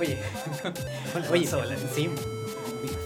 [0.00, 0.18] Oye,
[1.30, 1.46] oye,
[1.94, 2.08] sí,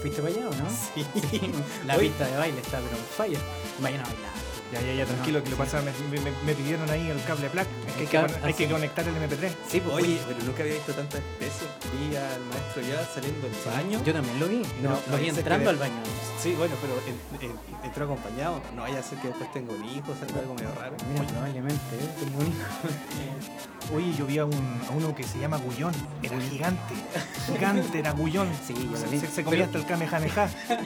[0.01, 0.71] ¿fuiste para allá o no?
[0.71, 1.05] Sí.
[1.87, 2.09] La Oye.
[2.09, 3.41] pista de baile está pero on fire.
[3.81, 4.33] Vayan a bailar.
[4.73, 5.63] Ya, ya, ya, tranquilo, que lo sí.
[5.63, 7.67] pasa, me, me- me pidieron ahí el cable plac.
[8.01, 9.51] Es que hay, que, conectar el MP3.
[9.69, 11.71] Sí, pues, Oye, pero nunca había visto tantas especies.
[11.93, 14.03] Vi al maestro ya saliendo del baño.
[14.05, 14.63] yo también lo vi.
[14.83, 15.95] No, lo vi entrando que- al baño.
[16.43, 18.61] Sí, bueno, pero en- en- entró acompañado.
[18.75, 20.97] No vaya a ser que después tenga un hijo, salga algo medio raro.
[21.13, 22.09] Mira, probablemente, ¿eh?
[22.25, 23.95] Tengo un hijo.
[23.95, 25.93] Oye, yo vi a, un, a uno que se llama Gullón.
[26.23, 26.95] Era gigante.
[27.47, 28.49] Gigante, era Gullón.
[28.67, 29.21] Sí, yo lo se, vi.
[29.21, 30.49] se- se comía Pero- hasta el Kamehameha.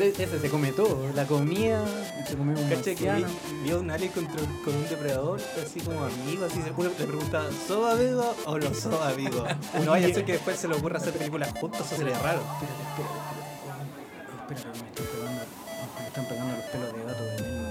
[0.00, 1.10] Ese, se come todo.
[1.14, 1.84] La comida,
[2.26, 3.24] se come un Cacha que vi,
[3.64, 7.06] vi a un alien contra, con un depredador, así como amigo, así se uno le
[7.06, 9.44] pregunta, ¿sos amigo o no sos amigo?
[9.84, 12.40] No vaya a ser que después se le ocurra hacer películas juntos, eso sería raro.
[12.40, 13.18] Espérate, espérate,
[14.48, 14.70] espérate.
[14.70, 15.40] Espérate, me están pegando,
[15.98, 17.70] me están pegando los pelos de gato de Nelma.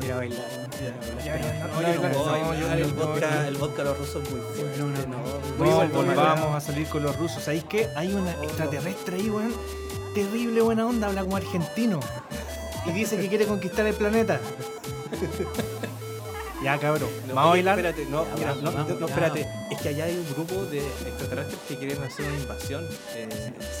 [0.00, 0.46] Mira bailar.
[2.78, 4.78] el, vodka, a los rusos es muy fuerte.
[4.78, 7.42] No, no, vamos a salir con los rusos.
[7.42, 7.88] ¿Sabéis qué?
[7.96, 9.52] Hay una extraterrestre ahí, weón.
[10.14, 12.00] Terrible buena onda, habla como argentino.
[12.86, 14.40] Y dice que quiere conquistar el planeta.
[16.64, 17.08] ya, cabrón.
[17.28, 17.78] No, ¿Vamos a bailar?
[17.78, 19.06] Espérate, no, Ya, mira, vamos, no, vamos, no, ya.
[19.06, 19.48] espérate.
[19.70, 22.84] Es que allá hay un grupo de extraterrestres que quieren hacer una invasión.
[23.14, 23.28] Eh,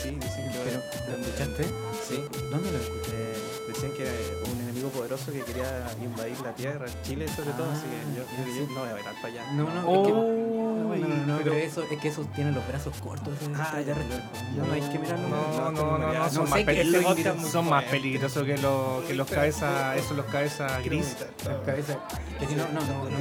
[0.02, 1.64] sí, dicen que Pero, ¿lo escuchaste?
[2.08, 3.16] Sí, ¿Dónde lo escuchaste?
[3.16, 3.34] eh,
[3.68, 4.12] decían que era
[4.52, 8.52] un poderoso que quería invadir la Tierra, Chile sobre todo, Ah, así que yo, yo,
[8.52, 8.58] sí.
[8.68, 9.52] yo no voy a para allá.
[9.52, 10.12] No, no, Oh, es que.
[10.12, 13.32] No, no, no, pero- pero eso es que esos tienen los brazos cortos.
[13.56, 15.28] Ah, ya, Ya no hay que mirarlo.
[15.28, 18.58] No, no, no, no, No son, más, qué peli- es lo son- más peligrosos que
[18.58, 21.16] los, que los cabezas, esos los cabezas gris.
[21.44, 21.96] Las cabezas.
[22.38, 23.16] Que si no, no, no, no.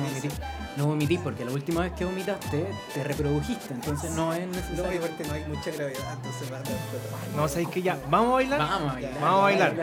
[0.80, 4.56] No vomití porque la última vez que vomitaste te reprodujiste, entonces no es No, y
[4.56, 5.00] necesario.
[5.04, 6.72] aparte no hay mucha gravedad, entonces va a dar
[7.36, 8.00] No, ¿sabéis que ya?
[8.10, 8.60] ¿Vamos a bailar?
[8.60, 9.14] Vamos a bailar.
[9.20, 9.76] Vamos a bailar.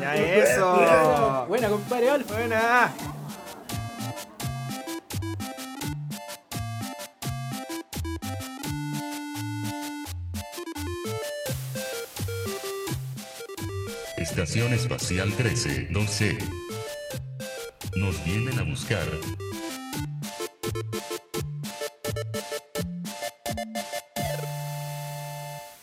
[0.00, 1.44] Ya, eso.
[1.48, 2.34] Buena, compadre Alfa.
[2.34, 2.92] Buena.
[14.16, 16.38] Estación Espacial 13, 12.
[17.96, 19.06] Nos vienen a buscar.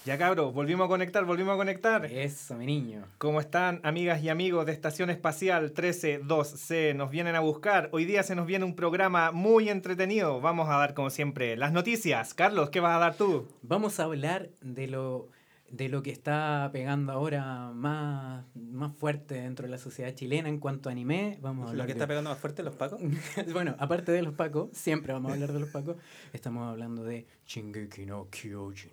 [0.10, 2.04] Ya cabros, volvimos a conectar, volvimos a conectar.
[2.06, 3.06] Eso, mi niño.
[3.20, 6.96] ¿Cómo están, amigas y amigos de Estación Espacial 132C?
[6.96, 7.90] Nos vienen a buscar.
[7.92, 10.42] Hoy día se nos viene un programa muy entretenido.
[10.42, 12.34] Vamos a dar, como siempre, las noticias.
[12.34, 13.48] Carlos, ¿qué vas a dar tú?
[13.62, 15.28] Vamos a hablar de lo,
[15.72, 20.60] de lo que está pegando ahora más, más fuerte dentro de la sociedad chilena en
[20.60, 21.38] cuanto a anime.
[21.42, 23.00] Vamos a Lo hablar que de- está pegando más fuerte los pacos.
[23.54, 25.98] bueno, aparte de los Pacos, siempre vamos a hablar de los Pacos.
[26.34, 28.92] Estamos hablando de Shingeki no Kyojin.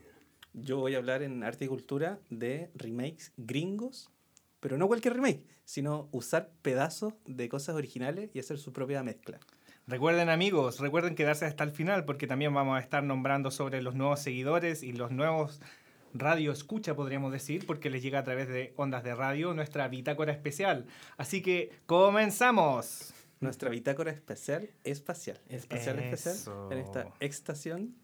[0.54, 4.10] Yo voy a hablar en arte y cultura de remakes gringos,
[4.60, 9.38] pero no cualquier remake, sino usar pedazos de cosas originales y hacer su propia mezcla.
[9.86, 13.94] Recuerden amigos, recuerden quedarse hasta el final porque también vamos a estar nombrando sobre los
[13.94, 15.60] nuevos seguidores y los nuevos
[16.18, 20.32] radio escucha, podríamos decir, porque les llega a través de ondas de radio nuestra bitácora
[20.32, 20.86] especial.
[21.16, 23.12] Así que comenzamos.
[23.40, 25.38] Nuestra bitácora especial espacial.
[25.48, 26.14] Espacial Eso.
[26.14, 27.94] especial en esta estación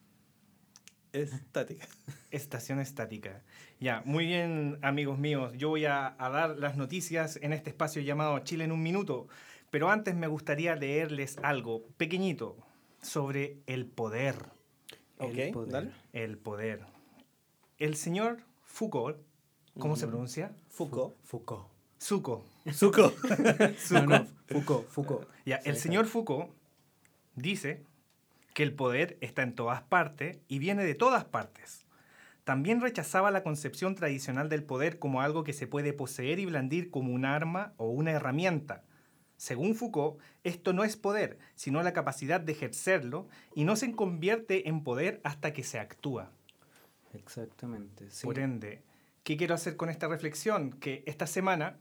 [1.12, 1.86] estática.
[2.30, 3.42] Estación estática.
[3.80, 8.00] Ya, muy bien amigos míos, yo voy a, a dar las noticias en este espacio
[8.02, 9.28] llamado Chile en un minuto,
[9.70, 12.56] pero antes me gustaría leerles algo pequeñito
[13.00, 14.36] sobre el poder.
[15.18, 15.72] Ok, El poder.
[15.72, 15.90] dale.
[16.12, 16.80] El poder.
[17.82, 19.18] El señor Foucault,
[19.76, 20.54] ¿cómo se pronuncia?
[21.24, 21.66] Foucault.
[22.72, 23.16] Foucault.
[23.90, 25.28] No, no, Foucault, Foucault.
[25.44, 26.52] Ya, el señor Foucault
[27.34, 27.82] dice
[28.54, 31.84] que el poder está en todas partes y viene de todas partes.
[32.44, 36.88] También rechazaba la concepción tradicional del poder como algo que se puede poseer y blandir
[36.88, 38.84] como un arma o una herramienta.
[39.36, 43.26] Según Foucault, esto no es poder, sino la capacidad de ejercerlo
[43.56, 46.30] y no se convierte en poder hasta que se actúa.
[47.14, 48.10] Exactamente.
[48.10, 48.26] sí.
[48.26, 48.82] Por ende,
[49.24, 50.70] ¿qué quiero hacer con esta reflexión?
[50.72, 51.78] Que esta semana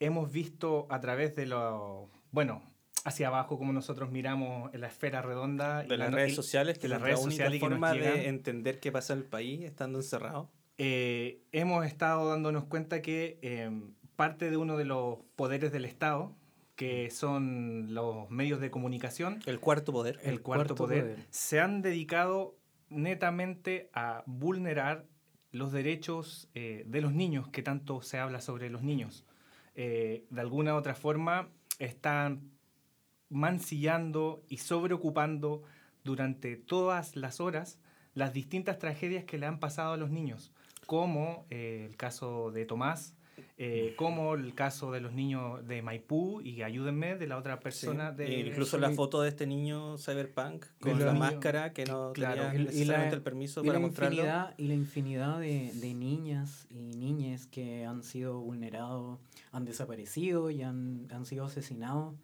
[0.00, 2.62] hemos visto a través de lo, bueno,
[3.04, 5.84] hacia abajo como nosotros miramos en la esfera redonda.
[5.84, 7.60] y De las la- redes y- sociales, que de las es la redes única sociales
[7.60, 8.20] que nos forma de llegan.
[8.20, 10.50] entender qué pasa en el país estando encerrado.
[10.78, 13.70] eh, hemos estado dándonos cuenta que eh,
[14.16, 16.34] parte de uno de los poderes del Estado,
[16.76, 20.18] que son los medios de comunicación, El cuarto poder.
[20.24, 21.26] el, El cuarto, cuarto poder, poder.
[21.30, 22.56] se han dedicado
[22.92, 25.06] netamente a vulnerar
[25.50, 29.24] los derechos eh, de los niños, que tanto se habla sobre los niños.
[29.74, 31.48] Eh, de alguna u otra forma
[31.78, 32.50] están
[33.28, 35.62] mancillando y sobreocupando
[36.04, 37.78] durante todas las horas
[38.14, 40.52] las distintas tragedias que le han pasado a los niños,
[40.86, 43.14] como eh, el caso de Tomás,
[43.64, 48.10] eh, como el caso de los niños de Maipú y ayúdenme de la otra persona
[48.10, 51.84] Sí, de e incluso la foto de este niño cyberpunk con la niños- máscara que
[51.84, 52.42] no Claro.
[52.50, 54.16] tenía y la- necesariamente el permiso Y para la, mostrarlo.
[54.16, 59.20] infinidad, y la infinidad de, de niñas y niñes que han sido vulnerados,
[59.52, 62.14] han desaparecido y han, han sido asesinados.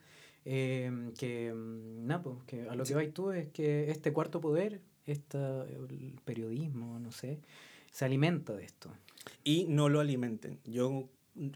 [0.50, 4.40] eh, que, mm, nada, pues, que a lo que vais tú es que este cuarto
[4.40, 7.38] poder, esta, el periodismo, no sé,
[7.92, 8.90] se alimenta de esto.
[9.44, 10.58] Y no lo alimenten.
[10.64, 11.08] Yo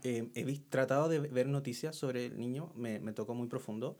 [0.03, 3.97] eh, he tratado de ver noticias sobre el niño, me, me tocó muy profundo,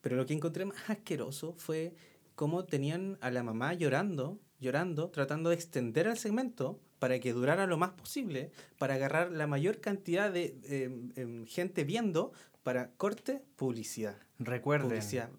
[0.00, 1.94] pero lo que encontré más asqueroso fue
[2.34, 7.66] cómo tenían a la mamá llorando, llorando, tratando de extender el segmento para que durara
[7.66, 13.42] lo más posible, para agarrar la mayor cantidad de em, em, gente viendo, para corte,
[13.56, 14.16] publicidad.
[14.38, 15.30] Recuerden Publicidad.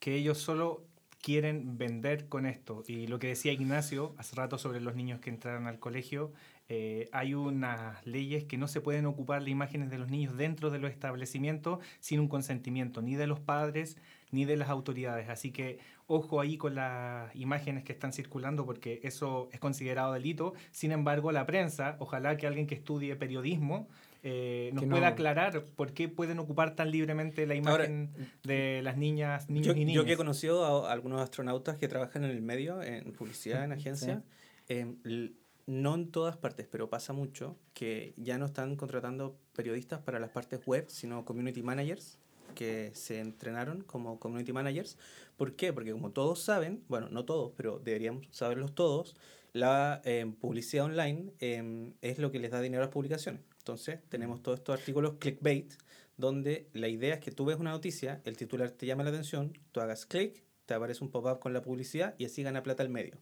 [0.00, 0.84] que ellos solo
[1.20, 2.84] quieren vender con esto.
[2.86, 6.32] Y lo que decía Ignacio hace rato sobre los niños que entraron al colegio,
[6.76, 10.70] eh, hay unas leyes que no se pueden ocupar las imágenes de los niños dentro
[10.70, 13.96] de los establecimientos sin un consentimiento ni de los padres
[14.32, 15.28] ni de las autoridades.
[15.28, 15.78] Así que
[16.08, 20.54] ojo ahí con las imágenes que están circulando porque eso es considerado delito.
[20.72, 23.86] Sin embargo, la prensa, ojalá que alguien que estudie periodismo
[24.26, 28.10] eh, nos no- pueda aclarar por qué pueden ocupar tan libremente la Ahora, imagen
[28.42, 29.94] de las niñas, niños Yo, y niñas.
[29.96, 33.72] yo que he conocido a algunos astronautas que trabajan en el medio, en publicidad, en
[33.78, 34.22] agencia,
[34.68, 35.32] l-
[35.66, 40.30] no en todas partes, pero pasa mucho que ya no están contratando periodistas para las
[40.30, 42.18] partes web, sino community managers
[42.54, 44.96] que se entrenaron como community managers.
[45.36, 45.72] ¿Por qué?
[45.72, 49.16] Porque como todos saben, bueno, no todos, pero deberíamos saberlos todos,
[49.52, 53.42] la em, publicidad online em, es lo que les da dinero a las publicaciones.
[53.58, 55.72] Entonces, tenemos todos estos artículos clickbait,
[56.16, 59.52] donde la idea es que tú ves una noticia, el titular te llama la atención,
[59.72, 62.88] tú hagas clic, te aparece un pop-up con la publicidad y así gana plata el
[62.88, 63.18] medio.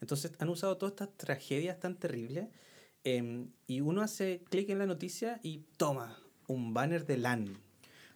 [0.00, 2.48] Entonces, han usado todas estas tragedias tan terribles
[3.04, 7.58] em, y uno hace clic en la noticia y toma un banner de LAN.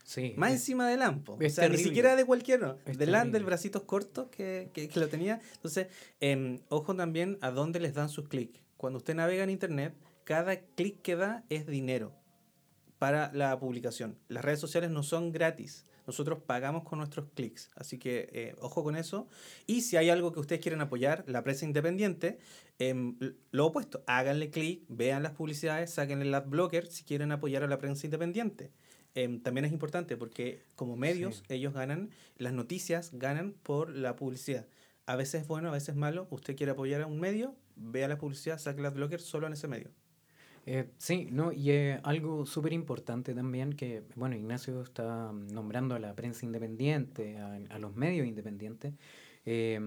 [0.05, 0.35] Sí.
[0.37, 1.39] Más encima de LAN, po.
[1.41, 2.77] es o sea, ni siquiera de cualquiera.
[2.85, 5.41] Es De LAN, del bracitos cortos que, que, que lo tenía.
[5.55, 5.89] Entonces,
[6.21, 8.61] em, ojo también a dónde les dan sus clics.
[8.77, 9.95] Cuando usted navega en Internet,
[10.25, 12.13] cada clic que da es dinero
[13.05, 14.17] para la publicación.
[14.29, 15.85] Las redes sociales no son gratis.
[16.07, 17.71] Nosotros pagamos con nuestros clics.
[17.77, 19.29] Así que eh, ojo con eso.
[19.67, 22.39] Y si hay algo que ustedes quieren apoyar, la prensa independiente,
[22.79, 23.19] em,
[23.51, 27.77] lo opuesto, háganle clic, vean las publicidades, sáquenle el adblocker si quieren apoyar a la
[27.77, 28.71] prensa independiente.
[29.15, 32.09] Em, también es importante porque como medios ellos ganan,
[32.39, 34.67] las noticias ganan por la publicidad.
[35.05, 36.27] A veces es bueno, a veces es malo.
[36.31, 39.69] Usted quiere apoyar a un medio, vea la publicidad, saque el adblocker solo en ese
[39.69, 39.91] medio.
[40.67, 45.99] Eh, sí, no, y eh, algo súper importante también que, bueno, Ignacio está nombrando a
[45.99, 48.95] la prensa independiente, a, a los medios independientes,
[49.45, 49.79] eh,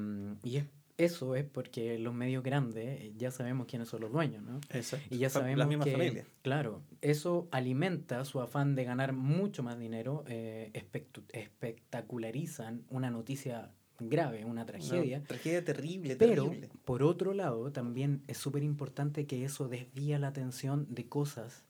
[0.43, 0.65] y es,
[0.97, 4.59] eso es porque los medios grandes eh, ya sabemos quiénes son los dueños, ¿no?
[4.71, 5.07] Exacto.
[5.13, 6.27] Y ya sabemos Las mismas que, familias.
[6.41, 10.71] claro, eso alimenta su afán de ganar mucho más dinero, eh,
[11.33, 16.69] espectacularizan una noticia grave, una tragedia, Una tragedia terrible, pero, terrible.
[16.85, 21.63] por otro lado, también es súper importante que eso desvía la atención de cosas.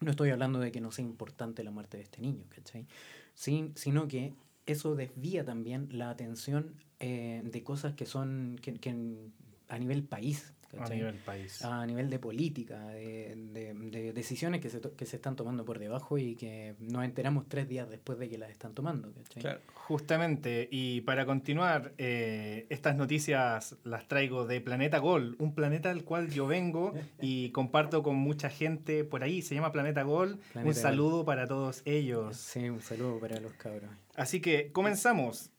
[0.00, 2.86] No estoy hablando de que no sea importante la muerte de este niño, ¿cachai?
[3.34, 4.32] Sin- sino que
[4.66, 8.94] eso desvía también la atención eh, de cosas que son que, que
[9.68, 11.62] a nivel país, a nivel país.
[11.64, 15.78] a nivel de política, de, de- de decisiones que se, que se están tomando por
[15.78, 19.12] debajo y que nos enteramos tres días después de que las están tomando.
[19.12, 19.42] ¿cachai?
[19.42, 19.60] Claro.
[19.74, 26.04] Justamente, y para continuar, eh, estas noticias las traigo de Planeta Gol, un planeta al
[26.04, 30.38] cual yo vengo y comparto con mucha gente por ahí, se llama Planeta Gol.
[30.54, 32.36] un saludo para todos ellos.
[32.36, 33.90] Sí, un saludo para los cabros.
[34.16, 35.50] Así que comenzamos.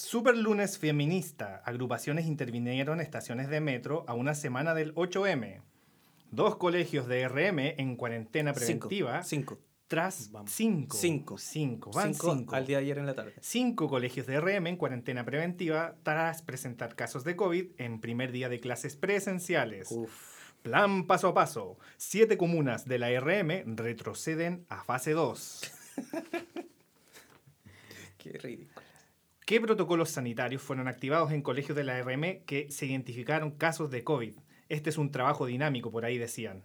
[0.00, 1.62] Super lunes feminista.
[1.64, 5.60] Agrupaciones intervinieron en estaciones de metro a una semana del 8M.
[6.30, 8.88] Dos colegios de RM en cuarentena Cinco.
[8.88, 9.58] preventiva Cinco.
[9.88, 10.50] tras Vamos.
[10.50, 10.96] cinco.
[10.96, 11.36] Cinco.
[11.38, 11.90] Cinco.
[11.92, 12.54] Van Cinco cinco.
[12.56, 13.34] al día de ayer en la tarde.
[13.42, 18.48] Cinco colegios de RM en cuarentena preventiva tras presentar casos de COVID en primer día
[18.48, 19.88] de clases presenciales.
[19.90, 20.10] Uf.
[20.62, 21.78] Plan paso a paso.
[21.98, 25.60] Siete comunas de la RM retroceden a fase 2.
[28.18, 28.89] Qué ridículo.
[29.50, 34.04] ¿Qué protocolos sanitarios fueron activados en colegios de la RM que se identificaron casos de
[34.04, 34.34] COVID?
[34.68, 36.62] Este es un trabajo dinámico, por ahí decían.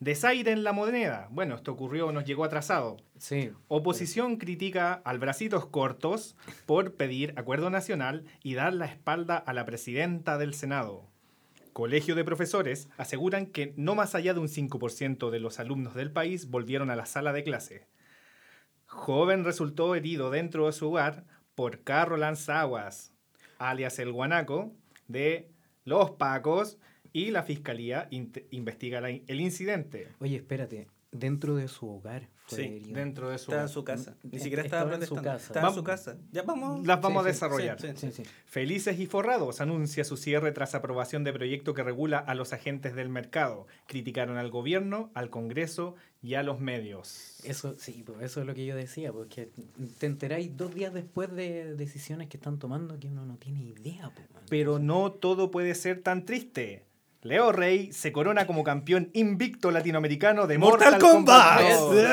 [0.00, 1.28] Desaire en la moneda.
[1.30, 2.96] Bueno, esto ocurrió, nos llegó atrasado.
[3.18, 3.50] Sí.
[3.68, 9.66] Oposición critica al bracitos cortos por pedir acuerdo nacional y dar la espalda a la
[9.66, 11.06] presidenta del Senado.
[11.74, 16.10] Colegio de profesores aseguran que no más allá de un 5% de los alumnos del
[16.10, 17.86] país volvieron a la sala de clase.
[18.86, 23.12] Joven resultó herido dentro de su hogar por carro lanzaguas,
[23.58, 24.72] alias el guanaco,
[25.08, 25.50] de
[25.84, 26.78] los pacos
[27.12, 30.08] y la fiscalía investiga el incidente.
[30.18, 30.88] Oye, espérate.
[31.14, 32.28] Dentro de su hogar.
[32.46, 32.92] Fue Sí, herido.
[32.98, 33.44] Dentro de su...
[33.44, 34.16] Estaba en su casa.
[34.22, 35.46] Ni siquiera Estaba estaba en su casa.
[35.46, 36.18] Estaba en su casa.
[36.30, 36.86] Ya vamos.
[36.86, 37.80] Las vamos Sí, a desarrollar.
[37.80, 38.22] sí, Sí, sí.
[38.44, 42.94] Felices y Forrados anuncia su cierre tras aprobación de proyecto que regula a los agentes
[42.94, 43.66] del mercado.
[43.86, 47.40] Criticaron al gobierno, al Congreso y a los medios.
[47.44, 49.48] Eso, sí, pues eso es lo que yo decía, porque
[49.98, 54.10] te enteráis dos días después de decisiones que están tomando que uno no tiene idea.
[54.14, 54.28] pues.
[54.50, 56.84] Pero no todo puede ser tan triste.
[57.24, 61.60] Leo Rey se corona como campeón invicto latinoamericano de Mortal, ¡Mortal Kombat.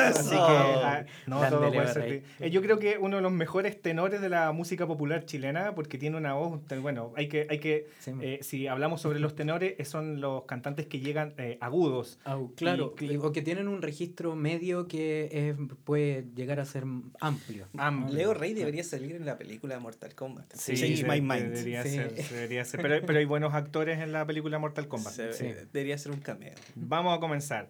[0.08, 2.22] Así que ah, no Grande todo Leo puede ser.
[2.40, 5.98] Eh, Yo creo que uno de los mejores tenores de la música popular chilena porque
[5.98, 9.74] tiene una voz, bueno, hay que, hay que Sí, eh, si hablamos sobre los tenores,
[9.78, 12.18] eh, son los cantantes que llegan eh, agudos.
[12.56, 16.84] Claro, y- o que tienen un registro medio que es- puede llegar a ser
[17.20, 17.66] amplio.
[17.76, 18.16] Amplio.
[18.16, 20.54] Leo Rey debería salir en la película Mortal Kombat.
[20.54, 21.50] Sí, Change de- my mind.
[21.52, 21.90] Debería Sí.
[21.90, 22.80] ser, debería ser.
[22.80, 25.01] Pero, pero hay buenos actores en la película Mortal Kombat.
[25.10, 25.46] Se- Sí.
[25.72, 26.54] Debería ser un cameo.
[26.74, 27.68] Vamos a comenzar.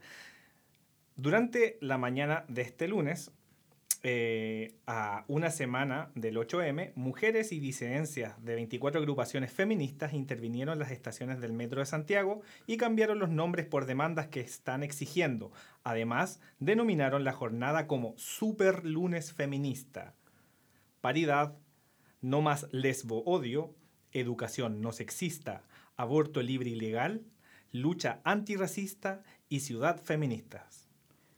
[1.16, 3.30] Durante la mañana de este lunes,
[4.04, 10.78] eh, a una semana del 8M, mujeres y disidencias de 24 agrupaciones feministas intervinieron en
[10.80, 15.52] las estaciones del Metro de Santiago y cambiaron los nombres por demandas que están exigiendo.
[15.84, 20.14] Además, denominaron la jornada como Super Lunes Feminista.
[21.00, 21.56] Paridad,
[22.20, 23.72] no más lesbo odio,
[24.12, 25.62] educación no sexista,
[25.96, 27.22] aborto libre y legal,
[27.72, 30.88] lucha antirracista y ciudad feministas.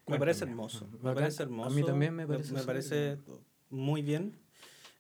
[0.07, 0.89] Me parece hermoso.
[1.03, 1.87] Me parece A mí hermoso.
[1.87, 3.19] también me parece Me, súper parece
[3.71, 4.39] muy bien.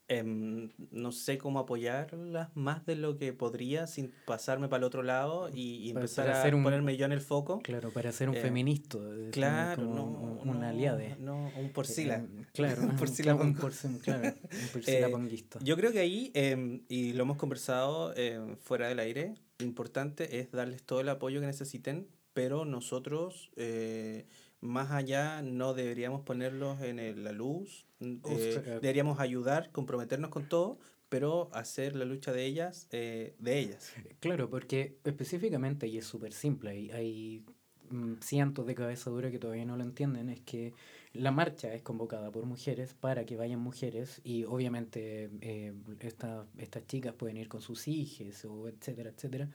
[0.06, 5.02] Em, no sé cómo apoyarlas más de lo que podría sin pasarme para el otro
[5.02, 7.60] lado y, y Para- empezar a un- ponerme yo en el foco.
[7.60, 8.98] Claro, para ser un Eh, feminista.
[9.32, 11.16] Claro, no, un, un no, aliade.
[11.18, 12.16] No, un porcila.
[12.18, 13.44] Eh, claro, Un porcilapongo.
[13.44, 15.58] un porci- claro, un porcilaponguista.
[15.62, 20.38] Yo creo que ahí, em, y lo hemos conversado em, fuera del aire, lo importante
[20.38, 24.26] es darles todo el apoyo que necesiten, pero nosotros, eh,
[24.64, 28.78] más allá, no deberíamos ponerlos en el- la luz, eh, eh.
[28.80, 30.78] deberíamos ayudar, comprometernos con todo,
[31.10, 33.92] pero hacer la lucha de ellas, eh, de ellas.
[34.20, 37.44] Claro, porque específicamente, y es súper simple, hay, hay
[37.90, 40.72] mm, cientos de cabeza dura que todavía no lo entienden, es que
[41.12, 46.86] la marcha es convocada por mujeres para que vayan mujeres y obviamente eh, esta- estas
[46.86, 49.50] chicas pueden ir con sus hijas o etcétera, etcétera.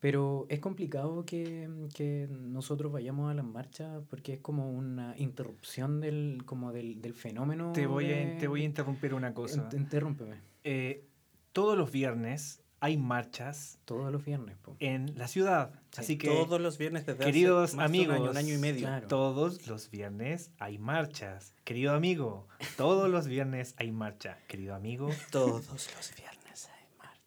[0.00, 6.00] Pero es complicado que, que nosotros vayamos a las marchas porque es como una interrupción
[6.00, 7.72] del, como del, del fenómeno.
[7.72, 9.68] Te voy, a, de- te voy a interrumpir una cosa.
[9.68, 10.36] Int- Interrúmpeme.
[10.62, 11.04] Eh,
[11.52, 14.56] todos los viernes hay marchas Todos los viernes.
[14.58, 14.76] po.
[14.78, 15.72] en la ciudad.
[15.90, 18.36] Sí, Así que, todos los viernes desde hace queridos más de un año, amigos, un
[18.36, 18.86] año y medio.
[18.86, 19.08] claro.
[19.08, 21.54] todos los viernes hay marchas.
[21.64, 24.38] Querido amigo, todos los viernes hay marcha.
[24.46, 26.37] Querido amigo, Todos los viernes.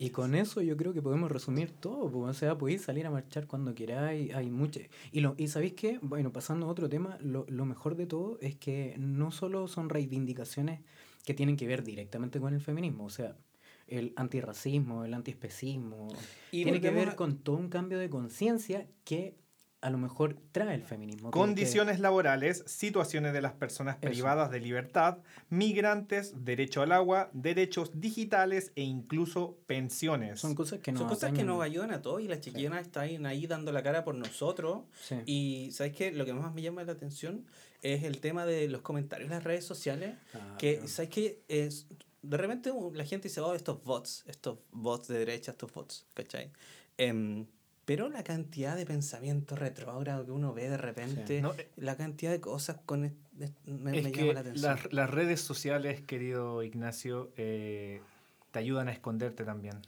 [0.04, 2.22] Y con eso yo creo que podemos resumir todo, po.
[2.22, 4.80] o sea, podéis salir a marchar cuando queráis, hay mucho...
[5.12, 6.00] Y, lo, y ¿sabéis qué?
[6.02, 9.90] Bueno, pasando a otro tema, lo, lo mejor de todo es que no solo son
[9.90, 10.82] reivindicaciones
[11.24, 13.36] que tienen que ver directamente con el feminismo, o sea,
[13.88, 16.08] el antirracismo, el antiespecismo,
[16.52, 19.36] Y tiene que ver a- con todo un cambio de conciencia que
[19.82, 21.30] a lo mejor trae el feminismo.
[21.32, 24.12] que- que- condiciones laborales, situaciones de las personas Eso.
[24.12, 25.18] privadas de libertad,
[25.50, 30.40] migrantes, derecho al agua, derechos digitales e incluso pensiones.
[30.40, 33.26] son cosas que Son nos cosas que nos ayudan a todos y las chiquillas están
[33.26, 34.84] ahí dando la cara por nosotros.
[35.02, 35.16] Sí.
[35.26, 36.12] Y ¿sabes qué?
[36.12, 37.46] Lo que más me llama la atención
[37.82, 40.16] es el tema de los comentarios en las redes sociales.
[40.34, 41.42] Ah, Que, pero- ¿sabes qué?
[41.48, 41.88] Es,
[42.22, 46.06] de repente uh, la gente dice, oh, estos bots, estos bots de derecha, estos bots,
[46.14, 46.52] ¿cachai?
[46.98, 47.46] Em,
[47.92, 52.32] pero la cantidad de pensamiento retrógrado que uno ve de repente, No, eh, la cantidad
[52.32, 54.72] de cosas con me, es me que llama la atención.
[54.76, 58.02] las, las redes sociales, querido Ignacio, eh,
[58.52, 59.82] te ayudan a esconderte también.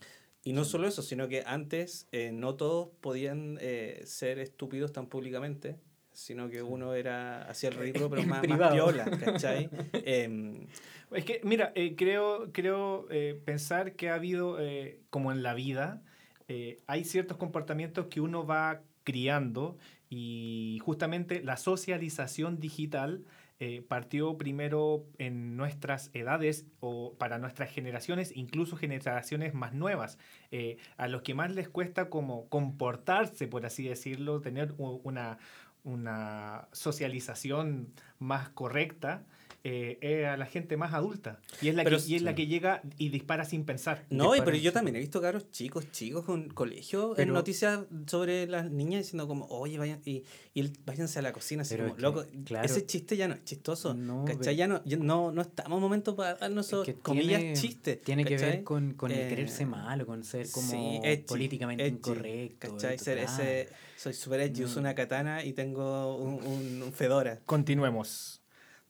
[0.43, 5.07] Y no solo eso, sino que antes eh, no todos podían eh, ser estúpidos tan
[5.07, 5.77] públicamente,
[6.11, 9.69] sino que uno era hacía el ridículo, pero En más, más piola, ¿cachai?
[9.93, 10.67] Em,
[11.11, 15.53] Es que, mira, eh, creo, creo eh, pensar que ha habido, eh, como en la
[15.53, 16.03] vida,
[16.47, 19.77] eh, hay ciertos comportamientos que uno va criando
[20.09, 23.25] y justamente la socialización digital
[23.59, 30.17] eh, partió primero en nuestras edades o para nuestras generaciones, incluso generaciones más nuevas,
[30.51, 35.37] eh, a los que más les cuesta como comportarse, por así decirlo, tener una,
[35.83, 39.23] una socialización más correcta
[39.65, 41.39] eh, es a la gente más adulta.
[41.61, 42.35] Y es la, Pero que, y es la sí.
[42.35, 44.05] que llega y dispara sin pensar.
[44.09, 47.33] No, Dispara pero sin- yo también he visto caros chicos, chicos con colegio en Pero-
[47.33, 51.61] noticias sobre las niñas diciendo como, oye, vayan, y, y el- váyanse a la cocina,
[51.61, 52.65] así como, es que, loco, claro.
[52.65, 54.55] ese chiste ya no es chistoso, No, ¿cachai?
[54.57, 58.01] Ya no, ya no, no estamos en momento para darnos que comillas, tiene- chistes.
[58.01, 61.85] Tiene que ver con, con el Eh, quererse malo, con ser como Sí, edgy, políticamente
[61.85, 62.79] edgy, incorrecto.
[62.79, 64.81] Ser ese, soy super edgy, uso No.
[64.81, 67.39] una katana y tengo un, un- un fedora.
[67.45, 68.41] Continuemos.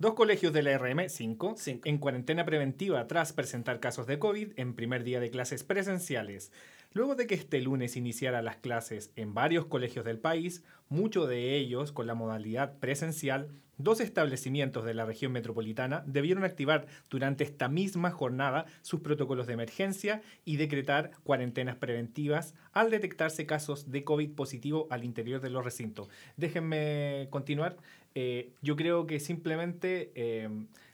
[0.04, 1.88] Dos colegios de la RM, 5, Cinco.
[1.88, 6.52] en cuarentena preventiva tras presentar casos de COVID en primer día de clases presenciales.
[6.92, 11.56] Luego de que este lunes iniciara las clases en varios colegios del país, muchos de
[11.56, 17.70] ellos con la modalidad presencial, dos establecimientos de la región metropolitana debieron activar durante esta
[17.70, 24.32] misma jornada sus protocolos de emergencia y decretar cuarentenas preventivas al detectarse casos de COVID
[24.32, 26.10] positivo al interior de los recintos.
[26.36, 27.78] Déjenme continuar.
[28.16, 30.50] Eh, yo creo que simplemente eh,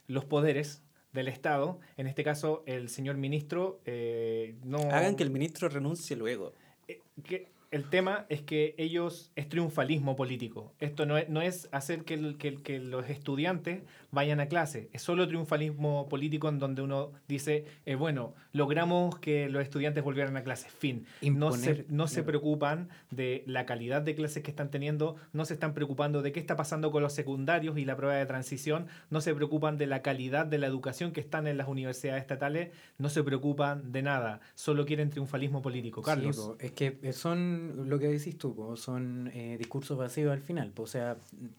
[0.06, 4.78] los poderes del Estado, en este caso el señor ministro, eh, no...
[4.78, 6.54] Hagan que el ministro renuncie luego.
[6.88, 10.72] Eh, que el tema es que ellos es triunfalismo político.
[10.80, 14.46] Esto no es, no es hacer que, el- que el- que los estudiantes vayan a
[14.46, 14.88] clase.
[14.92, 20.36] Es solo triunfalismo político en donde uno dice, eh, bueno, logramos que los estudiantes volvieran
[20.36, 20.68] a clase.
[20.68, 21.06] Fin.
[21.22, 25.44] no se, Imponer, no se preocupan de la calidad de clases que están teniendo, no
[25.44, 28.86] se están preocupando de qué está pasando con los secundarios y la prueba de transición,
[29.10, 32.70] no se preocupan de la calidad de la educación que están en las universidades estatales,
[32.98, 34.40] no se preocupan de nada.
[34.54, 36.02] Solo quieren triunfalismo político.
[36.02, 36.36] Carlos.
[36.36, 40.40] Sí, po, es que son lo que decís tú, po, son eh, discursos vacíos al
[40.40, 40.70] final.
[40.72, 41.16] po, o sea,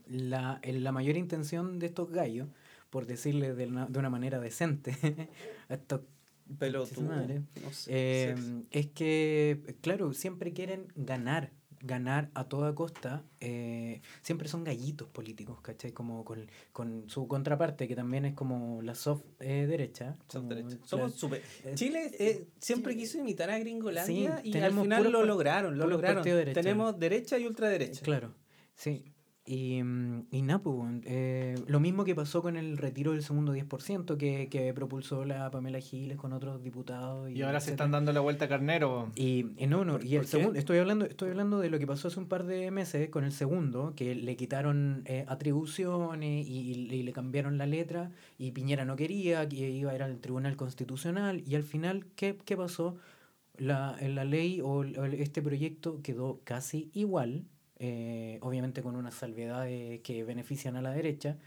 [0.07, 2.40] la, la mayor intención de estos gallos,
[2.91, 4.91] por decirle de una, de una manera decente,
[5.69, 6.01] a estos
[6.59, 8.67] no sé, Eh, sí.
[8.71, 13.23] es que, claro, siempre quieren ganar, ganar a toda costa.
[13.39, 15.93] eh, siempre son gallitos políticos, ¿cachai?
[15.93, 20.17] Como con, con su contraparte, que también es como la soft eh, derecha.
[20.49, 20.75] Derechos.
[20.75, 20.85] claro.
[20.85, 25.09] Somos super- Eh, Chile eh, siempre Chile- quiso imitar a Gringolandia Sí, y al final
[25.11, 26.23] lo lograron, lo lograron.
[26.23, 26.59] derecha.
[26.61, 28.01] Tenemos derecha y ultraderecha.
[28.03, 28.33] Claro,
[28.75, 29.05] sí.
[29.43, 33.53] Y, mm, y nada, pues, eh, lo mismo que pasó con el retiro del segundo
[33.53, 37.31] 10% que, que propulsó la Pamela Giles con otros diputados.
[37.31, 39.11] Y ahora se están dando la vuelta a carnero.
[39.15, 41.87] Y, y no, no, ¿Por- y el segundo, estoy hablando, estoy hablando de lo que
[41.87, 47.01] pasó hace un par de meses con el segundo, que le quitaron eh, atribuciones y,
[47.01, 51.41] le cambiaron la letra, y Piñera no quería, que iba a ir al Tribunal Constitucional,
[51.47, 52.95] y al final, ¿qué, qué pasó?
[53.57, 57.45] La, la ley o este proyecto quedó casi igual,
[57.83, 61.39] eh, obviamente con unas salvedades que benefician a la derecha,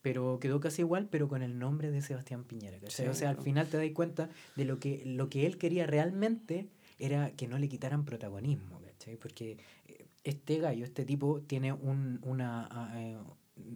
[0.00, 2.78] pero quedó casi igual, pero con el nombre de Sebastián Piñera.
[2.82, 6.70] o sea, al final te das cuenta de lo que, lo que él quería realmente
[6.98, 9.16] era que no le quitaran protagonismo, ¿cachai?
[9.16, 13.18] Porque eh, este gallo, este tipo, tiene un, una ah, eh,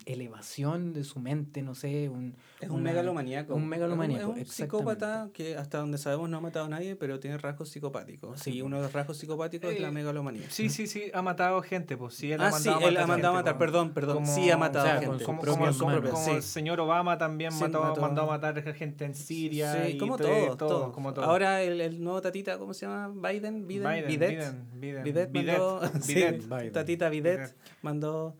[0.04, 2.34] elevación de su mente, no sé, un...
[2.60, 3.54] Es un una- megalomaníaco.
[3.54, 7.20] un megalomaníaco, Es un, psicópata que hasta donde sabemos no ha matado a nadie, pero
[7.20, 8.40] tiene rasgos psicopáticos.
[8.40, 10.46] Sí, y uno de los rasgos psicopáticos es la Eh, megalomanía.
[10.50, 13.34] Sí, sí, sí, ha matado gente, pues sí, él ah, ha sí, él ha mandado
[13.34, 14.16] a matar, perdón, perdón.
[14.16, 15.24] Como- sí, ha matado o sea, gente.
[15.24, 16.30] como, como, sí.
[16.32, 19.72] el señor Obama también Sí, mató, mató- mandó a matar gente en Siria.
[19.84, 20.94] Sí, y como todo, todos, todo, todos.
[20.94, 21.24] como todo.
[21.24, 23.08] Ahora el, el nuevo tatita, ¿cómo se llama?
[23.28, 24.30] Biden, Biden, Biden, Bidet.
[24.30, 26.72] Biden, Biden, Bidet Bidet, mandó, Bidet.
[26.72, 28.36] Tatita Bidet, mandó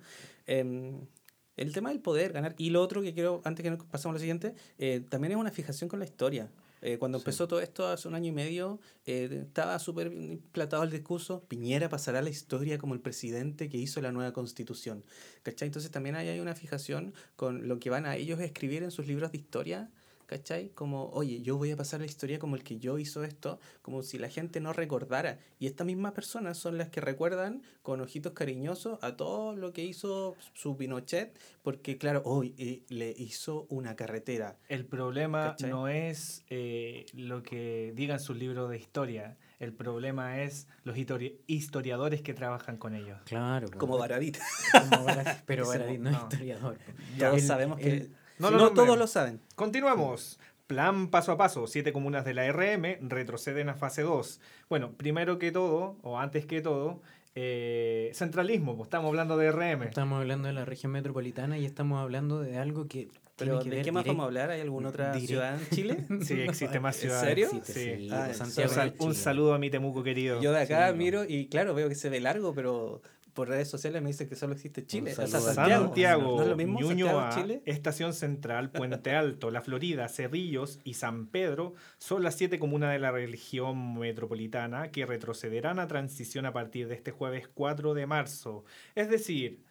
[0.46, 1.00] em,
[1.56, 2.54] el tema del poder, ganar.
[2.58, 5.38] Y lo otro que quiero, antes que nos pasemos a lo siguiente, eh, también es
[5.38, 6.50] una fijación con la historia.
[6.82, 7.22] Eh, cuando Sí.
[7.22, 11.88] empezó todo esto hace un año y medio, eh, estaba súper implatado el discurso, Piñera
[11.88, 15.02] pasará a la historia como el presidente que hizo la nueva constitución.
[15.42, 15.66] ¿Cachai?
[15.68, 18.90] Entonces también ahí hay una fijación con lo que van a ellos a escribir en
[18.90, 19.90] sus libros de historia.
[20.26, 20.70] ¿Cachai?
[20.70, 24.02] Como, oye, yo voy a pasar la historia como el que yo hizo esto, como
[24.02, 25.38] si la gente no recordara.
[25.60, 29.84] Y estas mismas personas son las que recuerdan con ojitos cariñosos a todo lo que
[29.84, 34.56] hizo su Pinochet, porque claro, hoy eh, le hizo una carretera.
[34.68, 35.70] El problema ¿Cachai?
[35.70, 39.36] no es eh, lo que digan sus libros de historia.
[39.60, 43.18] El problema es los histori- historiadores que trabajan con ellos.
[43.26, 43.68] Claro.
[43.78, 44.38] Como Baradit.
[44.90, 46.10] Como Baradit, pero Baradit no.
[46.10, 46.78] no es historiador.
[47.16, 47.28] Ya.
[47.28, 47.88] Todos El- sabemos que...
[47.88, 49.40] el- No todos lo saben.
[49.54, 50.38] Continuamos.
[50.66, 51.66] Plan paso a paso.
[51.68, 54.40] Siete comunas de la RM retroceden a fase 2.
[54.68, 57.00] Bueno, primero que todo, o antes que todo,
[57.36, 58.74] eh, centralismo.
[58.76, 59.84] pues, estamos hablando de RM.
[59.84, 63.92] Estamos hablando de la región metropolitana y estamos hablando de algo que Pero ¿de qué
[63.92, 64.50] más vamos a hablar?
[64.50, 66.06] ¿Hay alguna otra direct- ciudad en Chile?
[66.22, 67.28] Sí, existe más ¿En ciudades.
[67.28, 67.46] serio?
[67.46, 68.08] Existe, Sí.
[68.08, 70.40] sí, Ah, en Santiago Un, saludo a mi Temuco querido.
[70.40, 73.02] Yo de acá Sí, miro y claro, veo que se ve largo, pero
[73.36, 75.12] por redes sociales me dicen que solo existe Chile.
[75.12, 75.84] O sea, Santiago.
[75.84, 76.80] Santiago, ¿No es lo mismo?
[76.80, 77.62] Ñuñoa, Santiago, Chile.
[77.66, 82.98] Estación Central, Puente Alto, La Florida, Cerrillos y San Pedro son las siete comunas de
[82.98, 88.64] la región metropolitana que retrocederán a transición a partir de este jueves 4 de marzo.
[88.94, 89.62] Es decir,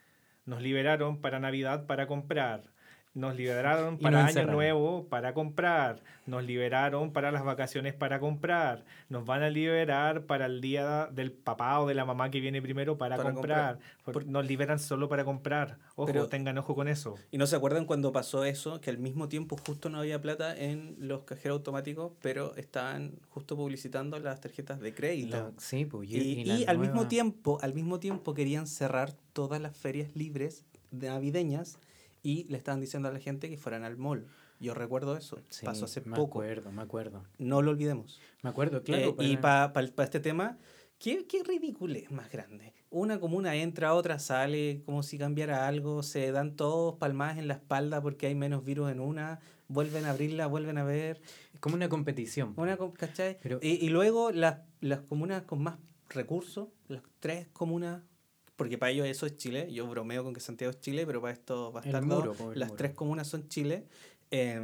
[0.45, 2.74] nos liberaron para Navidad para comprar
[3.15, 4.51] nos liberaron para nos Año.
[4.51, 10.45] Nuevo para comprar, nos liberaron para las vacaciones para comprar, nos van a liberar para
[10.47, 13.95] el día del papá o de la mamá que viene primero para, Para comprar, comprar.
[14.03, 15.79] Por- Por- nos liberan solo para comprar.
[15.95, 17.15] Ojo, Pero- tengan ojo con eso.
[17.31, 18.81] ¿Y no se acuerdan cuando pasó eso?
[18.81, 23.55] Que al mismo tiempo justo no había plata en los cajeros automáticos, pero estaban justo
[23.55, 25.37] publicitando las tarjetas de crédito.
[25.37, 29.75] La- sí, pues, Y, y, al mismo tiempo, al mismo tiempo querían cerrar todas las
[29.77, 31.79] ferias libres de navideñas
[32.25, 34.25] y le estaban diciendo a la gente que fueran al mall.
[34.59, 35.37] Yo recuerdo eso.
[35.49, 36.39] Sí, Pasó hace me poco.
[36.39, 37.23] acuerdo, me acuerdo.
[37.37, 38.19] No lo olvidemos.
[38.41, 39.15] Me acuerdo, claro.
[39.19, 40.57] Eh, y para- para este tema,
[40.97, 42.73] ¿qué, qué ridiculez más grande.
[42.89, 47.55] Una comuna entra, otra sale, como si cambiara algo, se dan todos palmadas en la
[47.55, 51.21] espalda porque hay menos virus en una, vuelven a abrirla, vuelven a ver.
[51.53, 52.53] Es como una competición.
[52.57, 53.37] Una, ¿cachai?
[53.43, 55.77] Pero- y, y luego las, las comunas con más
[56.09, 58.01] recursos, las tres comunas,
[58.55, 61.33] porque para ellos eso es Chile, yo bromeo con que Santiago es Chile, pero para
[61.33, 62.77] estos bastardos, muro, las muro.
[62.77, 63.85] tres comunas son Chile,
[64.31, 64.59] eh,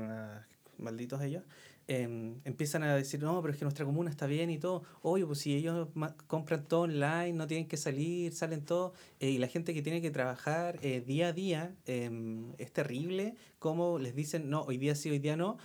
[0.78, 1.44] malditos ellos,
[1.88, 5.26] eh, empiezan a decir, no, pero es que nuestra comuna está bien y todo, oye,
[5.26, 5.90] pues si ellos
[6.28, 10.02] compran todo online, no tienen que salir, salen todo, eh, y la gente que tiene
[10.02, 12.10] que trabajar eh, día a día, eh,
[12.58, 15.58] es terrible, como les dicen, no, hoy día sí, hoy día no,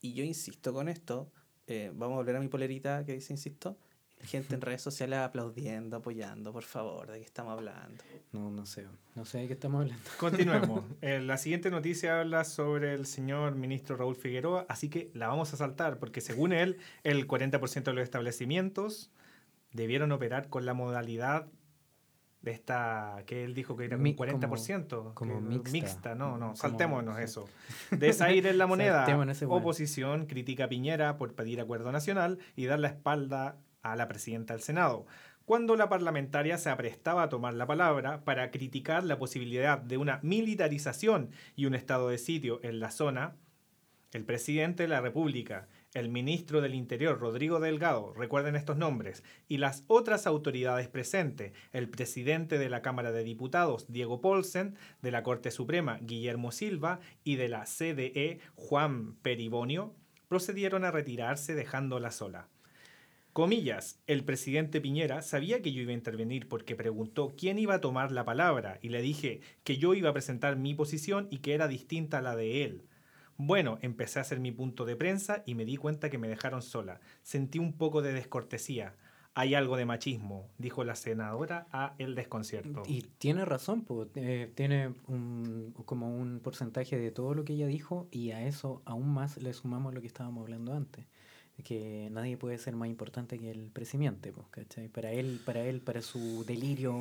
[0.00, 1.30] y yo insisto con esto,
[1.66, 3.76] eh, vamos a volver a mi polerita que dice insisto,
[4.22, 8.02] gente en redes sociales aplaudiendo, apoyando, por favor, de qué estamos hablando.
[8.32, 8.86] No, no sé.
[9.14, 10.02] No sé de qué estamos hablando.
[10.18, 10.84] Continuemos.
[11.00, 15.52] Eh, la siguiente noticia habla sobre el señor ministro Raúl Figueroa, así que la vamos
[15.52, 19.10] a saltar, porque según él, el 40% de los establecimientos
[19.72, 21.46] debieron operar con la modalidad
[22.42, 25.14] de esta, que él dijo que era un Mi- 40%.
[25.14, 26.14] como mixta.
[26.16, 27.22] no, no, Como- saltémonos sí.
[27.22, 27.48] eso.
[27.92, 29.06] Desaire en la moneda.
[29.48, 34.54] Oposición critica a Piñera por pedir acuerdo nacional y dar la espalda a la presidenta
[34.54, 35.06] del Senado.
[35.44, 40.20] Cuando la parlamentaria se aprestaba a tomar la palabra para criticar la posibilidad de una
[40.22, 43.34] militarización y un estado de sitio en la zona,
[44.12, 49.56] el presidente de la República, el ministro del Interior, Rodrigo Delgado, recuerden estos nombres, y
[49.56, 55.22] las otras autoridades presentes, el presidente de la Cámara de Diputados, Diego Polsen, de la
[55.22, 59.94] Corte Suprema, Guillermo Silva, y de la CDE, Juan Peribonio,
[60.28, 62.48] procedieron a retirarse dejándola sola.
[63.32, 67.80] Comillas, el presidente Piñera sabía que yo iba a intervenir porque preguntó quién iba a
[67.80, 71.54] tomar la palabra y le dije que yo iba a presentar mi posición y que
[71.54, 72.82] era distinta a la de él.
[73.38, 76.60] Bueno, empecé a hacer mi punto de prensa y me di cuenta que me dejaron
[76.60, 77.00] sola.
[77.22, 78.96] Sentí un poco de descortesía.
[79.32, 82.82] Hay algo de machismo, dijo la senadora a El Desconcierto.
[82.86, 84.08] Y tiene razón, pues,
[84.54, 89.08] tiene un, como un porcentaje de todo lo que ella dijo y a eso aún
[89.08, 91.06] más le sumamos lo que estábamos hablando antes,
[91.64, 94.88] que nadie puede ser más importante que el presidente, pues, ¿cachai?
[94.88, 96.92] Para él, para él, para su delirio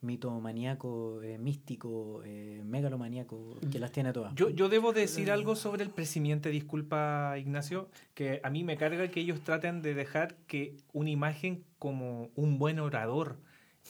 [0.00, 4.34] mitomaníaco, eh, místico, eh, megalomaníaco, que las tiene todas.
[4.34, 9.08] Yo, yo debo decir algo sobre el presidente, disculpa Ignacio, que a mí me carga
[9.08, 13.38] que ellos traten de dejar que una imagen como un buen orador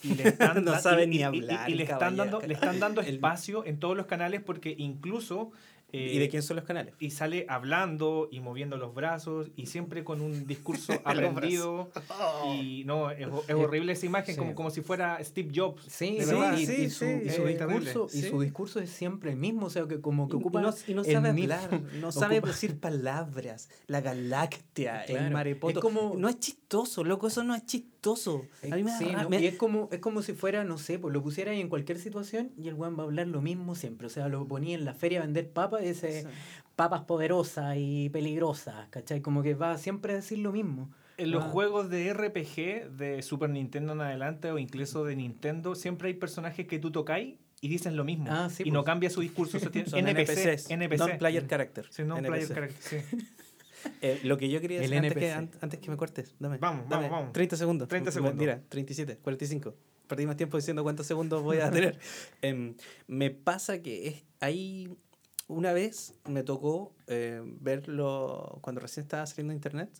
[0.03, 2.55] y le están, No sabe y- ni y- y- hablar, y le están dando, le
[2.55, 5.51] están dando espacio en todos los canales porque incluso
[5.95, 6.95] eh, ¿Y de quién son los canales?
[6.99, 11.91] y sale hablando y moviendo los brazos y siempre con un discurso aprendido
[12.53, 14.39] y no es, es horrible esa imagen Sí.
[14.39, 16.57] como, como si fuera Steve Jobs Sí, sí, verdad.
[16.59, 18.29] y, sí, y su, sí, y su discurso, y Sí.
[18.31, 20.95] su discurso es siempre el mismo, o sea, que como que Y ocupa no, y
[20.95, 23.69] no el sabe mismo- hablar, no sabe ocupa- decir palabras.
[23.87, 25.79] La galáctea, el Claro, marepoto.
[25.79, 28.45] es como- No es chistoso, loco, eso no es chistoso.
[28.71, 29.31] A mí me da ¿no?
[29.31, 31.69] me- Y es como, es como si fuera, no sé, pues lo pusiera ahí en
[31.69, 34.07] cualquier situación y el weón va a hablar lo mismo siempre.
[34.07, 36.27] O sea, lo ponía en la feria a vender papas dice
[36.77, 39.21] papas poderosas y peligrosas, ¿cachai?
[39.21, 40.91] Como que va siempre a decir lo mismo.
[41.17, 41.49] En los Ah.
[41.49, 46.67] juegos de RPG de Super Nintendo en adelante o incluso de Nintendo, siempre hay personajes
[46.67, 48.27] que tú tocáis y dicen lo mismo.
[48.29, 48.87] Ah, sí, y no pues.
[48.87, 49.57] cambia su discurso.
[49.57, 50.33] Eso tiene- Son NPC.
[50.33, 50.99] NPCs, NPC.
[50.99, 51.87] Non-player character.
[51.91, 52.29] Sí, non NPC.
[52.29, 53.17] player character, sí.
[54.01, 56.57] Eh, lo que yo quería decir antes que, antes que me cortes, dame.
[56.57, 57.33] Vamos, dame, vamos, vamos.
[57.35, 57.87] 30 segundos.
[57.87, 58.39] 30 segundos.
[58.39, 59.75] Mira, 37, 45.
[60.07, 61.99] Perdí más tiempo diciendo cuántos segundos voy a tener.
[62.41, 64.89] Em, me pasa que es ahí
[65.49, 69.91] una vez me tocó eh, verlo cuando recién estaba saliendo a internet,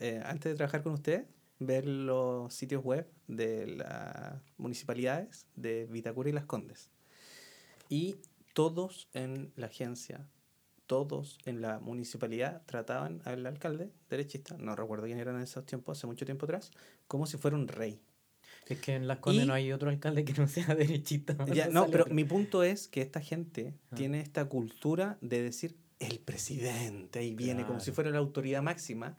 [0.00, 1.26] eh, antes de trabajar con ustedes,
[1.60, 6.90] ver los sitios web de las municipalidades de Vitacura y Las Condes.
[7.88, 8.16] Y
[8.52, 10.28] todos en la agencia,
[10.86, 15.98] todos en la municipalidad trataban al alcalde derechista, no recuerdo quién era en esos tiempos,
[15.98, 16.70] hace mucho tiempo atrás,
[17.06, 18.00] como si fuera un rey.
[18.66, 21.36] Es que en Las Condes Y- no hay otro alcalde que no sea derechista.
[21.52, 22.14] Ya, no, pero otro.
[22.14, 23.94] mi punto es que esta gente Ah.
[23.96, 29.16] tiene esta cultura de decir el presidente y viene como si fuera la autoridad máxima,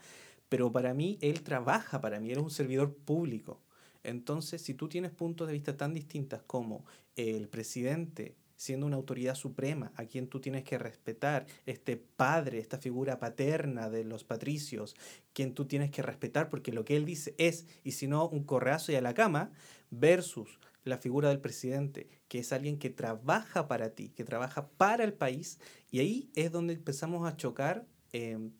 [0.50, 3.62] pero para mí él trabaja para mí, él es un servidor público.
[4.04, 9.36] Entonces, si tú tienes puntos de vista tan distintos como el presidente siendo una autoridad
[9.36, 14.96] suprema, a quien tú tienes que respetar, este padre, esta figura paterna de los patricios,
[15.34, 18.44] quien tú tienes que respetar porque lo que él dice es, y si no, un
[18.44, 19.52] correazo y a la cama,
[19.92, 25.04] versus la figura del presidente, que es alguien que trabaja para ti, que trabaja para
[25.04, 25.60] el país,
[25.92, 28.52] y ahí es donde empezamos a chocar em,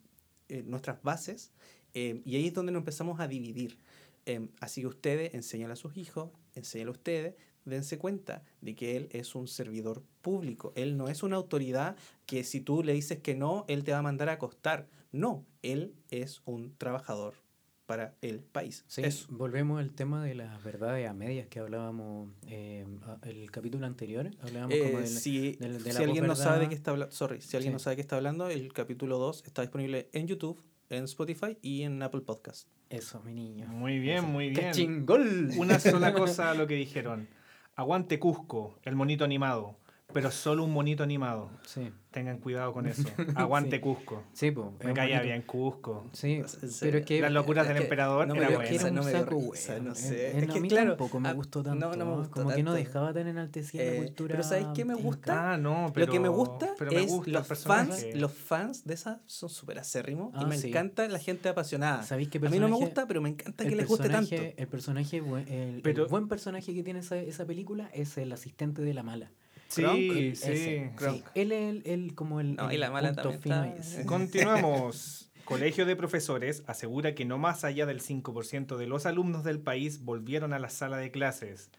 [0.48, 1.52] eh, nuestras bases,
[1.94, 3.78] em, y ahí es donde nos empezamos a dividir.
[4.24, 7.34] Em, así que ustedes enseñan a sus hijos, enseñan a ustedes,
[7.66, 10.72] dense cuenta de que él es un servidor público.
[10.76, 13.98] Él no es una autoridad que si tú le dices que no, él te va
[13.98, 14.88] a mandar a acostar.
[15.12, 17.34] No, él es un trabajador
[17.86, 18.84] para el país.
[18.88, 22.84] Sí, volvemos al tema de las verdades a medias que hablábamos eh,
[23.22, 24.28] el capítulo anterior.
[24.40, 27.72] Hablábamos como del, si, si alguien no sabe de qué está hablando, sorry, si alguien
[27.72, 31.56] no sabe de qué está hablando, el capítulo 2 está disponible en YouTube, en Spotify
[31.62, 32.68] y en Apple Podcast.
[32.90, 33.66] Eso, mi niño.
[33.68, 34.72] Muy bien, muy bien.
[34.72, 35.50] ¡Chingol!
[35.56, 37.28] Una sola cosa a lo que dijeron.
[37.78, 39.76] Aguante Cusco, el monito animado
[40.16, 41.50] pero solo un monito animado.
[41.66, 41.92] Sí.
[42.10, 43.02] Tengan cuidado con eso.
[43.34, 44.24] Aguante Cusco.
[44.32, 44.68] Sí, pues.
[44.82, 46.08] Me caía bien Cusco.
[46.14, 46.42] Sí,
[46.80, 47.20] pero es que.
[47.20, 48.62] Las locuras del emperador no era bueno.
[48.62, 49.88] Era un no saco bueno.
[49.90, 50.38] No sé.
[50.38, 51.90] Es, que, a mí claro, tampoco me gustó tanto.
[51.90, 52.56] No, no me gustó Como tanto.
[52.56, 54.32] que no dejaba tan enaltecida eh, la cultura.
[54.32, 55.52] Pero ¿sabéis qué me gusta?
[55.52, 56.06] Ah, no, pero.
[56.06, 58.06] Lo que me gusta me es gusta los fans.
[58.14, 62.04] Los fans de esa son súper acérrimos y ah, me encanta la gente apasionada.
[62.04, 64.34] ¿Sabéis qué A mí no me gusta, pero me encanta que les guste tanto.
[64.34, 69.30] El personaje, el buen personaje que tiene esa película es el asistente de la mala.
[69.68, 70.90] Sí, sí,
[71.34, 72.56] Él es el, como el.
[72.56, 73.74] No, y la mala también
[74.06, 75.22] Continuamos.
[75.44, 80.02] Colegio de Profesores asegura que no más allá del 5% de los alumnos del país
[80.04, 81.70] volvieron a la sala de clases.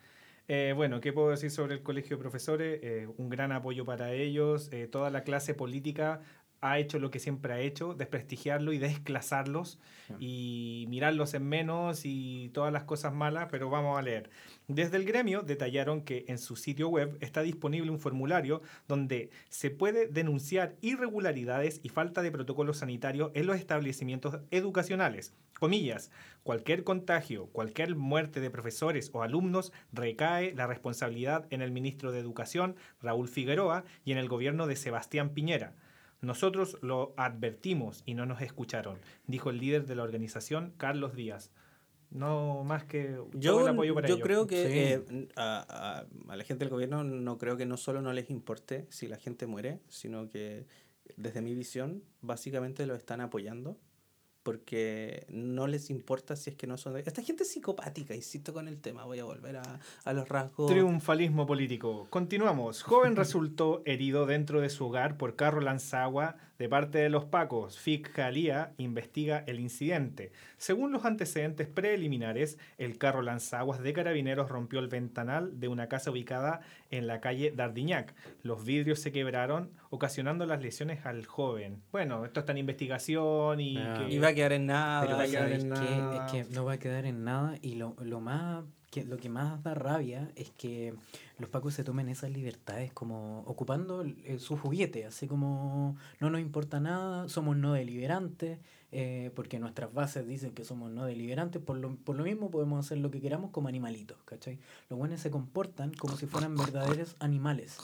[0.48, 2.80] Eh, bueno, ¿qué puedo decir sobre el Colegio de Profesores?
[2.82, 4.70] Eh, un gran apoyo para ellos.
[4.72, 6.22] Eh, toda la clase política
[6.62, 9.80] ha hecho lo que siempre ha hecho, desprestigiarlo y desclasarlos
[10.20, 14.30] y mirarlos en menos y todas las cosas malas, pero vamos a leer.
[14.68, 19.70] Desde el gremio detallaron que en su sitio web está disponible un formulario donde se
[19.70, 25.34] puede denunciar irregularidades y falta de protocolos sanitarios en los establecimientos educacionales.
[25.60, 26.12] Comillas,
[26.44, 32.20] cualquier contagio, cualquier muerte de profesores o alumnos recae la responsabilidad en el ministro de
[32.20, 35.74] Educación, Raúl Figueroa, y en el gobierno de Sebastián Piñera.
[36.22, 41.52] Nosotros lo advertimos y no nos escucharon, dijo el líder de la organización, Carlos Díaz.
[42.10, 46.64] No más que yo, el apoyo para yo creo que eh, a, a, la gente
[46.64, 50.30] del gobierno no creo que no solo no les importe si la gente muere, sino
[50.30, 50.66] que
[51.18, 53.78] desde mi visión básicamente lo están apoyando
[54.48, 56.96] porque no les importa si es que no son...
[56.96, 60.72] Esta gente es psicopática, insisto con el tema, voy a volver a, a los rasgos...
[60.72, 62.08] Triunfalismo político.
[62.10, 62.82] Continuamos.
[62.82, 67.78] Joven resultó herido dentro de su hogar por carro lanzagua de parte de los Pacos,
[67.78, 70.32] Fiscalía investiga el incidente.
[70.58, 76.12] Según los antecedentes preliminares, el carro lanzaguas de carabineros rompió el ventanal de una casa
[76.12, 78.16] ubicada en la calle Dardiñac.
[78.44, 81.82] Los vidrios se quebraron, ocasionando las lesiones al joven.
[81.92, 83.78] Bueno, esto está en investigación y...
[83.78, 84.08] Ah.
[84.22, 85.02] va a quedar en nada.
[85.02, 86.26] Pero va a quedar en nada.
[86.26, 89.30] Es que no va a quedar en nada y lo, lo más que lo que
[89.30, 90.94] más da rabia es que
[91.40, 94.06] los pacos se tomen esas libertades como ocupando
[94.40, 98.60] su juguete, así como no nos importa nada, somos no deliberantes,
[98.94, 102.86] eh, porque nuestras bases dicen que somos no deliberantes, por lo, por lo mismo podemos
[102.86, 104.60] hacer lo que queramos como animalitos, ¿cachai?
[104.90, 107.78] Los buenos se comportan como si fueran verdaderos animales.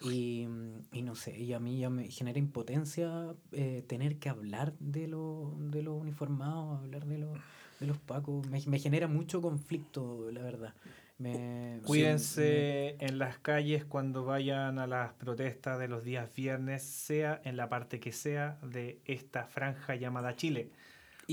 [0.00, 0.48] Y,
[0.92, 5.08] y no sé, y a mí ya me genera impotencia eh, tener que hablar de
[5.08, 7.38] los de lo uniformados, hablar de los
[7.80, 10.74] de los pacos, me, me genera mucho conflicto, la verdad.
[11.18, 17.40] Me, Cuídense en las calles cuando vayan a las protestas de los días viernes, sea
[17.44, 20.70] en la parte que sea de esta franja llamada Chile.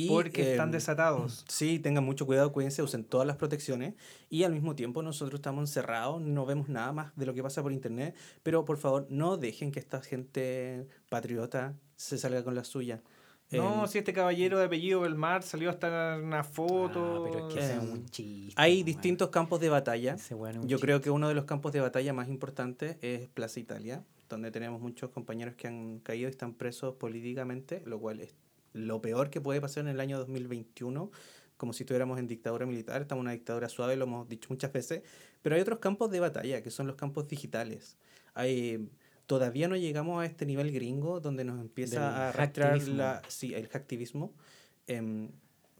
[0.07, 1.43] porque están em, desatados.
[1.49, 3.95] Sí, tengan mucho cuidado, cuídense, usen todas las protecciones
[4.29, 7.61] y al mismo tiempo nosotros estamos encerrados, no vemos nada más de lo que pasa
[7.61, 12.63] por internet, pero por favor no dejen que esta gente patriota se salga con la
[12.63, 13.01] suya.
[13.51, 17.25] No, si este caballero de apellido Belmar salió hasta una foto.
[17.25, 18.53] Ah, pero es que es un chiste.
[18.55, 20.15] Hay distintos campos de batalla.
[20.63, 24.49] Yo creo que uno de los campos de batalla más importantes es Plaza Italia, donde
[24.49, 28.33] tenemos muchos compañeros que han caído y están presos políticamente, lo cual es
[28.73, 31.11] lo peor que puede pasar en el año 2021
[31.57, 34.73] como si estuviéramos en dictadura militar, estamos en una dictadura suave, lo hemos dicho muchas
[34.73, 35.01] veces,
[35.41, 37.95] pero hay otros campos de batalla, que son los campos digitales.
[38.33, 38.89] Hay
[39.25, 43.67] todavía no llegamos a este nivel gringo donde nos empieza a arrastrar la, sí, el
[43.67, 44.33] hacktivismo.
[44.87, 45.29] Eh,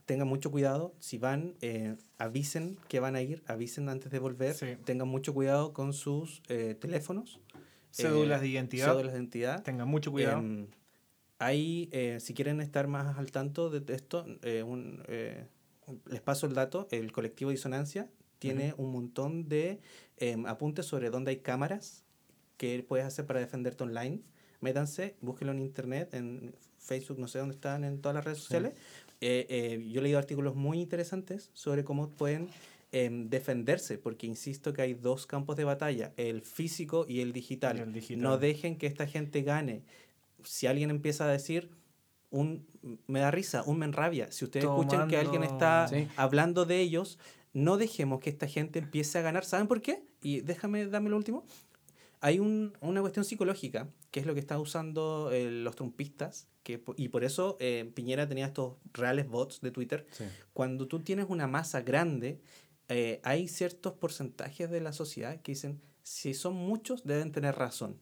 [0.05, 4.55] tengan mucho cuidado, si van, eh, avisen que van a ir, avisen antes de volver,
[4.83, 7.39] tengan mucho cuidado con sus eh, teléfonos.
[7.91, 8.87] Cédulas de identidad.
[8.87, 9.63] Cédulas de identidad.
[9.63, 10.39] Tengan mucho cuidado.
[10.39, 10.67] Em,
[11.39, 14.25] ahí, si quieren estar más al tanto de esto,
[14.65, 15.03] un,
[16.05, 19.79] les paso el dato, el colectivo Disonancia tiene un montón de
[20.17, 22.02] em, apuntes sobre dónde hay cámaras
[22.63, 24.21] que puedes hacer para defenderte online.
[24.61, 28.73] Métanse, búsquenlo en internet, en Facebook, no sé dónde están, en todas las redes sociales.
[29.19, 32.47] Eh, eh, yo he leído artículos muy interesantes sobre cómo pueden
[32.93, 37.77] em, defenderse, porque insisto que hay dos campos de batalla, el físico y el digital.
[37.77, 38.21] Y el digital.
[38.23, 39.81] No dejen que esta gente gane.
[40.43, 41.69] Si alguien empieza a decir,
[42.29, 42.65] un,
[43.07, 44.31] me da risa, un me enrabia.
[44.31, 46.07] Si ustedes escuchan que alguien Tomando- está Sí.
[46.15, 47.19] hablando de ellos,
[47.51, 49.43] no dejemos que esta gente empiece a ganar.
[49.43, 50.03] ¿Saben por qué?
[50.21, 51.43] Y déjame darme lo último.
[52.25, 56.81] Hay un- una cuestión psicológica, que es lo que están usando eh, los trumpistas, que,
[56.95, 60.07] y por eso eh, Piñera tenía estos reales bots de Twitter.
[60.11, 60.23] Sí.
[60.53, 62.39] Cuando tú tienes una masa grande,
[62.87, 67.97] eh, hay ciertos porcentajes de la sociedad que dicen, si son muchos, deben tener razón.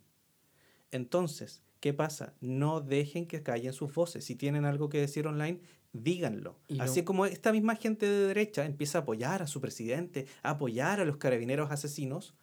[0.92, 2.34] Entonces, ¿qué pasa?
[2.42, 4.26] No dejen que callen sus voces.
[4.26, 5.60] Si tienen algo que decir online,
[5.94, 6.60] díganlo.
[6.68, 10.52] Y Así como esta misma gente de derecha empieza a apoyar a su presidente, a
[10.52, 12.36] apoyar a los carabineros asesinos,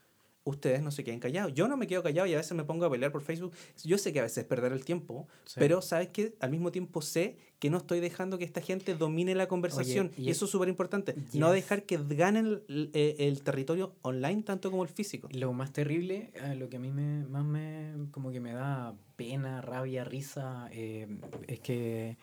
[0.48, 1.52] ustedes no se queden callados.
[1.54, 3.52] Yo no me quedo callado y a veces me pongo a pelear por Facebook.
[3.84, 5.56] Yo sé que a veces es perder el tiempo, Sí.
[5.58, 9.34] pero sabes que al mismo tiempo sé que no estoy dejando que esta gente domine
[9.34, 10.12] la conversación.
[10.16, 11.14] y y, eso es súper importante.
[11.34, 15.28] No dejar que ganen el, el- el territorio online tanto como el físico.
[15.32, 18.94] Lo más terrible, eh, lo que a mí me, más me, como que me da
[19.16, 21.08] pena, rabia, risa, eh,
[21.48, 22.16] es que,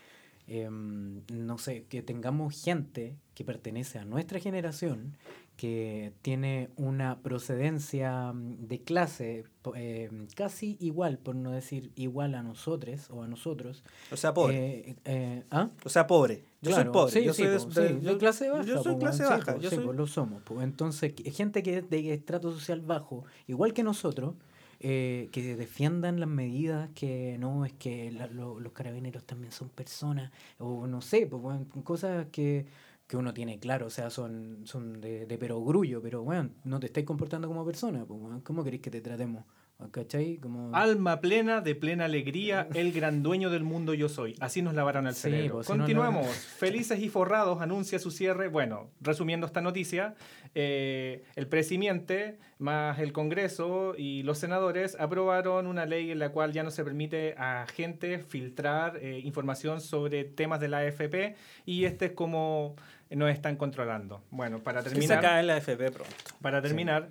[0.48, 5.18] em, no sé, que tengamos gente que pertenece a nuestra generación,
[5.58, 9.44] que tiene una procedencia mm, de clase
[9.76, 13.84] em, casi igual, por no decir igual a nosotros o a nosotros.
[14.12, 14.56] O sea, pobre.
[14.90, 15.70] Eh, eh, ¿ah?
[15.84, 16.44] o sea, pobre.
[16.62, 17.12] Yo Claro, soy pobre.
[17.14, 18.64] sí, yo sí, soy de, po, de- sí, de yo- clase baja.
[18.64, 19.58] Yo soy po, clase baja.
[19.58, 20.42] yo soy- lo somos.
[20.62, 24.34] Entonces, gente que es de estrato social bajo, igual que nosotros,
[24.82, 29.70] eh, que defiendan las medidas que no, es que la- lo- los carabineros también son
[29.70, 31.42] personas, o no sé, pues,
[31.86, 32.66] cosas que,
[33.08, 36.88] que uno tiene claro, o sea, son, son de, de perogrullo, pero bueno, no te
[36.88, 39.44] estáis comportando como persona, pues, ¿cómo queréis que te tratemos?
[39.92, 40.38] ¿Cachai?
[40.38, 40.74] Como...
[40.74, 44.34] Alma plena, de plena alegría, el gran dueño del mundo yo soy.
[44.40, 45.56] Así nos lavaron el Sí, cerebro.
[45.56, 46.28] pues, no, Continuamos.
[46.58, 48.48] Felices y forrados anuncia su cierre.
[48.48, 50.16] Bueno, resumiendo esta noticia,
[50.56, 56.54] eh, el presidente más el Congreso y los senadores aprobaron una ley en la cual
[56.54, 61.84] ya no se permite a gente filtrar eh, información sobre temas de la AFP y
[61.84, 62.78] este es como
[63.12, 64.24] nos están controlando.
[64.32, 65.22] Bueno, para Que se terminar...
[65.22, 66.14] cae en la FP pronto.
[66.42, 67.10] Para terminar,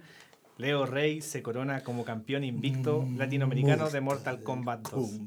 [0.58, 5.20] Leo Rey se corona como campeón invicto latinoamericano de Mortal Kombat 2.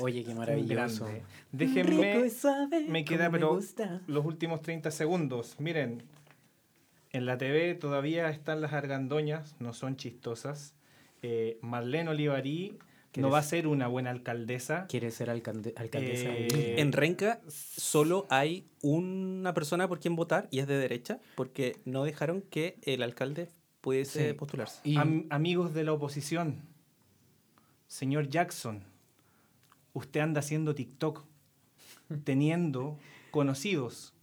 [0.00, 1.04] Oye, qué maravilloso.
[1.04, 1.22] grande.
[1.52, 3.60] Déjenme suave, me queda, pero
[4.06, 5.56] los últimos 30 segundos.
[5.58, 6.02] Miren,
[7.12, 10.74] en la TV todavía están las argandoñas, no son chistosas.
[11.20, 12.78] Eh, Marlene Olivarí
[13.20, 14.86] no ¿Quieres- va a ser una buena alcaldesa.
[14.88, 16.80] Quiere ser alcalde- alcaldesa de Eh.
[16.80, 22.04] En Renca solo hay una persona por quien votar y es de derecha porque no
[22.04, 23.48] dejaron que el alcalde
[23.82, 24.34] pudiese Sí.
[24.34, 24.80] postularse.
[24.84, 26.62] Y- Am- amigos de la oposición,
[27.86, 28.82] señor Jackson,
[29.92, 31.24] usted anda haciendo TikTok
[32.24, 32.98] teniendo
[33.30, 34.14] conocidos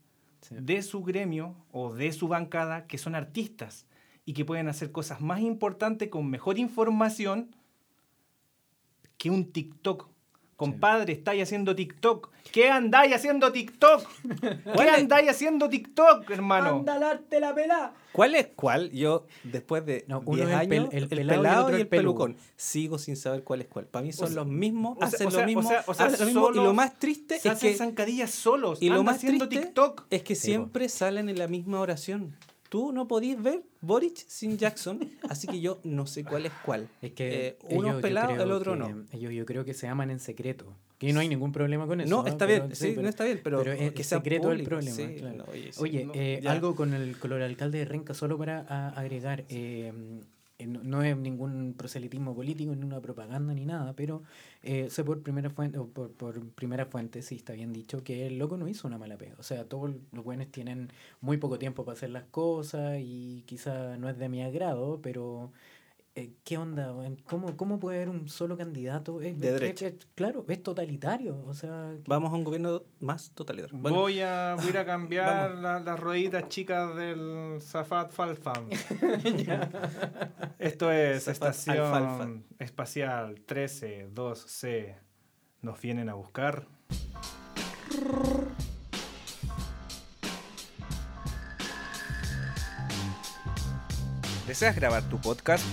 [0.42, 0.56] sí.
[0.60, 3.86] de su gremio o de su bancada que son artistas
[4.26, 7.56] y que pueden hacer cosas más importantes con mejor información
[9.20, 10.08] que un TikTok.
[10.56, 12.32] Compadre, estáis haciendo TikTok.
[12.52, 14.06] ¿Qué andáis haciendo TikTok?
[14.76, 16.84] ¿Qué andáis haciendo TikTok, hermano?
[16.84, 17.94] darte la pela!
[18.12, 18.92] ¿Cuál es cuál?
[18.92, 21.28] Yo, después de No, uno 10 es el pel- años, el el, pelado y el
[21.28, 23.86] pelado otro y el el pelucón, sigo sin saber cuál es cuál.
[23.86, 26.52] Para mí son los mismos, hacen lo mismo, o sea- o sea, hacen lo mismo,
[26.52, 28.82] y lo más triste Se es hacen que, zancadillas solos.
[28.82, 30.08] y lo más haciendo triste TikTok.
[30.10, 32.36] es que siempre salen en la misma oración.
[32.70, 36.88] Tú no podís ver Boric sin Jackson, así que yo no sé cuál es cuál.
[37.02, 39.06] Es que Eh, uno es pelado, el otro que- no.
[39.12, 40.76] Ellos yo creo que se aman en secreto.
[41.00, 42.10] Que no hay ningún problema con eso.
[42.10, 44.58] No, está Pero- bien, sí, no está bien, pero, pero es que sea secreto el
[44.64, 45.38] público, problema, sí, claro.
[45.38, 48.38] no, oye, sí, Oye, no, eh, algo con el, con el alcalde de Renca, solo
[48.38, 49.94] para a- agregar, eh,
[50.68, 54.24] no, no es ningún proselitismo político, ni una propaganda, ni nada, pero
[54.64, 58.28] eh, sé por primera fuente, o por, por primera fuente, sí está bien dicho, que
[58.28, 59.36] el loco no hizo una mala pega.
[59.40, 60.92] O sea, todos los buenos tienen
[61.22, 65.52] muy poco tiempo para hacer las cosas y quizá no es de mi agrado, pero...
[66.20, 66.94] eh, ¿Qué onda?
[67.26, 69.22] ¿Cómo, ¿Cómo puede haber un solo candidato?
[69.22, 69.88] Es- De es- derecha.
[69.88, 71.42] es- claro, es totalitario.
[71.46, 73.78] O sea, que- Vamos a un gobierno más totalitario.
[73.78, 78.70] Bueno, Voy, a, voy a ir a cambiar la- las rueditas chicas del Zafat Falfam.
[80.60, 82.30] Esto es Zafat Estación Alfalfa.
[82.60, 84.96] Espacial 132C.
[85.62, 86.68] ¿Nos vienen a buscar?
[94.48, 95.64] ¿Deseas grabar tu podcast?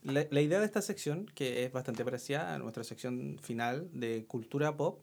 [0.03, 4.26] La, la idea de esta sección, que es bastante parecida a nuestra sección final de
[4.28, 4.99] cultura pop,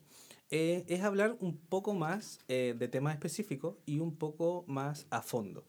[0.52, 5.22] eh, es hablar un poco más eh, de temas específicos y un poco más a
[5.22, 5.64] fondo.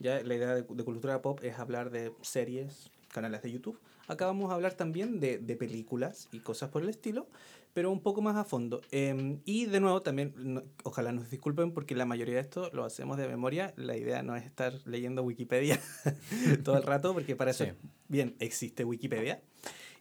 [0.00, 3.78] Ya la idea de, de cultura pop es hablar de series, canales de YouTube.
[4.08, 7.26] Acá vamos a hablar también de, de películas y cosas por el estilo,
[7.72, 8.80] pero un poco más a fondo.
[8.92, 12.84] Eh, y de nuevo, también, no- ojalá nos disculpen porque la mayoría de esto lo
[12.84, 13.72] hacemos de memoria.
[13.76, 15.80] La idea no es estar leyendo Wikipedia
[16.64, 17.72] todo el rato, porque para eso, Sí.
[18.08, 19.42] bien, existe Wikipedia.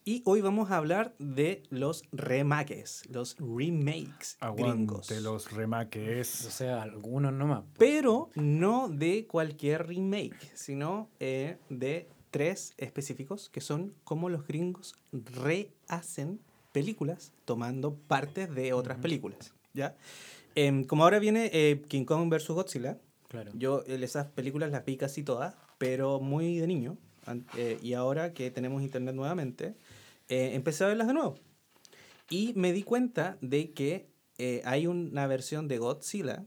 [0.08, 5.10] Y hoy vamos a hablar de los remakes, los remakes gringos.
[5.10, 6.28] Aguante los O remakes.
[6.28, 7.64] sea, algunos nomás.
[7.80, 14.94] Pero no de cualquier remake, sino eh, de tres específicos que son como los gringos
[15.12, 16.40] rehacen
[16.72, 19.02] películas tomando partes de otras Ujú.
[19.02, 19.56] películas.
[19.74, 19.96] ¿ya?
[20.54, 22.50] Em, como ahora viene eh, King Kong vs.
[22.50, 23.52] Godzilla, Claro.
[23.56, 26.96] yo eh, esas películas las vi casi todas, pero muy de niño.
[27.58, 29.74] Eh, y ahora que tenemos internet nuevamente,
[30.30, 31.36] eh, empecé a verlas de nuevo.
[32.30, 36.44] Y me di cuenta de que eh, hay una versión de Godzilla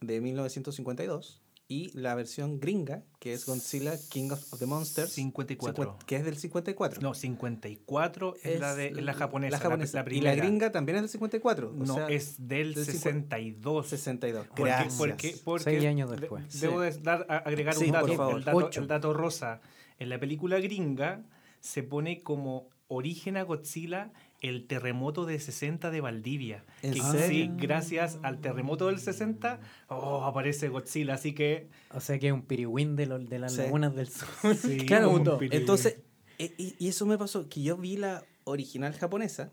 [0.00, 5.84] de 1952 y la versión gringa, que es Godzilla King of the Monsters, 54.
[5.84, 7.00] cincuen- que es del 54.
[7.00, 9.52] No, 54 es, la, de, es la japonesa.
[9.52, 9.98] La japonesa.
[9.98, 10.34] La, y la primera.
[10.34, 11.70] gringa también es del 54.
[11.70, 13.86] o No, sea, es del del 62.
[13.88, 14.46] 62.
[14.48, 14.94] Porque, Gracias.
[14.96, 16.60] porque, porque Seis años de- después.
[16.60, 16.90] debo Sí.
[16.96, 18.38] de dar, a- agregar Sí, un dato, por favor.
[18.38, 19.60] El, dato el dato rosa.
[20.00, 21.22] En la película gringa
[21.60, 26.64] se pone como origen a Godzilla el terremoto de 60 de Valdivia.
[26.82, 27.28] ¿En que serio?
[27.28, 31.14] sí, gracias al terremoto del 60, oh, aparece Godzilla.
[31.14, 33.58] Así que O sea que es un pirigüín de, de las Sí.
[33.62, 34.28] lagunas del sur.
[34.60, 35.98] Sí, Claro, un entonces,
[36.38, 39.52] e- y, y eso me pasó, que yo vi la original japonesa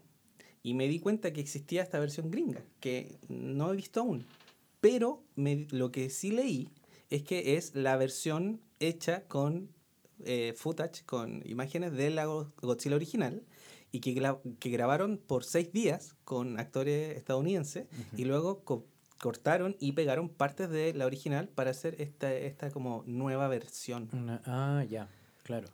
[0.64, 4.26] y me di cuenta que existía esta versión gringa, que no he visto aún.
[4.82, 6.70] Pero me- lo que sí leí
[7.12, 9.70] es que es la versión hecha con
[10.26, 13.44] eh, footage, con imágenes de la Go- Godzilla original
[13.92, 18.86] y que, gra- que grabaron por seis días con actores estadounidenses y luego co-
[19.20, 24.10] cortaron y pegaron partes de la original para hacer esta, esta como nueva versión.
[24.14, 25.10] Una- ah, ya,
[25.44, 25.68] claro.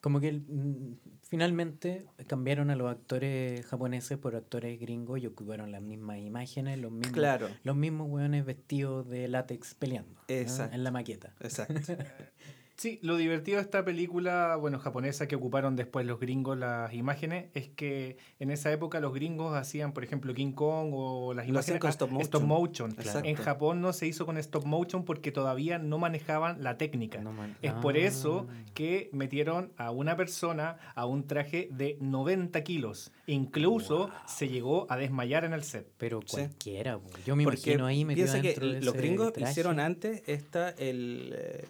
[0.00, 5.80] Como que mm, finalmente cambiaron a los actores japoneses por actores gringos y ocuparon las
[5.80, 7.48] mismas imágenes, los mismos, Claro.
[7.62, 11.32] los mismos hueones vestidos de látex peleando en la maqueta.
[11.40, 11.74] Exacto.
[12.82, 17.46] Sí, lo divertido de esta película, bueno, japonesa que ocuparon después los gringos las imágenes,
[17.54, 21.60] es que en esa época los gringos hacían, por ejemplo, King Kong o las Lo
[21.60, 22.22] hacían imágenes con stop motion.
[22.24, 23.24] stop motion.
[23.24, 27.20] En Japón no se hizo con stop motion porque todavía no manejaban la técnica.
[27.20, 28.54] No man- Es por eso Ah.
[28.74, 33.12] que metieron a una persona a un traje de 90 kilos.
[33.28, 35.86] Incluso se llegó a desmayar en el set.
[35.98, 39.52] Pero cualquiera, yo me Porque imagino ahí metido piensa que de los ese gringos traje.
[39.52, 41.64] hicieron antes esta, el eh,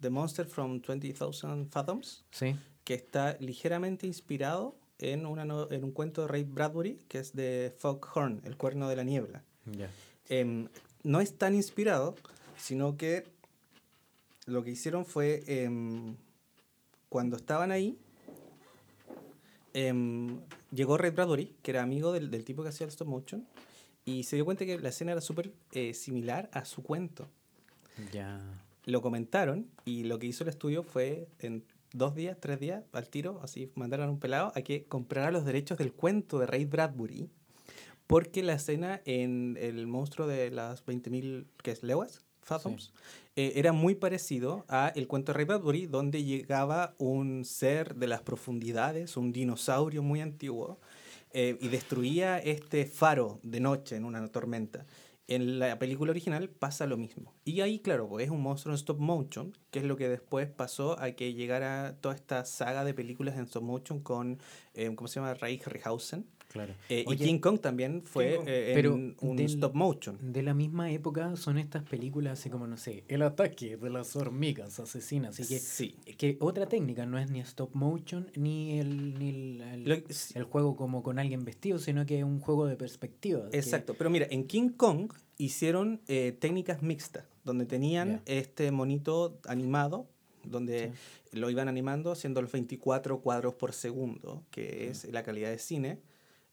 [0.00, 5.92] The Monster from 20,000 Fathoms, Sí, que está ligeramente inspirado en, una no- en un
[5.92, 9.42] cuento de Ray Bradbury, que es de Foghorn, El cuerno de la niebla.
[9.66, 9.90] ya.
[10.28, 10.68] Em,
[11.04, 12.14] no es tan inspirado,
[12.56, 13.24] sino que
[14.46, 16.16] lo que hicieron fue, em,
[17.08, 17.98] cuando estaban ahí,
[19.74, 20.40] em,
[20.70, 23.46] llegó Ray Bradbury, que era amigo del, del tipo que hacía el stop motion,
[24.04, 27.28] y se dio cuenta que la escena era súper eh, similar a su cuento.
[28.12, 28.40] Ya.
[28.88, 31.62] Lo comentaron y lo que hizo el estudio fue en
[31.92, 35.44] dos días, tres días, al tiro, así mandaron a un pelado a que comprara los
[35.44, 37.28] derechos del cuento de Ray Bradbury,
[38.06, 42.94] porque la escena en El monstruo de las 20.000, que es Leguas, Fathoms,
[43.36, 48.06] eh, era muy parecido a el cuento de Ray Bradbury, donde llegaba un ser de
[48.06, 50.80] las profundidades, un dinosaurio muy antiguo,
[51.32, 54.86] eh, y destruía este faro de noche en una tormenta.
[55.28, 57.34] En la película original pasa lo mismo.
[57.44, 60.48] Y ahí, claro, pues es un monstruo en stop motion, que es lo que después
[60.48, 64.38] pasó a que llegara toda esta saga de películas en stop motion con,
[64.72, 65.34] eh, ¿cómo se llama?
[65.34, 66.26] Ray Harryhausen.
[66.48, 66.72] Claro.
[66.88, 68.48] Eh, y King Kong también fue Kong.
[68.48, 70.16] eh, en Pero un del- stop motion.
[70.32, 74.16] De la misma época son estas películas así como, no sé, El ataque de las
[74.16, 75.38] hormigas asesinas.
[75.38, 75.94] Así que, sí.
[76.16, 79.94] que otra técnica no es ni stop motion ni el, ni el, el- Lo-
[80.34, 83.50] el juego como con alguien vestido, sino que es un juego de perspectiva.
[83.50, 89.38] que- Exacto, pero mira, en King Kong hicieron eh, técnicas mixtas, donde tenían este monito
[89.46, 90.08] animado,
[90.44, 90.92] donde
[91.32, 95.98] lo iban animando haciendo los 24 cuadros por segundo, que es la calidad de cine,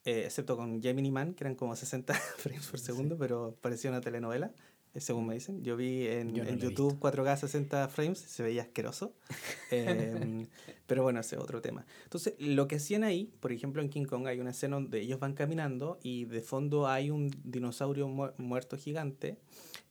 [0.05, 4.01] eh, excepto con Gemini Man, que eran como 60 frames por segundo, pero parecía una
[4.01, 4.53] telenovela,
[4.93, 5.63] eh, según me dicen.
[5.63, 9.13] Yo vi en, Yo no en YouTube 4K 60 frames, se veía asqueroso.
[9.71, 10.45] Em,
[10.85, 11.85] pero bueno, ese es otro tema.
[12.03, 15.19] Entonces, lo que hacían ahí, por ejemplo, en King Kong hay una escena donde ellos
[15.19, 19.39] van caminando y de fondo hay un dinosaurio mu- muerto gigante.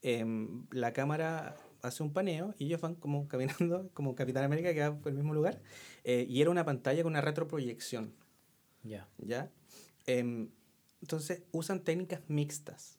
[0.03, 4.81] Em, la cámara hace un paneo y ellos van como caminando, como Capitán América que
[4.81, 5.61] va por el mismo lugar.
[6.05, 8.15] eh, y era una pantalla con una retroproyección.
[8.85, 9.09] Ya.
[9.19, 9.51] ¿ya?
[10.07, 10.49] Em,
[11.01, 12.99] entonces usan técnicas mixtas.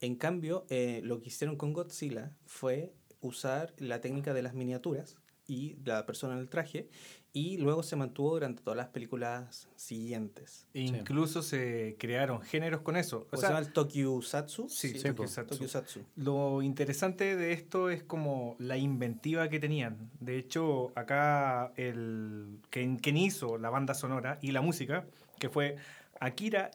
[0.00, 5.16] En cambio, eh, lo que hicieron con Godzilla fue usar la técnica de las miniaturas
[5.48, 6.88] y la persona en el traje
[7.32, 10.66] y luego se mantuvo durante todas las películas siguientes.
[10.72, 13.26] E incluso se crearon géneros con eso.
[13.30, 14.68] O ¿O se sea, llama el Tokyusatsu?
[14.68, 15.54] Sí, Sí, Tokyusatsu.
[15.54, 16.00] Tokyusatsu.
[16.16, 20.10] Lo interesante de esto es como la inventiva que tenían.
[20.18, 25.06] De hecho, acá el quien, quien hizo la banda sonora y la música,
[25.38, 25.76] que fue
[26.20, 26.70] Akira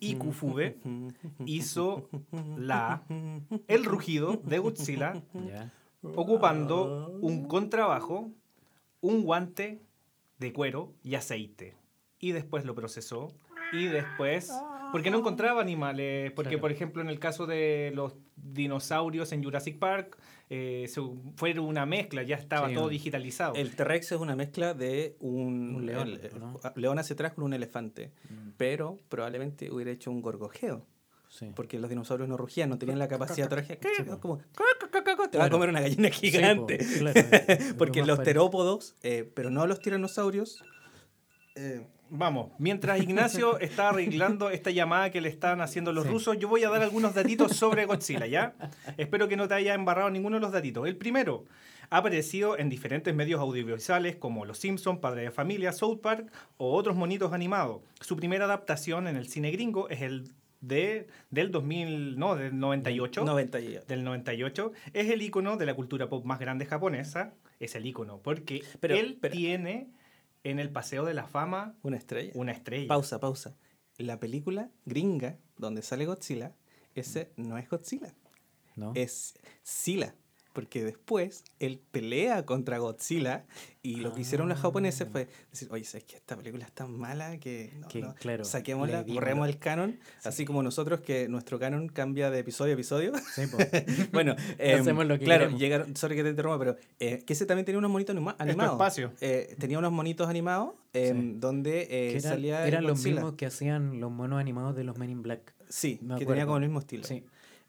[0.00, 0.78] Ikufube,
[1.44, 2.08] hizo
[2.56, 3.02] la
[3.66, 5.22] el rugido de Godzilla
[6.02, 8.30] ocupando un contrabajo,
[9.00, 9.80] un guante
[10.38, 11.74] de cuero y aceite.
[12.20, 13.32] Y después lo procesó.
[13.72, 14.50] Y después,
[14.92, 16.60] porque no encontraba animales, porque Claro.
[16.62, 20.16] por ejemplo en el caso de los dinosaurios en Jurassic Park,
[20.50, 21.00] eh, se-
[21.36, 23.54] fue una mezcla, ya estaba Sí, todo digitalizado.
[23.54, 26.58] El T-Rex es una mezcla de un, Un león, el- el- ¿no?
[26.76, 30.86] león hacia atrás con un elefante, Mm, pero probablemente hubiera hecho un gorgojeo.
[31.30, 31.52] Sí.
[31.54, 34.38] Porque los dinosaurios no rugían, no tenían la capacidad de Sí, como
[35.30, 36.78] te va a comer una gallina Sí, gigante.
[36.78, 37.14] po, claro,
[37.78, 38.24] Porque los parecido.
[38.24, 40.64] terópodos, eh, pero no los tiranosaurios,
[41.54, 46.10] eh, Vamos, mientras Ignacio está arreglando esta llamada que le están haciendo los Sí.
[46.10, 48.54] rusos, yo voy a dar algunos datitos sobre Godzilla, ¿ya?
[48.96, 50.86] Espero que no te haya embarrado ninguno de los datitos.
[50.88, 51.44] El primero,
[51.90, 56.74] ha aparecido en diferentes medios audiovisuales como Los Simpsons, Padre de Familia, South Park o
[56.74, 57.80] otros monitos animados.
[58.00, 60.30] Su primera adaptación en el cine gringo es el
[60.60, 63.24] de, del 2000, no, del 98.
[63.24, 64.72] 90 y- Del 98.
[64.92, 67.32] Es el icono de la cultura pop más grande japonesa.
[67.60, 69.88] Es el icono, porque Pero- él pero- tiene
[70.50, 72.32] en el Paseo de la Fama Una estrella.
[72.34, 72.88] una estrella.
[72.88, 73.56] Pausa, pausa.
[73.98, 76.54] La película gringa donde sale Godzilla,
[76.94, 78.14] ese no es Godzilla,
[78.76, 78.92] ¿No?
[78.94, 80.14] es Sila.
[80.58, 83.44] Porque después él pelea contra Godzilla
[83.80, 86.90] y lo que hicieron los japoneses fue decir, oye, ¿sabes que esta película es tan
[86.98, 90.00] mala que, no, Que, no, claro, saquémosla, borremos el canon?
[90.24, 93.12] Así como nosotros que nuestro canon cambia de episodio a episodio.
[93.36, 93.42] Sí,
[94.12, 95.60] bueno, em, Hacemos lo que claro, queremos.
[95.60, 98.72] llegaron, sorry que te interrumpa, pero eh, que ese también tenía unos monitos anima- animados.
[98.72, 99.12] espacio.
[99.20, 101.36] Eh, tenía unos monitos animados em, Sí.
[101.38, 105.10] donde eh, eran, salía eran los mismos que hacían los monos animados de los Men
[105.10, 105.54] in Black.
[105.68, 107.04] Sí, Me que tenía como el mismo estilo.
[107.04, 107.24] Sí.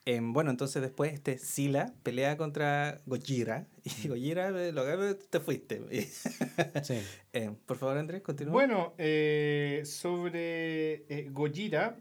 [0.09, 3.67] Em, bueno, entonces después este Sila pelea contra Gojira
[4.03, 5.83] y Gojira eh, lo que te fuiste.
[6.83, 6.99] sí.
[7.31, 8.51] Em, por favor, Andrés, continúa.
[8.51, 11.99] Bueno, eh, sobre eh, Gojira,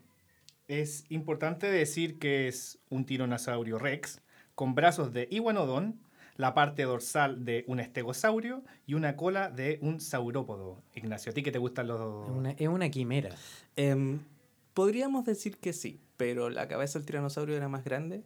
[0.68, 4.22] es importante decir que es un tiranosaurio rex
[4.54, 6.00] con brazos de iguanodón,
[6.36, 10.82] la parte dorsal de un estegosaurio y una cola de un saurópodo.
[10.94, 12.30] Ignacio, ¿a ti que te gustan los...?
[12.30, 13.36] Una, es una quimera.
[13.76, 14.20] Em,
[14.72, 18.22] podríamos decir que sí, pero la cabeza del tiranosaurio era más grande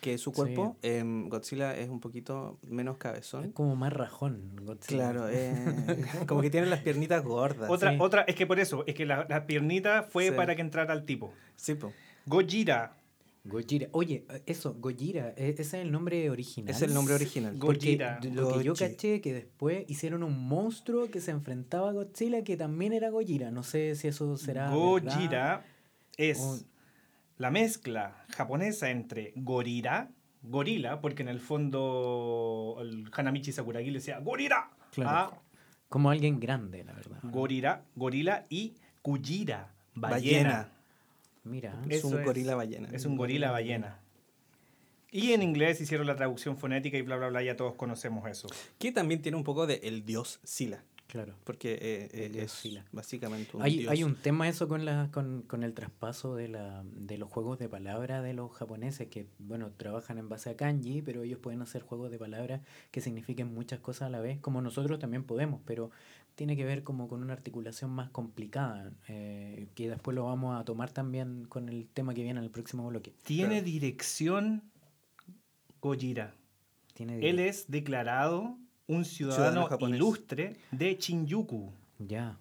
[0.00, 0.76] que su cuerpo.
[0.82, 3.52] Em, Godzilla es un poquito menos Es cabezón.
[3.52, 4.54] como más rajón.
[4.62, 5.10] Godzilla.
[5.12, 5.54] Claro, eh,
[6.28, 7.70] como que tiene las piernitas gordas.
[7.70, 7.96] Otra, sí.
[8.00, 10.30] otra, es que por eso, es que la, la piernita fue Sí.
[10.36, 11.32] para que entrara al tipo.
[11.56, 11.92] Sí, po.
[12.26, 12.98] Gojira,
[13.46, 13.88] Gojira.
[13.92, 16.74] Oye, eso, Gojira, e- ese es el nombre original.
[16.74, 17.56] Es el nombre original.
[17.58, 18.20] Porque Gojira.
[18.32, 22.56] lo que yo caché que después hicieron un monstruo que se enfrentaba a Godzilla que
[22.58, 23.50] también era Gojira.
[23.50, 24.64] No sé si eso será.
[24.70, 24.76] verdad.
[24.76, 25.66] Gojira
[26.18, 26.58] es O-
[27.38, 30.10] la mezcla japonesa entre gorira,
[30.42, 35.10] gorila, porque en el fondo el Hanamichi Sakuragi le decía gorira, Claro.
[35.34, 35.42] a
[35.88, 37.18] Como alguien grande, la verdad.
[37.22, 40.48] gorira, gorila y kujira, ballena.
[40.48, 40.68] Ballena.
[41.44, 41.82] Mira.
[41.88, 42.88] Es un gorila ballena.
[42.92, 43.98] Es un gorila ballena.
[45.10, 48.48] Y en inglés hicieron la traducción fonética y bla, bla, bla, ya todos conocemos eso.
[48.78, 50.82] Que también tiene un poco de el dios Sila.
[51.06, 51.34] Claro.
[51.44, 53.92] Porque eh, eh, es básicamente un Hay, dios.
[53.92, 57.58] hay un tema eso con la con, con el traspaso de la de los juegos
[57.58, 61.60] de palabra de los japoneses que bueno trabajan en base a kanji pero ellos pueden
[61.62, 65.60] hacer juegos de palabras que signifiquen muchas cosas a la vez como nosotros también podemos
[65.64, 65.90] pero
[66.34, 70.64] tiene que ver como con una articulación más complicada eh, que después lo vamos a
[70.64, 74.62] tomar también con el tema que viene en el próximo bloque Tiene dirección
[75.80, 76.34] Gojira.
[76.94, 79.96] tiene Él es declarado un ciudadano, Ciudadano japonés.
[79.96, 81.72] ilustre de Shinjuku.
[81.98, 82.36] ya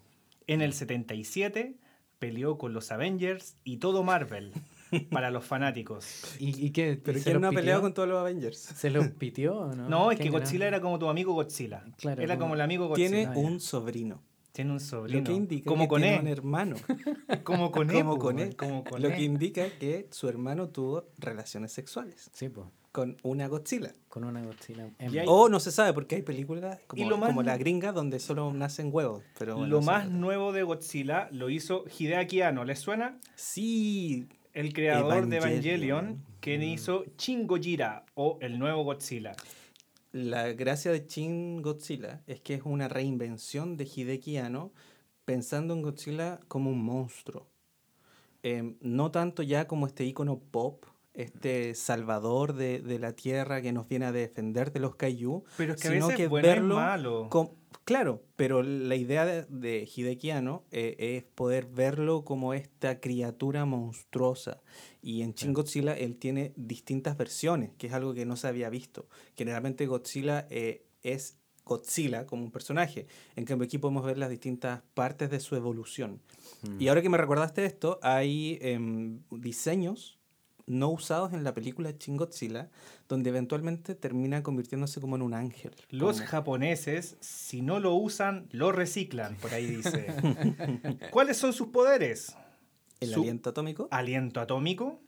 [0.47, 1.75] En el 77
[2.19, 4.51] peleó con los Avengers y todo Marvel
[5.11, 6.35] para los fanáticos.
[6.39, 8.57] y, y qué Pero ¿quién no ha peleado con todos los Avengers?
[8.57, 11.83] se los pitió o no No, es que ¿Quién Godzilla era como tu amigo Godzilla.
[11.97, 13.09] Claro, era como- el amigo Godzilla.
[13.09, 14.21] Tiene Ah, un sobrino.
[14.51, 15.19] Tiene un sobrino.
[15.19, 16.19] Lo que indica como que con tiene E.
[16.19, 16.75] un hermano.
[17.43, 17.93] Como con E.
[18.03, 18.55] como po, con weón, E.
[18.55, 19.15] Como con Lo E.
[19.15, 22.67] que indica que su hermano tuvo relaciones sexuales Sí, pues.
[22.93, 23.91] Con una Godzilla.
[24.07, 24.89] Con una Godzilla.
[24.99, 28.19] Hay- O no se sabe porque hay películas como, lo más- como la gringa donde
[28.19, 29.21] solo nacen huevos.
[29.37, 32.63] Pero bueno, Lo más nuevo de Godzilla lo hizo Hideaki Anno.
[32.63, 33.19] ¿Les suena?
[33.35, 36.05] Sí, El creador de Evangelion.
[36.05, 36.63] Evangelion, quien Mm.
[36.65, 39.33] hizo Shin Gojira o el nuevo Godzilla.
[40.11, 44.71] la gracia de Shin Godzilla es que es una reinvención de Hideki Anno
[45.25, 47.47] pensando en Godzilla como un monstruo.
[48.43, 53.72] Em, no tanto ya como este icono pop, este salvador de, de la tierra que
[53.72, 56.47] nos viene a defender de los kaiju, Pero es que a sino veces que bueno
[56.47, 57.28] verlo malo.
[57.30, 57.51] com-
[57.86, 63.66] claro, pero la idea de, de Hideki Anno eh, es poder verlo como esta criatura
[63.66, 64.61] monstruosa.
[65.01, 68.70] Y en Shin Godzilla él tiene distintas versiones, que es algo que no se había
[68.70, 69.07] visto.
[69.36, 73.07] Generalmente Godzilla eh, es Godzilla como un personaje.
[73.36, 76.22] En cambio aquí podemos ver las distintas partes de su evolución.
[76.64, 76.82] Mm.
[76.82, 80.20] Y ahora que me recordaste esto, hay em, diseños
[80.66, 82.70] no usados en la película Shin Godzilla,
[83.09, 85.74] donde eventualmente termina convirtiéndose como en un ángel.
[85.89, 90.07] Los como- japoneses, si no lo usan, lo reciclan, por ahí dice.
[91.11, 92.36] ¿Cuáles son sus poderes?
[92.99, 93.88] el su- aliento atómico.
[93.91, 95.01] Aliento atómico,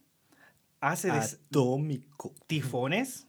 [0.81, 2.33] hace des- Atómico.
[2.47, 3.27] tifones,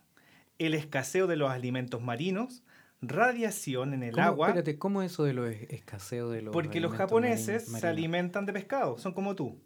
[0.59, 2.65] el escaseo de los alimentos marinos,
[3.01, 6.53] radiación en el ¿Cómo- agua, Espérate, ¿cómo es eso de los es- escaseo de los
[6.53, 9.61] porque los japoneses se alimentan de pescado, son como tú.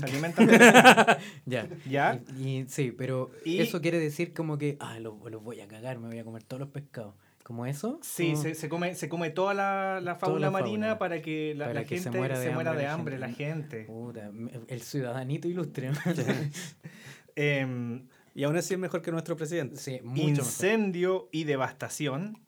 [0.00, 0.58] Se alimentan de.
[1.46, 1.68] Ya.
[1.88, 2.20] ¿Ya?
[2.38, 5.98] Y, y- sí, pero Y- eso quiere decir como que, ah, los, voy a cagar,
[5.98, 7.14] me voy a comer todos los pescados.
[7.44, 7.98] ¿Como eso?
[8.02, 8.42] Sí, ¿Cómo?
[8.42, 10.98] se, se come, se come toda la, la fauna la marina fauna.
[10.98, 13.84] para que la, Para la que se gente muera de hambre la la gente.
[13.84, 14.30] Puta,
[14.68, 15.90] el ciudadanito ilustre.
[17.36, 19.76] Em, Y aún así es mejor que nuestro presidente.
[19.76, 20.38] sí, mucho mejor.
[20.44, 22.38] incendio y devastación,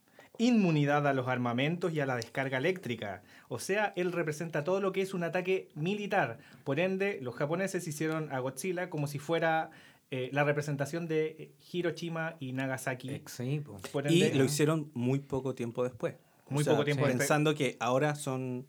[0.40, 3.22] inmunidad a los armamentos y a la descarga eléctrica.
[3.48, 6.38] O sea, él representa todo lo que es un ataque militar.
[6.64, 9.70] Por ende, los japoneses hicieron a Godzilla como si fuera
[10.10, 13.10] eh, la representación de Hiroshima y Nagasaki.
[13.10, 13.76] Ex- sí, po.
[13.92, 16.14] Por Y lo hicieron muy poco tiempo después.
[16.48, 17.08] Muy poco tiempo sí.
[17.10, 17.28] después.
[17.28, 18.66] Pensando que ahora son,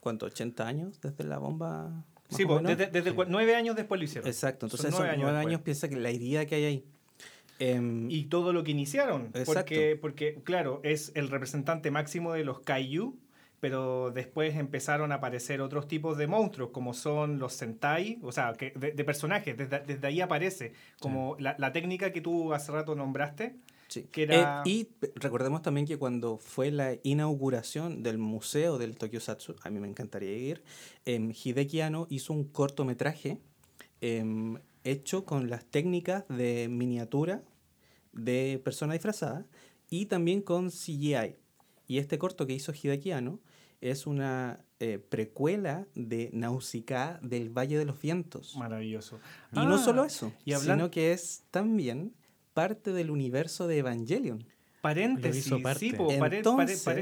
[0.00, 0.28] ¿cuánto?
[0.30, 2.04] ¿80 años desde la bomba?
[2.28, 4.28] Sí, pues, desde, desde el cua- nueve años después lo hicieron.
[4.28, 5.64] Exacto, entonces son nueve nueve años años, después.
[5.80, 6.84] piensa que la herida que hay ahí.
[7.58, 9.26] Em, y todo lo que iniciaron.
[9.28, 9.52] Exacto.
[9.54, 13.16] Porque, porque, claro, es el representante máximo de los Kaiju,
[13.60, 18.52] pero después empezaron a aparecer otros tipos de monstruos, como son los Sentai, o sea,
[18.52, 22.70] que de, de personajes, desde, desde ahí aparece, como la, la técnica que tú hace
[22.72, 23.56] rato nombraste.
[23.88, 24.06] sí.
[24.12, 29.20] que era- Eh, y recordemos también que cuando fue la inauguración del museo del Tokyo
[29.20, 30.62] Satsu, a mí me encantaría ir,
[31.06, 33.38] em, Hideki Anno hizo un cortometraje
[34.02, 34.58] em,
[34.90, 37.42] hecho con las técnicas de miniatura
[38.12, 39.46] de persona disfrazada
[39.90, 41.36] y también con CGI.
[41.86, 43.40] Y este corto que hizo Hideki Anno
[43.80, 48.56] es una eh, precuela de Nausicaa del Valle de los Vientos.
[48.56, 49.20] Maravilloso.
[49.52, 52.14] Y no Ah, solo eso, y hablan- sino que es también
[52.54, 54.44] parte del universo de Evangelion.
[54.80, 55.44] Paréntesis,
[55.78, 56.08] sí, po,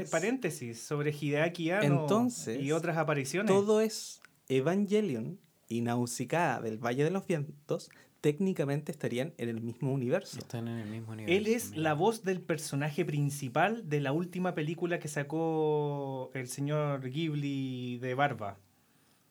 [0.09, 3.51] paréntesis sobre Hideaki Anno Entonces, y otras apariciones.
[3.51, 7.89] Todo es Evangelion y del Valle de los Vientos
[8.21, 10.39] técnicamente estarían en el mismo universo.
[10.39, 11.13] Están en el mismo.
[11.13, 17.07] Él es la voz del personaje principal de la última película que sacó el señor
[17.07, 18.57] Ghibli de Barba.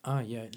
[0.04, 0.48] Ah, ya.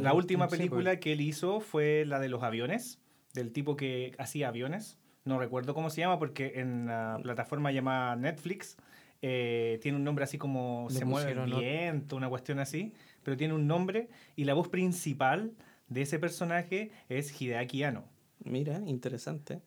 [0.00, 1.00] La última sí, película pues.
[1.00, 2.98] que él hizo fue la de los aviones,
[3.34, 4.98] del tipo que hacía aviones.
[5.24, 8.78] No recuerdo cómo se llama porque en la plataforma llamada Netflix
[9.20, 12.94] eh, tiene un nombre así como Le Se mueve el viento, una cuestión así,
[13.28, 15.52] pero tiene un nombre y la voz principal
[15.88, 18.06] de ese personaje es Hideaki Anno.
[18.42, 19.60] Mira, interesante.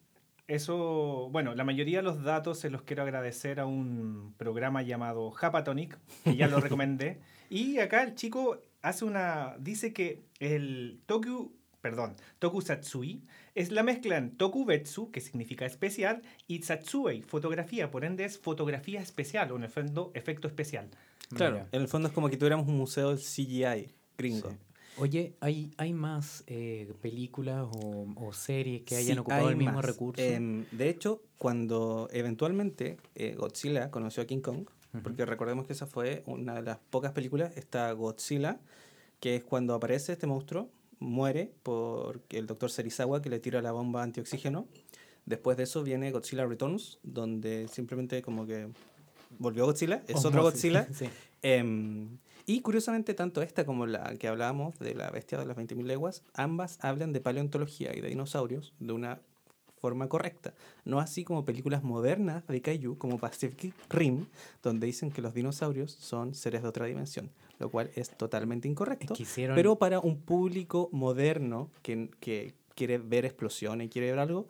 [0.48, 5.30] Eso, bueno, la mayoría de los datos se los quiero agradecer a un programa llamado
[5.30, 7.20] Japatonic, que ya lo recomendé.
[7.52, 9.56] Y acá el chico hace una.
[9.60, 13.22] dice que el Toku, perdón, Tokusatsui
[13.54, 19.02] es la mezcla en Tokubetsu, que significa especial, y Satsuei, fotografía, por ende es fotografía
[19.02, 20.90] especial, o en efecto especial.
[21.36, 21.70] Claro, Mira.
[21.72, 24.50] en el fondo es como que tuviéramos un museo del CGI gringo.
[24.50, 24.56] Sí.
[24.98, 29.56] Oye, ¿hay, hay más eh, películas o, o series que hayan Sí, ocupado hay el
[29.58, 29.86] mismo más.
[29.86, 30.22] recurso?
[30.22, 35.04] Em, de hecho, cuando eventualmente eh, Godzilla conoció a King Kong, Ujú.
[35.04, 38.60] porque recordemos que esa fue una de las pocas películas, está Godzilla,
[39.22, 40.70] que es cuando aparece este monstruo,
[41.00, 44.68] muere por el doctor Serizawa que le tira la bomba antioxígeno.
[45.26, 48.68] Después de eso viene Godzilla Returns, donde simplemente como que
[49.40, 50.88] volvió Godzilla, es otro Godzilla.
[50.94, 51.10] sí.
[51.42, 55.86] Em, y curiosamente, tanto esta como la que hablábamos de la bestia de las 20.000
[55.86, 59.22] leguas, ambas hablan de paleontología y de dinosaurios de una
[59.80, 60.54] forma correcta.
[60.86, 64.28] No así como películas modernas de Kaiju, como Pacific Rim,
[64.62, 69.16] donde dicen que los dinosaurios son seres de otra dimensión, lo cual es totalmente incorrecto.
[69.16, 74.48] Quisieron- Pero para un público moderno que, que quiere ver explosiones y quiere ver algo,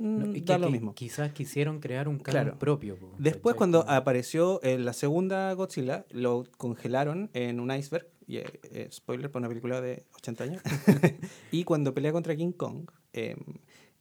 [0.00, 0.94] No, mm, y da que- lo que mismo.
[0.94, 2.58] Quizás quisieron crear un canon Claro.
[2.58, 2.96] propio.
[2.96, 3.58] po, Después, ¿cachai?
[3.58, 8.06] cuando apareció eh, la segunda Godzilla, lo congelaron en un iceberg.
[8.26, 10.62] Y, eh, eh, spoiler para una película de 80 años.
[11.52, 13.36] y cuando pelea contra King Kong, em,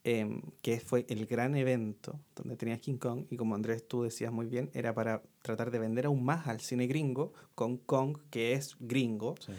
[0.04, 4.32] em, que fue el gran evento donde tenías King Kong, y como Andrés tú decías
[4.32, 8.54] muy bien, era para tratar de vender aún más al cine gringo con Kong, que
[8.54, 9.36] es gringo.
[9.45, 9.52] Sí.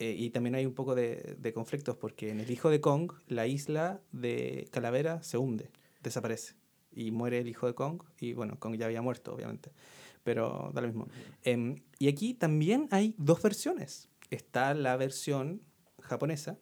[0.00, 2.80] Eh, eh, y también hay un poco de, de conflictos porque en el hijo de
[2.80, 5.70] Kong, la isla de Calavera se hunde,
[6.02, 6.54] desaparece.
[6.92, 8.02] Y muere el hijo de Kong.
[8.18, 9.70] Y bueno, Kong ya había muerto, obviamente.
[10.24, 11.08] Pero da lo mismo.
[11.44, 14.08] Em, y aquí también hay dos versiones.
[14.30, 15.62] Está la versión
[16.00, 16.58] japonesa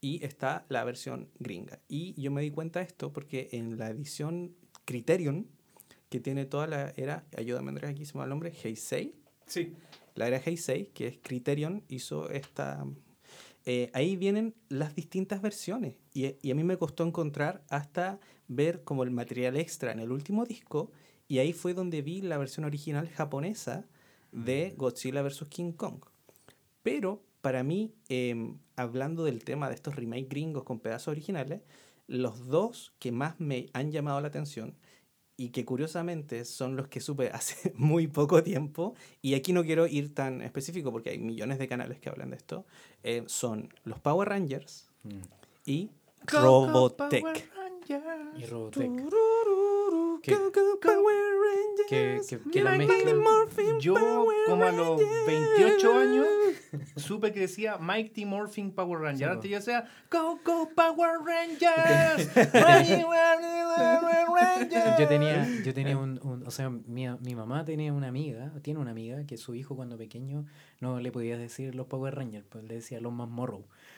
[0.00, 1.78] y está la versión gringa.
[1.88, 4.54] Y yo me di cuenta de esto porque en la edición
[4.84, 5.46] Criterion,
[6.10, 9.14] que tiene toda la era, ayúdame Andrés, aquí se me va el nombre, Heisei,
[9.46, 9.74] Sí.
[10.14, 12.86] La era Heisei, que es Criterion, hizo esta...
[13.64, 15.96] eh, ahí vienen las distintas versiones.
[16.14, 20.12] Y, y a mí me costó encontrar hasta ver como el material extra en el
[20.12, 20.90] último disco.
[21.28, 23.86] Y ahí fue donde vi la versión original japonesa
[24.32, 25.46] de Godzilla vs.
[25.48, 26.04] King Kong.
[26.82, 31.62] Pero para mí, em, hablando del tema de estos remake gringos con pedazos originales,
[32.06, 34.76] los dos que más me han llamado la atención
[35.36, 39.86] y que curiosamente son los que supe hace muy poco tiempo, y aquí no quiero
[39.86, 42.64] ir tan específico porque hay millones de canales que hablan de esto,
[43.02, 45.20] eh, son los Power Rangers Mm.
[45.66, 45.90] y
[46.26, 47.24] Robotech.
[48.38, 48.88] Y Robotech.
[48.88, 50.30] Go, Que- go, Power Rangers, que-
[51.88, 52.20] que-
[52.50, 53.94] que la mezcla- Morphin Yo,
[54.46, 55.26] como a los Rangers.
[55.26, 56.26] 28 años,
[56.96, 59.28] supe que decía Mighty Morphin Power Ranger.
[59.28, 62.28] Antes yo decía Go, Go Power Rangers.
[62.54, 64.98] Mighty Power Rangers.
[64.98, 68.80] Yo tenía, yo tenía un, un- o sea, mi, mi mamá tenía una amiga, tiene
[68.80, 70.46] una amiga que su hijo cuando pequeño
[70.80, 73.28] no le podía decir los Power Rangers, pues le decía los más.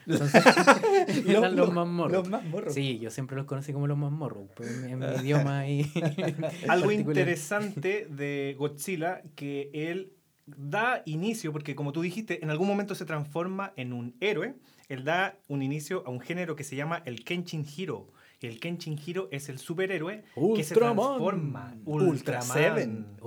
[0.07, 0.43] Entonces,
[1.27, 2.13] eran los más morros.
[2.13, 2.73] Los más morros.
[2.73, 5.63] Sí, yo siempre los conocí como los más morros, pues en, mi idioma.
[6.67, 10.13] Algo interesante de Godzilla que él
[10.45, 14.55] da inicio, porque como tú dijiste, en algún momento se transforma en un héroe.
[14.89, 18.11] Él da un inicio a un género que se llama el Kenshin Hiro.
[18.45, 20.23] Y el Kenshin Hiro es el superhéroe
[20.55, 21.75] que se transforma.
[21.85, 23.17] Ultra Ultraman.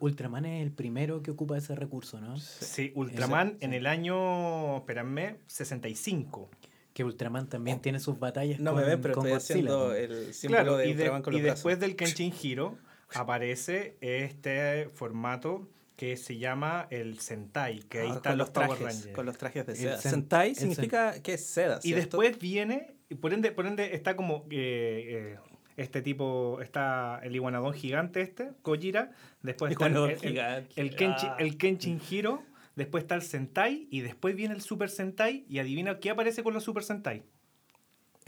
[0.00, 2.36] Ultraman es el primero que ocupa ese recurso, ¿no?
[2.36, 3.76] Sí, Ultraman en sí.
[3.76, 6.50] el año, espérame, 65.
[6.92, 9.94] Que Ultraman también tiene sus batallas No con, me ven, pero con estoy Godzilla, haciendo
[9.94, 12.76] el símbolo Claro, de y, de- Ultraman con y después del Kenshin Hiro
[13.14, 18.50] aparece este formato que se llama el Sentai, que ahí Ah, están con los, los
[18.54, 19.14] Power trajes, Rangers.
[19.16, 22.00] con los trajes de El sen- Sentai el significa que es seda, Y ¿cierto?
[22.18, 25.38] después viene, y por ende, por ende está como eh, eh,
[25.76, 29.10] este tipo, está el iguanadón gigante este, Gojira,
[29.42, 31.36] después está el, el- el- Kenshin, Ah.
[31.38, 32.42] el Kenshin Hiro,
[32.76, 36.52] después está el Sentai y después viene el Super Sentai y adivina qué aparece con
[36.54, 37.22] los Super Sentai.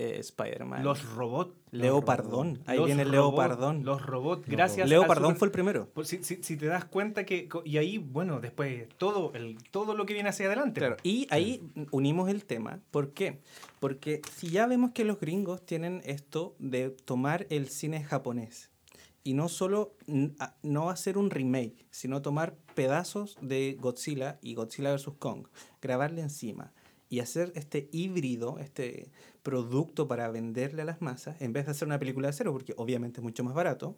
[0.01, 0.85] Eh, Spider-Man.
[0.85, 1.55] Los robots.
[1.73, 2.63] Leopardón.
[2.67, 3.85] Ahí Los viene Leopardón.
[3.85, 5.89] Los robots, gracias Leopardón Super- fue el primero.
[5.93, 7.49] Pues si, si- si te das cuenta que.
[7.65, 10.81] Y ahí, bueno, después todo, el, todo lo que viene hacia adelante.
[10.81, 12.79] Claro, y ahí unimos el tema.
[12.93, 13.41] ¿Por qué?
[13.81, 18.71] Porque si ya vemos que los gringos tienen esto de tomar el cine japonés
[19.25, 19.95] y no solo
[20.63, 25.11] no hacer un remake, sino tomar pedazos de Godzilla y Godzilla vs.
[25.19, 25.49] Kong,
[25.83, 26.73] grabarle encima
[27.09, 29.11] y hacer este híbrido, este
[29.43, 32.75] producto para venderle a las masas, en vez de hacer una película de cero, porque
[32.77, 33.97] obviamente es mucho más barato,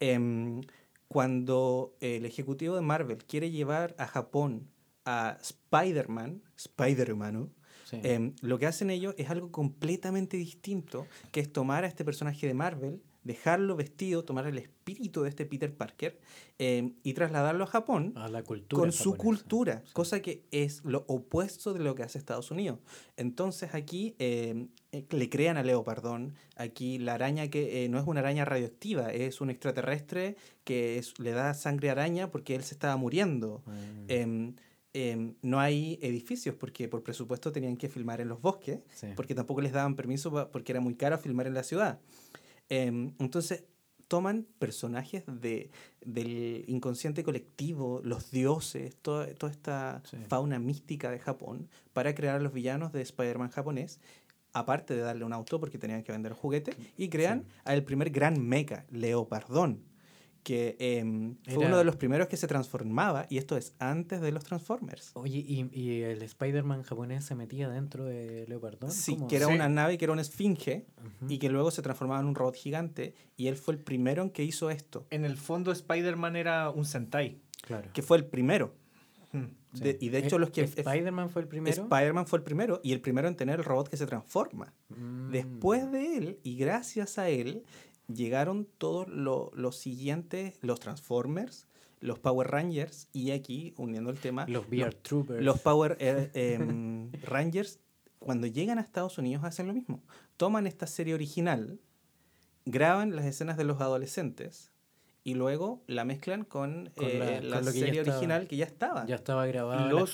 [0.00, 0.60] em,
[1.08, 4.68] cuando el ejecutivo de Marvel quiere llevar a Japón
[5.04, 7.50] a Spider-Man, Spider-Man, ¿no?
[7.84, 8.00] Sí.
[8.02, 12.46] Em, lo que hacen ellos es algo completamente distinto, que es tomar a este personaje
[12.46, 16.20] de Marvel, dejarlo vestido, tomar el espíritu de este Peter Parker
[16.58, 18.80] em, y trasladarlo a Japón a la cultura.
[18.80, 19.92] con su cultura, Sí.
[19.94, 22.78] cosa que es lo opuesto de lo que hace Estados Unidos.
[23.16, 28.06] Entonces aquí eh, eh, le crean a Leopardón, aquí la araña que eh, no es
[28.06, 32.62] una araña radioactiva, es un extraterrestre que es- le da sangre a araña porque él
[32.62, 33.62] se estaba muriendo.
[33.66, 34.54] Mm, Em,
[34.92, 39.08] em, no hay edificios porque por presupuesto tenían que filmar en los bosques, sí.
[39.16, 41.98] porque tampoco les daban permiso porque era muy caro filmar en la ciudad.
[42.68, 43.64] Em, entonces
[44.08, 45.70] toman personajes de,
[46.04, 50.18] del inconsciente colectivo, los dioses, toda, toda esta Sí.
[50.28, 54.00] fauna mística de Japón, para crear a los villanos de Spider-Man japonés,
[54.52, 58.40] aparte de darle un auto porque tenían que vender juguetes, y crean al primer gran
[58.46, 59.80] mecha, Leopardón.
[60.44, 64.20] Que em, fue Era- uno de los primeros que se transformaba, y esto es antes
[64.20, 65.10] de los Transformers.
[65.14, 68.92] Oye, ¿y, y el Spider-Man japonés se metía dentro de Leopardón?
[68.92, 69.26] Sí, ¿Cómo?
[69.26, 69.54] que era Sí.
[69.54, 70.86] una nave que era una esfinge
[71.28, 74.30] y que luego se transformaba en un robot gigante, y él fue el primero en
[74.30, 77.40] que hizo esto, En el fondo Spider-Man era un Sentai.
[77.62, 77.88] Claro.
[77.94, 78.74] que fue el primero.
[79.32, 79.80] Sí.
[79.82, 80.60] De- y de hecho Eh, los que...
[80.62, 81.82] Spider-Man fue el primero.
[81.82, 84.72] Spider-Man fue el primero y el primero en tener el robot que se transforma.
[84.90, 85.30] Mm.
[85.30, 87.64] Después de él y gracias a él
[88.12, 91.66] llegaron todos lo- los siguientes, los Transformers,
[92.00, 95.42] los Power Rangers y aquí, uniendo el tema, Los VR Troopers.
[95.42, 97.80] los Power eh, em, Rangers,
[98.18, 100.02] cuando llegan a Estados Unidos hacen lo mismo.
[100.36, 101.78] Toman esta serie original,
[102.66, 104.70] graban las escenas de los adolescentes
[105.22, 108.18] y luego la mezclan con, Con eh, la- la, con lo que ya serie estaba.
[108.18, 109.06] original que ya estaba.
[109.06, 110.12] Ya estaba grabada los,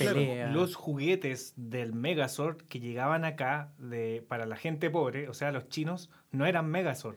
[0.52, 5.68] los juguetes del Megazord que llegaban acá de, para la gente pobre, o sea, los
[5.68, 7.16] chinos, no eran Megazord.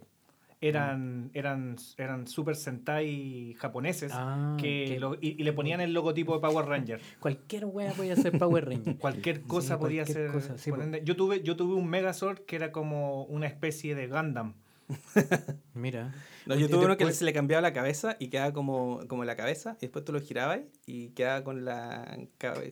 [0.67, 5.93] Eran, eran, eran Super Sentai japoneses Ah, que que- lo- y, y le ponían el
[5.93, 7.01] logotipo de Power Ranger.
[7.19, 8.95] Cualquier wea podía ser Power Ranger.
[8.99, 10.33] Cualquier Sí, cosa podía cualquier ser.
[10.33, 10.77] cosa, sí, po.
[10.77, 14.53] por ende, yo, tuve, yo tuve un Megazord que era como una especie de Gundam.
[15.73, 16.13] Mira.
[16.45, 19.35] No, yo tuve uno que se le cambiaba la cabeza y quedaba como, como la
[19.35, 22.17] cabeza, y después tú lo girabas y quedaba con, la,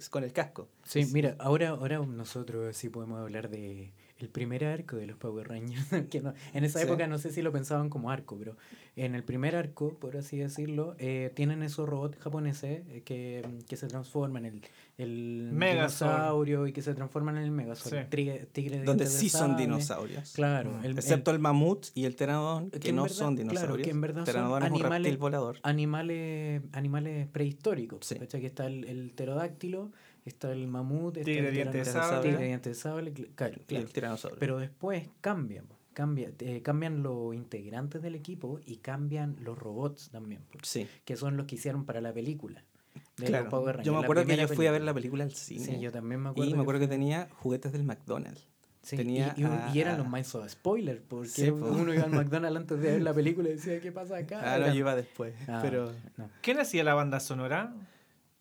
[0.09, 0.67] con el casco.
[0.83, 5.47] Sí, mira, ahora, ahora nosotros sí podemos hablar de el primer arco de los Power
[5.49, 5.85] Rangers.
[6.09, 6.85] que no- en esa Sí.
[6.85, 8.57] época no sé si lo pensaban como arco, pero
[8.95, 13.77] en el primer arco, por así decirlo, eh, tienen esos robots japoneses eh, que, que
[13.77, 14.61] se transforman en el,
[14.97, 17.99] el dinosaurio y que se transforman en el Megazord.
[18.01, 18.05] Sí.
[18.09, 20.33] Tigre, tigre de Donde sí son dinosaurios.
[20.33, 20.71] Claro.
[20.71, 20.79] Mm.
[20.85, 23.53] el- el- Excepto el mamut y el pteranodón, que, que no verdad- son claro, que
[23.55, 23.87] dinosaurios.
[23.87, 25.57] en verdad son animales- volador.
[25.63, 28.05] animales animales prehistóricos.
[28.05, 28.15] Sí.
[28.15, 29.91] Que está el, el pterodáctilo,
[30.25, 32.29] está el mamut, está Tigre el diente de sable.
[32.29, 33.85] tigre diente de sable, cl- claro, Y claro.
[33.85, 34.39] el tiranosaurio.
[34.39, 40.09] Pero después cambian, po, cambia, eh, cambian los integrantes del equipo y cambian los robots
[40.09, 42.63] también, sí, que son los que hicieron para la película.
[43.17, 43.49] de claro.
[43.49, 45.63] Power Yo me acuerdo que yo fui a ver la película al cine.
[45.65, 46.49] Sí, yo también me acuerdo.
[46.51, 48.47] y me acuerdo que tenía juguetes del McDonald's.
[48.83, 52.03] sí, tenía y, y un- a- y eran los más spoilers, porque Sí, uno iba
[52.03, 54.41] al McDonald's antes de ver la película y decía, ¿qué pasa acá?
[54.43, 55.33] Ah, no, yo iba después.
[55.47, 56.29] Ah, pero no.
[56.41, 57.73] ¿Quién hacía la banda sonora?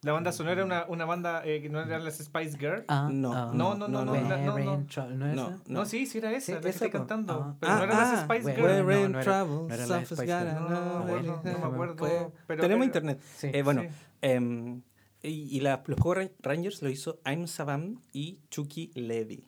[0.02, 2.84] La banda sonora era una, una banda eh, que no eran las Spice Girls.
[2.88, 4.58] Ah, No, ah, no, no, no, no, no, no, no.
[4.58, 5.60] ¿no No, esa?
[5.66, 7.34] No, sí, sí era esa, Sí, la que esa, estoy cantando.
[7.34, 7.56] Ah.
[7.60, 8.68] pero no eran Ah, las Spice bueno, Girls.
[8.68, 10.54] no, no era- no era Spice Girls.
[10.54, 10.80] No, know.
[10.80, 12.32] no me acuerdo, no me acuerdo.
[12.46, 13.20] Pero- tenemos pero- internet.
[13.36, 13.50] Sí.
[13.52, 13.88] Eh, bueno, Sí.
[14.22, 14.82] em,
[15.22, 19.46] y, y la- los Power Rangers lo hizo Aim Saban y Chucky Levy.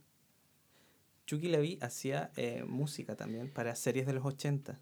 [1.25, 4.79] Chucky Levy hacía eh, música también para series de los 80.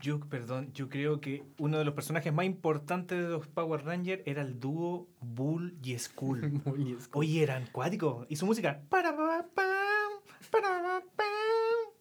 [0.00, 4.22] Yo, perdón, yo creo que uno de los personajes más importantes de los Power Rangers
[4.26, 6.60] era el dúo Bull y Skull.
[6.64, 8.26] Muy es- Oye, eran cuáticos.
[8.28, 8.82] Y su música.
[8.88, 11.02] para, para,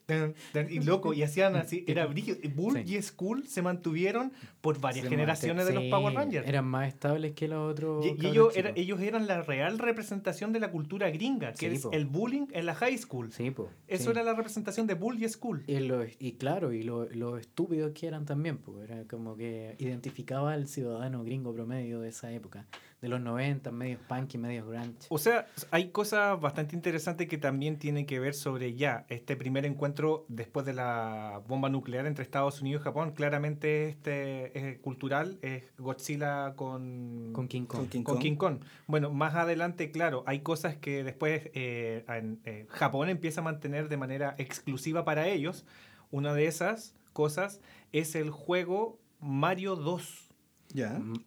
[0.09, 1.85] tan, tan, Y loco, y hacían así.
[1.87, 2.37] Era brígido.
[2.55, 2.95] Bull Sí.
[2.97, 6.47] y Skull se mantuvieron por varias se generaciones de los sí, Power Rangers.
[6.47, 8.05] Eran más estables que los otros.
[8.05, 11.75] Y, y ellos, era- ellos eran la real representación de la cultura gringa, que Sí,
[11.75, 11.91] es po.
[11.93, 13.31] el bullying en la high school.
[13.31, 15.63] Sí, po, Eso era la representación de Bull y Skull.
[15.67, 19.75] Y, lo- y claro, y lo, lo estúpidos que eran también, pues era como que
[19.79, 22.65] identificaba al ciudadano gringo promedio de esa época,
[23.01, 25.07] de los 90, medios punk y medios grunge.
[25.09, 29.65] O sea, hay cosas bastante interesantes que también tienen que ver sobre ya este primer
[29.65, 33.11] encuentro después de la bomba nuclear entre Estados Unidos y Japón.
[33.11, 37.79] Claramente este es cultural, es Godzilla con, Con King Kong.
[37.79, 38.21] Con King con Kong.
[38.21, 38.57] King Kong.
[38.87, 43.87] Bueno, más adelante, claro, hay cosas que después eh, en- eh, Japón empieza a mantener
[43.87, 45.65] de manera exclusiva para ellos.
[46.11, 47.61] Una de esas cosas
[47.93, 50.28] es el juego Mario 2.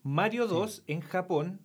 [0.02, 0.54] Mario Sí.
[0.54, 1.60] 2 en Japón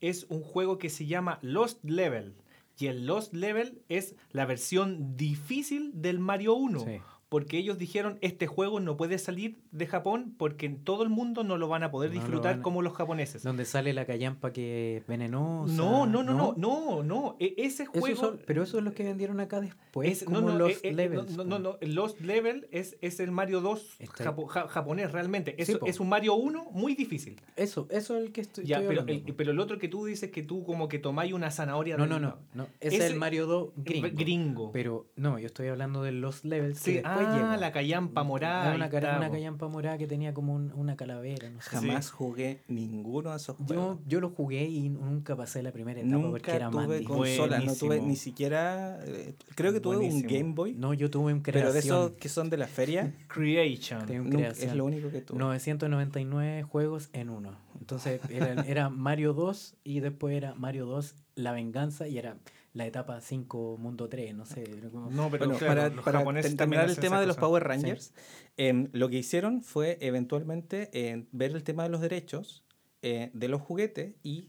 [0.00, 2.34] es un juego que se llama Lost Level.
[2.76, 6.80] Y el Lost Level es la versión difícil del Mario 1.
[6.80, 7.00] Sí.
[7.34, 11.42] Porque ellos dijeron, este juego no puede salir de Japón porque en todo el mundo
[11.42, 13.42] no lo van a poder No disfrutar a- como los japoneses.
[13.42, 15.74] Donde sale la callampa que es venenosa.
[15.74, 17.36] No, no, no, no, no, no.
[17.40, 18.20] E- Ese Eso juego...
[18.20, 20.78] son- pero eso es lo que vendieron acá después, es- como no, no, los eh,
[20.84, 21.36] eh, levels.
[21.36, 25.56] no, no, no, Lost Level es, es el Mario 2 Está- japo- ja- japonés realmente.
[25.60, 27.40] Es, Sí, es un Mario 1 muy difícil.
[27.56, 29.34] Eso, eso es el que estoy, Ya, estoy pero, el, po.
[29.36, 31.96] pero el otro que tú dices que tú como que tomáis una zanahoria.
[31.96, 32.68] No, no, no, no.
[32.78, 34.08] Es el Mario 2 gringo.
[34.14, 34.70] Gringo.
[34.72, 37.56] Pero no, yo estoy hablando de los levels Sí, que ah, llegó.
[37.56, 38.66] la callampa morada.
[38.66, 41.70] Era una, está, una callampa morada que tenía como un- una calavera, no sé.
[41.70, 43.98] Jamás jugué ninguno de esos Yo, juegos.
[44.06, 47.58] yo lo jugué y nunca pasé la primera etapa porque Nunca era más tuve consola,
[47.60, 48.98] no tuve ni siquiera.
[49.04, 50.28] eh, creo que tuve Buenísimo.
[50.28, 52.14] un Game Boy, No, yo tuve un pero de esos creación.
[52.20, 54.06] que son de la feria, Creation.
[54.06, 54.78] Tenía un nunca- es creación.
[54.78, 55.38] lo único que tuve.
[55.38, 57.50] 999 juegos en uno.
[57.80, 62.36] Entonces era, era Mario 2 y después era Mario 2 La Venganza y era
[62.74, 64.64] la etapa 5, mundo 3, no sé.
[64.92, 67.36] No, pero Bueno, claro, para, los para terminar el tema de los.
[67.36, 68.12] Power Rangers,
[68.56, 72.64] em, lo que hicieron fue eventualmente eh, ver el tema de los derechos
[73.02, 74.48] eh, de los juguetes y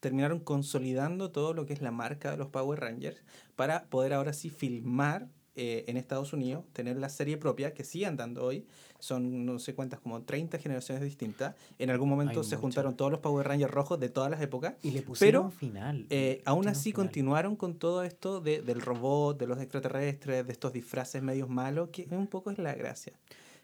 [0.00, 3.24] terminaron consolidando todo lo que es la marca de los Power Rangers
[3.56, 8.06] para poder ahora sí filmar eh, en Estados Unidos, tener la serie propia que sigue
[8.06, 8.66] andando hoy.
[8.98, 11.54] Son no sé cuántas, como 30 generaciones distintas.
[11.78, 12.60] En algún momento Hay se muchas.
[12.60, 14.74] juntaron todos los Power Rangers rojos de todas las épocas.
[14.82, 16.06] Y le pusieron Pero, final.
[16.10, 17.06] Eh, aún así final.
[17.06, 21.88] continuaron con todo esto de, del robot, de los extraterrestres, de estos disfraces medios malos,
[21.90, 23.12] que un poco es la gracia.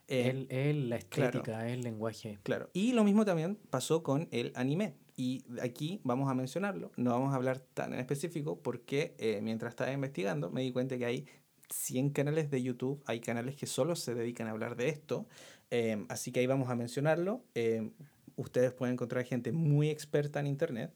[0.08, 1.38] Eh, la claro.
[1.38, 2.38] estética, el lenguaje.
[2.42, 2.68] Claro.
[2.72, 4.94] Y lo mismo también pasó con el anime.
[5.16, 6.90] Y aquí vamos a mencionarlo.
[6.96, 10.96] No vamos a hablar tan en específico porque eh, mientras estaba investigando me di cuenta
[10.96, 11.26] que hay
[11.72, 13.02] 100 canales de YouTube.
[13.06, 15.26] Hay canales que solo se dedican a hablar de esto.
[15.70, 17.42] Eh, así que ahí vamos a mencionarlo.
[17.54, 17.90] Eh,
[18.36, 20.92] ustedes pueden encontrar gente muy experta en Internet.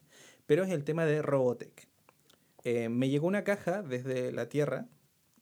[0.47, 1.89] Pero es el tema de Robotech.
[2.65, 4.87] Eh, me llegó una caja desde la Tierra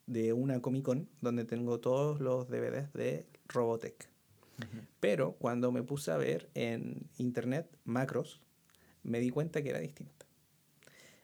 [0.07, 4.09] de una Comic Con donde tengo todos los DVDs de Robotech.
[5.01, 8.41] Pero cuando me puse a ver en internet macros,
[9.03, 10.26] me di cuenta que era distinta.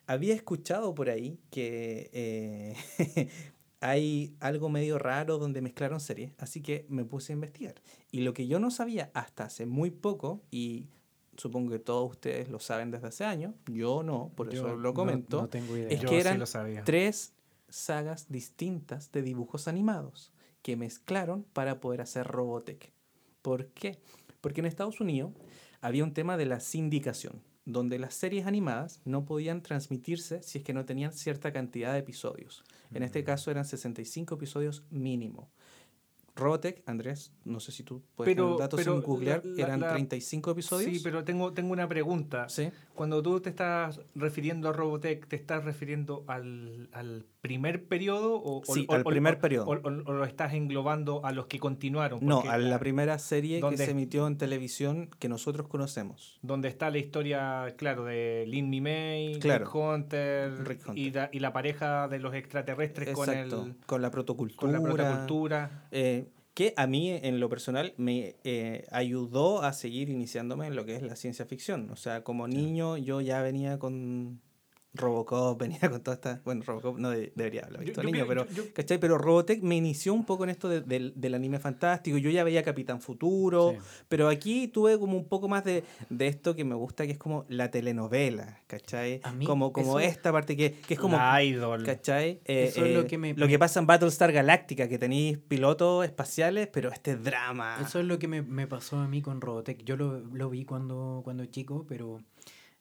[0.06, 2.74] Había escuchado por ahí que eh,
[3.80, 7.74] hay algo medio raro donde mezclaron series, así que me puse a investigar.
[8.12, 10.88] Y lo que yo no sabía hasta hace muy poco, y
[11.36, 15.40] supongo que todos ustedes lo saben desde hace años, yo no, por eso lo comento,
[15.42, 15.88] No, tengo idea.
[15.88, 16.84] es Yo que sí eran lo sabía.
[16.84, 17.32] tres
[17.70, 22.92] sagas distintas de dibujos animados que mezclaron para poder hacer Robotech.
[23.40, 23.98] ¿Por qué?
[24.42, 25.32] Porque en Estados Unidos
[25.80, 30.64] había un tema de la sindicación, donde las series animadas no podían transmitirse si es
[30.64, 32.62] que no tenían cierta cantidad de episodios.
[32.92, 35.52] En este caso eran 65 episodios mínimo.
[36.40, 39.62] Robotech, Andrés, no sé si tú puedes Pero- tener datos pero sin googlear, la- la-
[39.64, 40.90] eran la- 35 episodios.
[40.92, 42.48] Sí, pero tengo, tengo una pregunta.
[42.48, 42.70] Sí.
[42.94, 48.42] Cuando tú te estás refiriendo a Robotech, ¿te estás refiriendo al, al primer periodo?
[48.42, 49.66] O, Sí, o- al o- primer o- periodo.
[49.68, 52.20] O, lo estás englobando a los que continuaron?
[52.22, 56.38] No, a la primera serie que se emitió en televisión que nosotros conocemos.
[56.42, 59.64] Donde está la historia, claro, de Lin Mi May, Claro.
[59.66, 60.98] Rick Hunter, Rick Hunter.
[60.98, 64.72] Y, la, y la pareja de los extraterrestres con, Exacto, el, con la con protocultura.
[64.72, 65.86] la protocultura.
[65.90, 70.84] eh, que a mí, en lo personal, me eh, ayudó a seguir iniciándome en lo
[70.84, 71.90] que es la ciencia ficción.
[71.90, 74.40] O sea, como niño yo ya venía con
[74.94, 76.40] Robocop, venía con toda esta...
[76.44, 78.46] Bueno, Robocop no de- debería haberlo visto yo niño, pero...
[78.48, 78.98] yo- yo- ¿Cachai?
[78.98, 82.16] Pero Robotech me inició un poco en esto de- del, del anime fantástico.
[82.18, 83.78] Yo ya veía Capitán Futuro, Sí.
[84.08, 87.18] pero aquí tuve como un poco más de, de esto que me gusta, que es
[87.18, 89.20] como la telenovela, ¿cachai?
[89.22, 91.16] A mí como como eso- esta parte que, que es como...
[91.16, 91.84] la idol.
[91.84, 92.40] ¿Cachai?
[92.44, 95.38] Eh, Eso es lo eh, que me- lo que pasa en Battlestar Galactica, que tenéis
[95.38, 97.78] pilotos espaciales, pero este drama.
[97.80, 99.84] Eso es lo que me, me pasó a mí con Robotech.
[99.84, 102.20] Yo lo, lo vi cuando, cuando chico, pero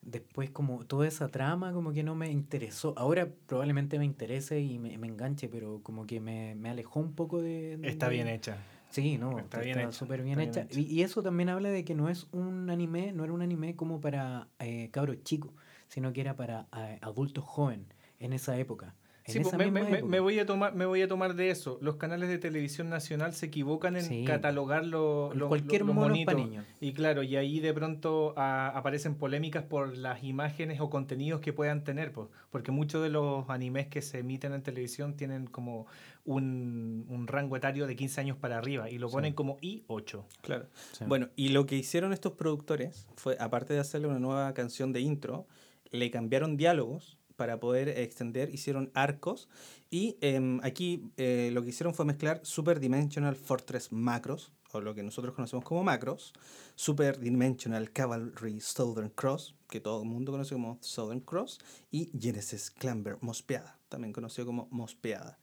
[0.02, 2.94] después como toda esa trama como que no me interesó.
[2.98, 7.14] Ahora probablemente me interese y me, me enganche, pero como que me, me alejó un
[7.14, 7.78] poco de...
[7.78, 8.58] de- Está bien hecha.
[8.90, 10.66] Sí, no, Está está, bien hecha, súper bien hecha.
[10.72, 13.76] Y, y eso también habla de que no es un anime, no era un anime
[13.76, 15.52] como para eh, cabros chicos,
[15.88, 17.86] sino que era para eh, adultos jóvenes
[18.20, 18.96] en esa época.
[19.30, 19.56] Sí, pues,
[20.04, 21.78] me, voy a tomar, me voy a tomar de eso.
[21.82, 24.24] Los canales de televisión nacional se equivocan en Sí.
[24.26, 26.34] catalogar lo- lo- Cualquier lo- los mono monitos.
[26.34, 26.66] para niños.
[26.82, 31.54] Y claro, y ahí de pronto ah, aparecen polémicas por las imágenes o contenidos que
[31.54, 35.86] puedan tener, pues, porque muchos de los animes que se emiten en televisión tienen como
[36.26, 39.14] un, un rango etario de 15 años para arriba y lo Sí.
[39.14, 40.24] ponen como I8.
[40.42, 40.66] Claro.
[40.92, 41.06] Sí.
[41.08, 45.02] Bueno, y lo que hicieron estos productores fue, aparte de hacerle una nueva canción de
[45.02, 45.48] intro,
[45.92, 49.48] le cambiaron diálogos para poder extender, hicieron arcos.
[49.90, 54.94] Y em, aquí eh, lo que hicieron fue mezclar Super Dimensional Fortress Macros, o lo
[54.94, 56.34] que nosotros conocemos como Macros,
[56.76, 61.60] Super Dimensional Cavalry Southern Cross, que todo el mundo conoce como Southern Cross,
[61.92, 65.40] y Genesis Clamber Mospeada, también conocido como Mospeada.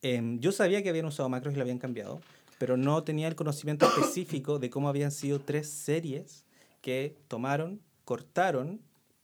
[0.00, 2.20] Em, yo sabía que habían usado macros y lo habían cambiado,
[2.60, 6.44] pero no tenía el conocimiento específico de cómo habían sido tres series
[6.80, 8.80] que tomaron, cortaron,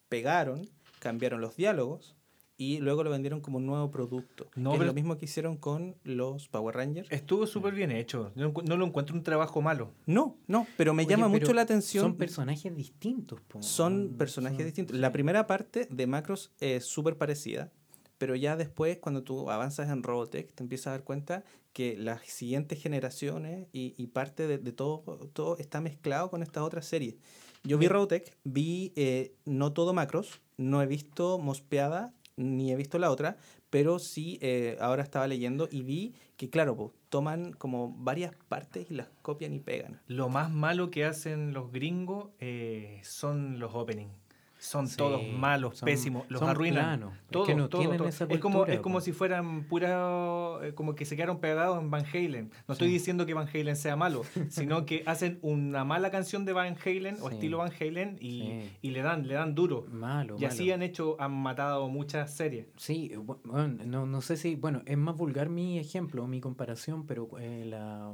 [0.08, 0.68] pegaron,
[1.08, 2.14] cambiaron los diálogos
[2.58, 4.50] y luego lo vendieron como un nuevo producto.
[4.56, 7.08] No, que es lo mismo que hicieron con los Power Rangers.
[7.10, 8.32] Estuvo súper bien hecho.
[8.34, 9.92] No, no lo encuentro un trabajo malo.
[10.06, 12.02] No, no, pero me Oye, llama pero mucho la atención.
[12.04, 13.40] Son personajes distintos.
[13.42, 13.62] po.
[13.62, 14.96] son personajes son- distintos.
[14.96, 15.00] sí.
[15.00, 17.70] La primera parte de Macros es súper parecida,
[18.18, 22.22] pero ya después, cuando tú avanzas en Robotech, te empiezas a dar cuenta que las
[22.26, 25.02] siguientes generaciones y, y parte de, de todo,
[25.32, 27.14] todo está mezclado con estas otras series.
[27.62, 32.98] Yo vi Robotech, vi eh, no todo Macros, no he visto Mospeada, ni he visto
[32.98, 33.36] la otra,
[33.70, 38.90] pero sí eh, ahora estaba leyendo y vi que, claro, po, toman como varias partes
[38.90, 40.00] y las copian y pegan.
[40.06, 44.12] Lo más malo que hacen los gringos eh, son los openings.
[44.60, 46.98] Son Sí, todos malos, son- pésimos, los son arruinan.
[46.98, 47.14] planos.
[47.14, 48.08] Es Todo, que no todo, tienen todo.
[48.08, 51.80] esa es como cultura, es como si fueran pura eh, como que se quedaron pegados
[51.80, 52.50] en Van Halen.
[52.66, 52.94] No estoy Sí.
[52.94, 57.18] diciendo que Van Halen sea malo, sino que hacen una mala canción de Van Halen
[57.20, 59.86] o estilo Van Halen y, y le dan le dan duro.
[59.90, 62.66] Malo, Y así han hecho han matado muchas series.
[62.76, 67.06] Sí, bu- bueno, no, no sé si, bueno, es más vulgar mi ejemplo, mi comparación,
[67.06, 68.12] pero eh, la...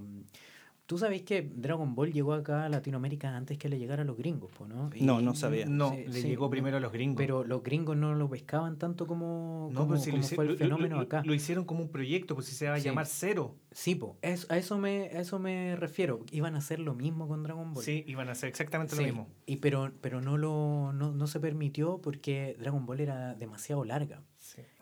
[0.86, 4.18] Tú sabes que Dragon Ball llegó acá a Latinoamérica antes que le llegara a los
[4.18, 4.90] gringos, ¿no?
[5.00, 5.64] No, no sabía.
[5.64, 7.16] No, Sí, le sí, llegó no, primero a los gringos.
[7.16, 10.34] Pero los gringos no lo pescaban tanto como, no, como, pero si lo, como hice-
[10.34, 11.22] fue el lo- fenómeno lo- acá.
[11.24, 12.84] lo hicieron como un proyecto, pues si se va a Sí.
[12.84, 13.56] llamar Cero.
[13.72, 16.20] Sí, po, es- a, eso me, a eso me refiero.
[16.30, 17.82] Iban a hacer lo mismo con Dragon Ball.
[17.82, 19.28] Sí, iban a hacer exactamente Sí, lo mismo.
[19.46, 24.22] Y pero, pero no, lo, no, no se permitió porque Dragon Ball era demasiado larga.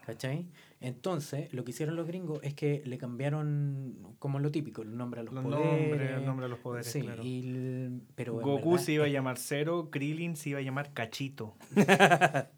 [0.05, 0.48] ¿Cachai?
[0.83, 5.20] Entonces, lo que hicieron los gringos es que le cambiaron, como lo típico, el nombre
[5.20, 5.80] a los, Los poderes.
[5.89, 7.22] nombres, el nombre a los poderes, Sí, claro.
[7.22, 10.93] y el- pero Goku verdad se iba a llamar Cero, Krillin se iba a llamar
[10.93, 11.55] Cachito.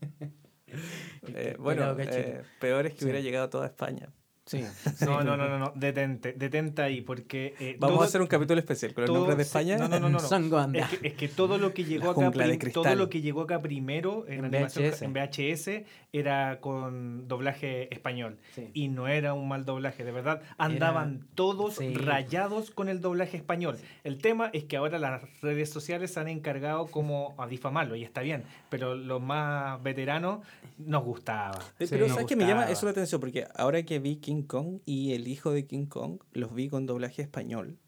[1.26, 3.04] Eh, que- bueno, eh, peor es que Sí.
[3.04, 4.08] hubiera llegado a toda España.
[4.46, 4.62] Sí,
[5.00, 7.54] No, no, no, no, no, detente, detente ahí, porque...
[7.58, 9.78] eh, Vamos todo- a hacer un capítulo especial con los todo- nombres de España.
[9.78, 10.18] No, no, no, no.
[10.74, 12.30] Es que, es que todo lo que llegó acá
[12.72, 15.02] todo lo que llegó acá primero en, En animación VHS.
[15.02, 18.68] en VHS era con doblaje español Sí.
[18.74, 21.94] y no era un mal doblaje, de verdad andaban todos sí.
[21.94, 23.78] rayados con el doblaje español.
[24.04, 28.04] El tema es que ahora las redes sociales se han encargado como a difamarlo y
[28.04, 30.40] está bien, pero los más veteranos
[30.78, 31.60] nos gustaba.
[31.78, 33.20] Sí, Pero ¿sabes qué me llama eso la atención?
[33.20, 36.86] Porque ahora que vi King Kong y el hijo de King Kong, los vi con
[36.86, 37.78] doblaje español,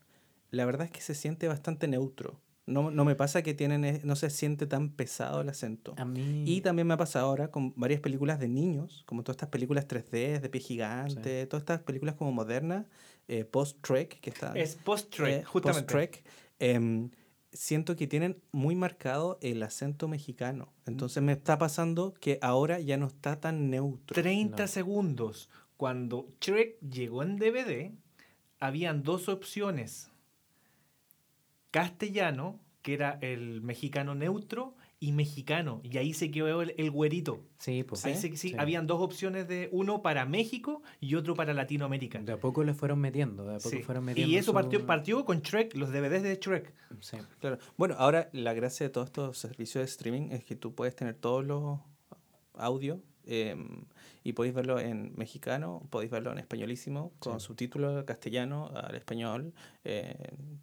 [0.50, 2.40] la verdad es que se siente bastante neutro.
[2.66, 5.94] No, no me pasa que tienen, eh, no se siente tan pesado el acento.
[5.98, 6.42] A mí.
[6.46, 9.86] Y también me ha pasado ahora con varias películas de niños, como todas estas películas
[9.86, 12.86] 3D, de pie gigante, todas estas películas como modernas,
[13.28, 14.56] eh, post-Trek, que están...
[14.56, 15.82] Es post-Trek, eh, justamente.
[15.84, 16.24] post-Trek,
[16.58, 17.10] em,
[17.52, 20.72] siento que tienen muy marcado el acento mexicano.
[20.86, 24.14] Entonces me está pasando que ahora ya no está tan neutro.
[24.14, 24.68] 30 No.
[24.68, 25.48] segundos.
[25.76, 27.92] Cuando Shrek llegó en DVD,
[28.60, 30.10] habían dos opciones.
[31.70, 35.82] Castellano, que era el mexicano neutro, y mexicano.
[35.84, 37.42] Y ahí se quedó el, el güerito.
[37.58, 38.06] Sí, pues.
[38.06, 38.54] Ahí se- sí, Sí.
[38.58, 42.18] Habían dos opciones de uno para México y otro para Latinoamérica.
[42.20, 43.82] De a poco le fueron metiendo, de a poco Sí.
[43.82, 44.32] fueron metiendo.
[44.32, 46.72] Y eso su- partió, partió con Shrek, los DVDs de Shrek.
[47.00, 47.18] Sí.
[47.40, 47.58] Claro.
[47.76, 51.14] Bueno, ahora la gracia de todos estos servicios de streaming es que tú puedes tener
[51.14, 51.78] todos los
[52.54, 53.84] audios em,
[54.24, 57.46] y podéis verlo en mexicano, podéis verlo en españolísimo, con Sí.
[57.46, 59.52] subtítulos castellano al español.
[59.84, 60.16] eh,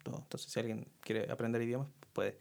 [0.03, 0.19] todo.
[0.19, 2.37] Entonces, si alguien quiere aprender idiomas, puede.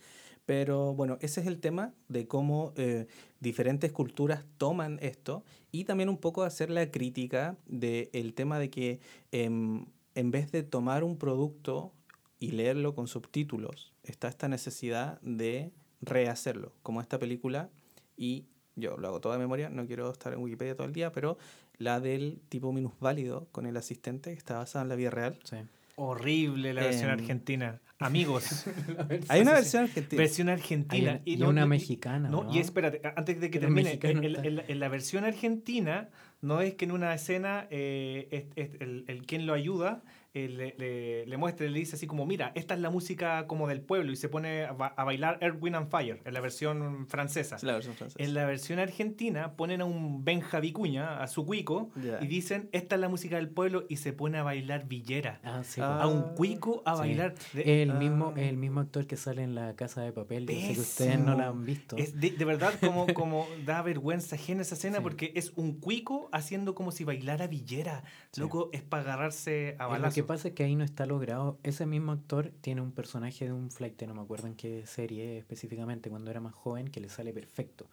[0.46, 3.06] Pero bueno, ese es el tema de cómo eh,
[3.38, 8.98] diferentes culturas toman esto y también un poco hacer la crítica del tema de que
[9.30, 11.92] em, en vez de tomar un producto
[12.40, 15.70] y leerlo con subtítulos, está esta necesidad de
[16.00, 17.70] rehacerlo, como esta película,
[18.16, 18.46] y
[18.76, 21.38] yo lo hago toda de memoria, no quiero estar en Wikipedia todo el día, pero
[21.78, 25.38] la del tipo minusválido con el asistente, que está basada en la vida real.
[25.44, 25.56] Sí.
[25.96, 27.18] Horrible la versión Em.
[27.20, 27.80] argentina.
[27.98, 28.64] Amigos,
[29.28, 30.20] Hay una versión argentina.
[30.22, 31.12] versión argentina.
[31.24, 32.52] Hay- y no- una no- mexicana, No, ¿no?
[32.54, 34.44] y espérate, antes de que Pero termine, en, está.
[34.46, 36.08] en- en la versión argentina
[36.40, 40.02] no es que en una escena eh, es- es el, el quien lo ayuda
[40.34, 43.68] eh, le, le- le muestra, le dice así como, mira, esta es la música como
[43.68, 46.40] del pueblo y se pone a, ba- a bailar Earth, Wind and Fire en la
[46.40, 47.56] versión francesa.
[47.56, 48.22] Es la versión francesa.
[48.22, 52.94] En la versión argentina ponen a un Benja Vicuña, a su cuico, y dicen, esta
[52.94, 55.40] es la música del pueblo y se pone a bailar villera.
[55.44, 55.80] Ah, sí.
[55.82, 56.00] Ah.
[56.02, 57.00] A un cuico a sí.
[57.00, 57.34] bailar.
[57.52, 58.40] de- El mismo, Ah.
[58.40, 60.46] el mismo actor que sale en la casa de papel.
[60.46, 61.96] Yo sé que ustedes no la han visto.
[61.96, 65.02] Es de, de verdad como, como da vergüenza ajena esa escena Sí.
[65.02, 68.02] porque es un cuico haciendo como si bailara villera.
[68.32, 68.40] Sí.
[68.40, 70.21] Loco, es para agarrarse a balazos.
[70.22, 71.58] Que pasa es que ahí no está logrado.
[71.62, 75.38] Ese mismo actor tiene un personaje de un flight, no me acuerdo en qué serie
[75.38, 77.86] específicamente, cuando era más joven, que le sale perfecto,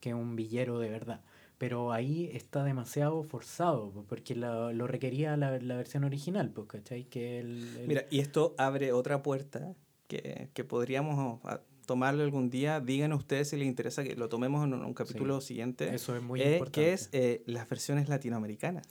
[0.00, 1.22] que es un villero de verdad.
[1.58, 6.68] Pero ahí está demasiado forzado, po, porque la- lo requería la, la versión original, pues,
[6.68, 7.04] ¿cachai?
[7.04, 9.74] Que el, el- Mira, y esto abre otra puerta
[10.06, 12.80] que, que podríamos ah, tomarlo algún día.
[12.80, 15.94] Díganos ustedes si les interesa que lo tomemos en un, capítulo siguiente.
[15.94, 16.80] eso es muy eh, importante.
[16.80, 18.86] que es eh, las versiones latinoamericanas.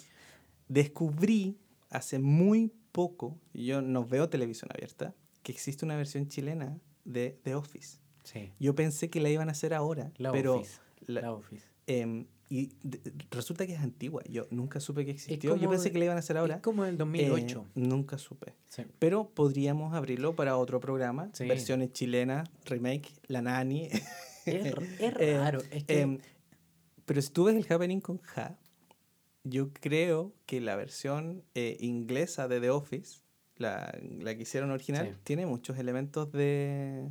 [0.67, 1.57] Descubrí
[1.89, 5.13] hace muy poco, yo no veo televisión abierta,
[5.43, 7.99] que existe una versión chilena de The Office.
[8.23, 10.79] Sí, Yo pensé que la iban a hacer ahora, la pero Office.
[11.07, 11.65] la- la Office.
[11.87, 12.69] em, y
[13.31, 14.23] resulta que es antigua.
[14.29, 15.55] Yo nunca supe que existió.
[15.57, 16.55] Yo pensé que la iban a hacer ahora.
[16.55, 17.65] Es como eh, 2008.
[17.75, 18.53] nunca supe.
[18.69, 18.83] sí.
[18.99, 21.29] Pero podríamos abrirlo para otro programa.
[21.33, 21.47] Sí.
[21.47, 23.85] Versiones chilenas, remake, La Nani.
[23.85, 24.03] Es,
[24.45, 24.73] es
[25.19, 25.59] Eh, raro.
[25.71, 26.19] es que, Em,
[27.05, 28.57] pero si tú ves el Happening con Ja,
[29.45, 33.21] yo creo que la versión eh, inglesa de The Office,
[33.57, 35.19] la, la que hicieron original, Sí.
[35.23, 37.07] tiene muchos elementos de,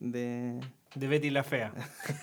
[0.00, 0.60] de,
[0.94, 1.72] De Betty la Fea.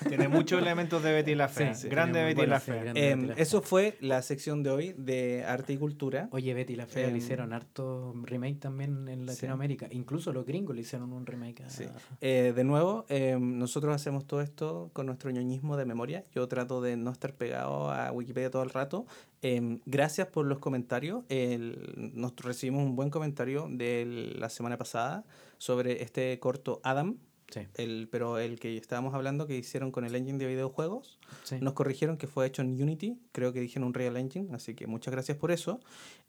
[0.07, 1.75] Tiene muchos elementos de Betty la Fea.
[1.75, 2.81] Sí, sí, Grande tiene Betty la fe, Fea.
[2.83, 3.09] grande.
[3.11, 6.29] Em, Betty la eso fue la sección de hoy de arte y cultura.
[6.31, 9.87] Oye, Betty la Fea Em, le hicieron harto remake también en Latinoamérica.
[9.91, 11.61] Incluso los gringos le hicieron un remake.
[11.63, 11.85] a- Sí.
[12.21, 16.23] Eh, de nuevo, em, nosotros hacemos todo esto con nuestro ñoñismo de memoria.
[16.33, 19.05] Yo trato de no estar pegado a Wikipedia todo el rato.
[19.43, 21.23] Em, gracias por los comentarios.
[21.29, 25.23] El- nos recibimos un buen comentario de la semana pasada
[25.59, 27.17] sobre este corto Adam,
[27.51, 31.19] Sí, el, pero el que estábamos hablando que hicieron con el engine de videojuegos.
[31.43, 31.57] sí.
[31.61, 34.87] Nos corrigieron que fue hecho en Unity, creo que dijeron un Real Engine, así que
[34.87, 35.79] muchas gracias por eso.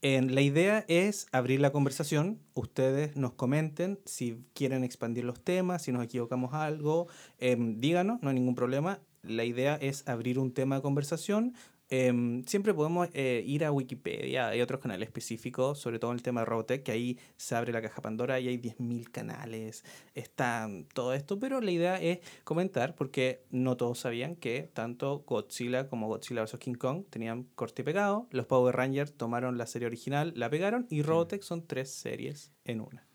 [0.03, 5.93] La idea es abrir la conversación, ustedes nos comenten si quieren expandir los temas, si
[5.93, 9.01] nos equivocamos algo, em, díganos, no hay ningún problema.
[9.23, 11.55] La idea es abrir un tema de conversación.
[11.89, 16.23] Em, siempre podemos eh, ir a Wikipedia, hay otros canales específicos, sobre todo en el
[16.23, 19.85] tema de Robotech, que ahí se abre la caja Pandora y hay 10.000 canales,
[20.15, 25.89] está todo esto, pero la idea es comentar porque no todos sabían que tanto Godzilla
[25.89, 26.59] como Godzilla vs.
[26.59, 30.89] King Kong tenían corte y pegado, los Power Rangers tomaron la serie original, la pegaron
[30.91, 33.07] y Robotech son tres series en una.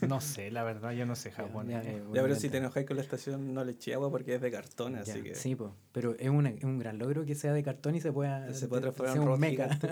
[0.09, 1.85] No sé, la verdad, yo no sé japonés.
[1.85, 3.95] Ya, ya, Ya, voy a pero si te enojáis con la estación, no le eché
[3.95, 5.35] agua porque es de cartón, Ya, así que.
[5.35, 8.13] Sí, po, pero es, una- es un gran logro que sea de cartón y se
[8.13, 9.29] pueda Se puede de- transformar en un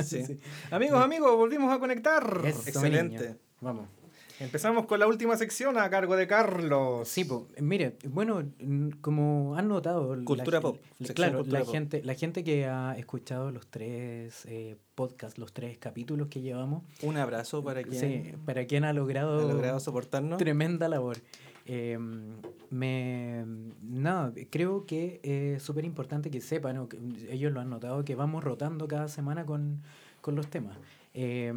[0.05, 0.39] sí.
[0.71, 2.41] Amigos, amigos, volvimos a conectar.
[2.45, 3.25] Eso, Excelente.
[3.29, 3.37] niño.
[3.61, 3.89] Vamos.
[4.43, 7.09] Empezamos con la última sección a cargo de Carlos.
[7.09, 8.43] Sí, pues, mire, bueno,
[9.01, 10.17] como han notado...
[10.25, 11.73] Cultura pop, la- claro, cultura la pop.
[11.75, 16.83] gente, la gente que ha escuchado los tres eh, podcasts, los tres capítulos que llevamos,
[17.03, 20.39] Un abrazo para quien sí, para quien ha logrado, ha logrado soportarnos.
[20.39, 21.19] tremenda labor.
[21.65, 21.97] Eh,
[22.71, 23.45] me,
[23.83, 26.99] nada, creo que es súper importante que sepan, o que
[27.31, 29.81] ellos lo han notado, que vamos rotando cada semana con,
[30.21, 30.77] con los temas.
[31.15, 31.53] Eh,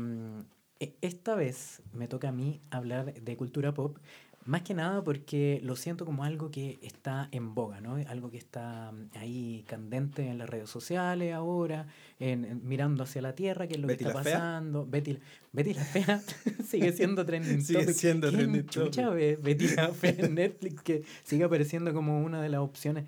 [1.01, 3.97] esta vez me toca a mí hablar de cultura pop,
[4.45, 7.95] más que nada porque lo siento como algo que está en boga, ¿no?
[8.07, 11.87] Algo que está mm, ahí candente en las redes sociales ahora,
[12.19, 14.33] en, en- mirando hacia la tierra, que es lo Betty que está la Fea.
[14.35, 14.85] pasando.
[14.85, 15.17] Betty,
[15.51, 16.21] Betty la Fea
[16.63, 17.95] sigue siendo trending Sigue topic.
[17.95, 19.41] siendo ¿Quién trending topic?
[19.41, 23.05] Betty la Fea en Netflix que sigue apareciendo como una de las opciones?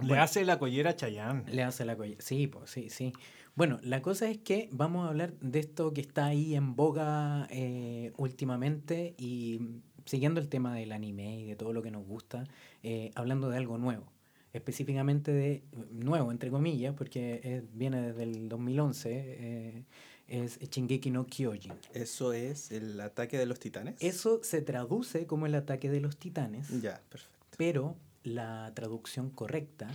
[0.00, 1.44] Le Bueno, hace la collera a Chayanne.
[1.52, 2.16] le hace la colla.
[2.18, 3.12] Sí, pues sí, sí.
[3.54, 7.46] Bueno, la cosa es que vamos a hablar de esto que está ahí en boga
[7.50, 12.44] eh, últimamente y siguiendo el tema del anime y de todo lo que nos gusta,
[12.82, 14.12] eh, hablando de algo nuevo.
[14.52, 19.84] Específicamente de nuevo, entre comillas, porque eh, viene desde el 2011, eh,
[20.28, 21.72] es Shingeki no Kyojin.
[21.94, 23.96] Eso es el ataque de los titanes.
[24.00, 26.68] Eso se traduce como el ataque de los titanes.
[26.82, 27.46] Ya, perfecto.
[27.56, 29.88] Pero la traducción correcta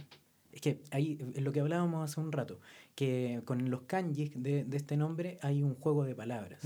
[0.51, 2.59] es que ahí es lo que hablábamos hace un rato,
[2.97, 6.59] que con los kanjis de, de este nombre hay un juego de palabras.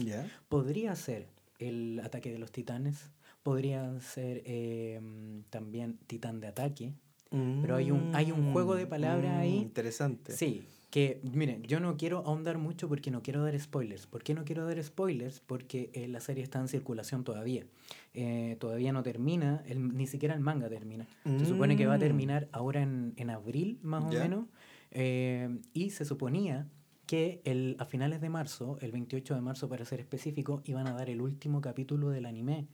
[0.47, 1.27] Podría ser
[1.59, 3.11] el ataque de los titanes,
[3.43, 5.01] podría ser eh,
[5.49, 6.93] también titán de ataque.
[7.31, 9.57] Pero hay un- hay un juego de palabras ahí.
[9.59, 10.31] Mm, Interesante.
[10.33, 14.05] Sí, que miren, yo no quiero ahondar mucho porque no quiero dar spoilers.
[14.07, 15.39] ¿Por qué no quiero dar spoilers?
[15.41, 17.65] Porque eh, la serie está en circulación todavía.
[18.13, 21.07] Eh, todavía no termina, el- ni siquiera el manga termina.
[21.25, 22.01] Se supone que va a Mm.
[22.01, 24.45] terminar ahora en, en abril, más o menos.
[24.91, 26.67] Eh, y se suponía
[27.05, 30.93] que el, a finales de marzo, el 28 de marzo para ser específico, iban a
[30.93, 32.67] dar el último capítulo del anime.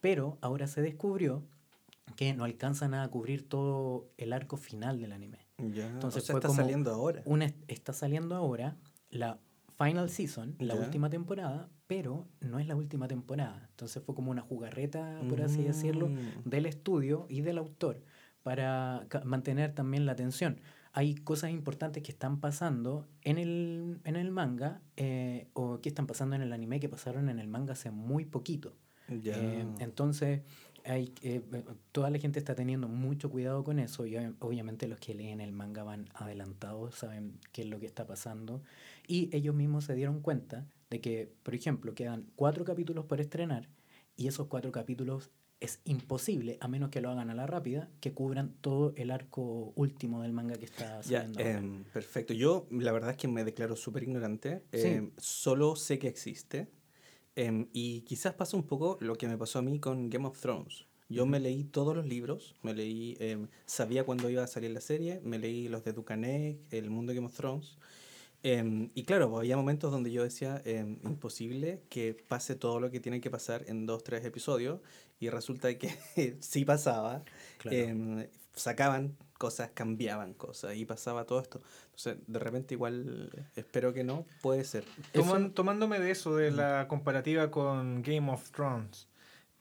[0.00, 1.42] Pero ahora se descubrió
[2.16, 5.38] que no alcanzan a cubrir todo el arco final del anime.
[5.58, 5.86] Ya.
[5.88, 7.22] Entonces o sea, fue está como saliendo ahora.
[7.24, 8.76] Una, está saliendo ahora
[9.10, 9.38] la
[9.78, 10.80] final season, la Ya.
[10.80, 13.66] última temporada, pero no es la última temporada.
[13.70, 16.48] Entonces fue como una jugarreta, por así decirlo, Mm.
[16.48, 18.02] del estudio y del autor
[18.42, 20.60] para mantener también la atención.
[20.94, 26.06] Hay cosas importantes que están pasando en el, en el manga eh, o que están
[26.06, 28.76] pasando en el anime que pasaron en el manga hace muy poquito.
[29.34, 30.42] Eh, entonces,
[30.84, 31.40] hay, eh,
[31.92, 35.40] toda la gente está teniendo mucho cuidado con eso y ob- obviamente los que leen
[35.40, 38.62] el manga van adelantados, saben qué es lo que está pasando
[39.06, 43.68] y ellos mismos se dieron cuenta de que, por ejemplo, quedan cuatro capítulos por estrenar
[44.16, 45.30] y esos cuatro capítulos
[45.62, 49.72] es imposible, a menos que lo hagan a la rápida, que cubran todo el arco
[49.76, 51.38] último del manga que está Ya, saliendo.
[51.40, 51.58] ahora.
[51.58, 52.34] em, perfecto.
[52.34, 54.62] Yo la verdad es que me declaro súper ignorante.
[54.72, 54.86] Sí.
[54.88, 56.68] Em, solo sé que existe.
[57.36, 60.38] Em, y quizás pasa un poco lo que me pasó a mí con Game of
[60.40, 60.86] Thrones.
[61.08, 64.80] Yo me leí todos los libros, me leí, em, sabía cuándo iba a salir la
[64.80, 67.76] serie, me leí los de Ducanet, El mundo de Game of Thrones.
[68.44, 72.90] Em, y claro, pues, había momentos donde yo decía, em, imposible que pase todo lo
[72.90, 74.80] que tiene que pasar en dos, tres episodios.
[75.22, 75.88] Y resulta que
[76.40, 77.22] sí pasaba.
[77.58, 77.76] Claro.
[77.76, 81.62] Em, sacaban cosas, cambiaban cosas y pasaba todo esto.
[81.86, 84.84] Entonces, de repente igual, espero que no, puede ser.
[85.14, 89.06] Toman- tomándome de eso, de la comparativa con Game of Thrones,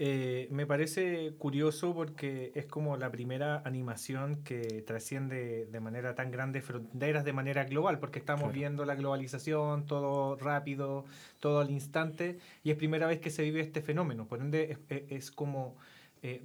[0.04, 6.32] eh, me parece curioso porque es como la primera animación que trasciende de manera tan
[6.32, 8.54] grande fronteras de manera global, porque estamos Claro.
[8.54, 11.06] viendo la globalización, todo rápido,
[11.40, 14.26] todo al instante, y es primera vez que se vive este fenómeno.
[14.28, 15.76] Por ende, es, es- es como,
[16.24, 16.42] eh,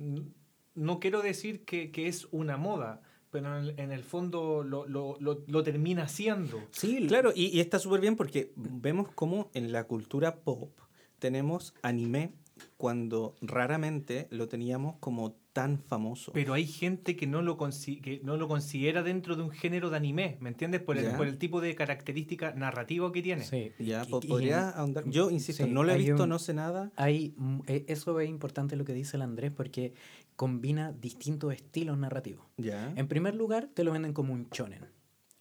[0.75, 3.01] no quiero decir que, que es una moda,
[3.31, 6.61] pero en el, en el fondo lo, lo- lo- lo termina siendo.
[6.73, 10.71] Sí, Claro, y, y está súper bien porque vemos cómo en la cultura pop
[11.19, 12.33] tenemos anime
[12.77, 16.33] cuando raramente lo teníamos como tan famoso.
[16.33, 19.89] Pero hay gente que no lo, consi- que no lo considera dentro de un género
[19.89, 20.83] de anime, ¿me entiendes?
[20.83, 23.43] Por el, por el tipo de característica narrativa que tiene.
[23.45, 23.73] sí.
[23.79, 25.09] ya, Y- po- y- ¿podría ahondar?
[25.09, 26.93] Yo insisto, sí, no lo he visto, un- no sé nada.
[26.97, 27.35] Hay,
[27.67, 29.95] eh, eso es importante lo que dice el Andrés porque
[30.37, 32.45] combina distintos estilos narrativos.
[32.59, 32.93] Ya.
[32.95, 34.85] En primer lugar, te lo venden como un shonen.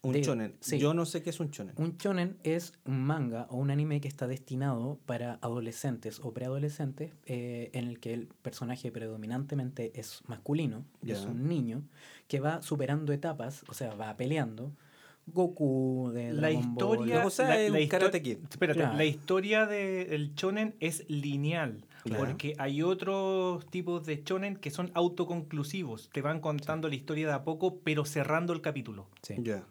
[0.07, 0.55] Un de- chonen.
[0.59, 0.77] sí.
[0.79, 1.73] Yo no sé qué es un chonen.
[1.77, 7.11] Un shonen es un manga o un anime que está destinado para adolescentes o preadolescentes,
[7.25, 11.27] eh, en el que el personaje predominantemente es masculino, es Ya.
[11.29, 11.83] un niño,
[12.27, 14.71] que va superando etapas, o sea, va peleando.
[15.27, 16.93] Goku de La Dragon Ball.
[16.99, 17.95] historia, O sea, la, es la un histo-.
[18.51, 18.95] Espérate, Claro.
[18.97, 22.17] la historia del chonen es lineal, Ya.
[22.17, 27.33] porque hay otros tipos de chonen que son autoconclusivos, te van contando la historia de
[27.33, 29.07] a poco, pero cerrando el capítulo.
[29.23, 29.35] Sí.
[29.39, 29.63] Ya.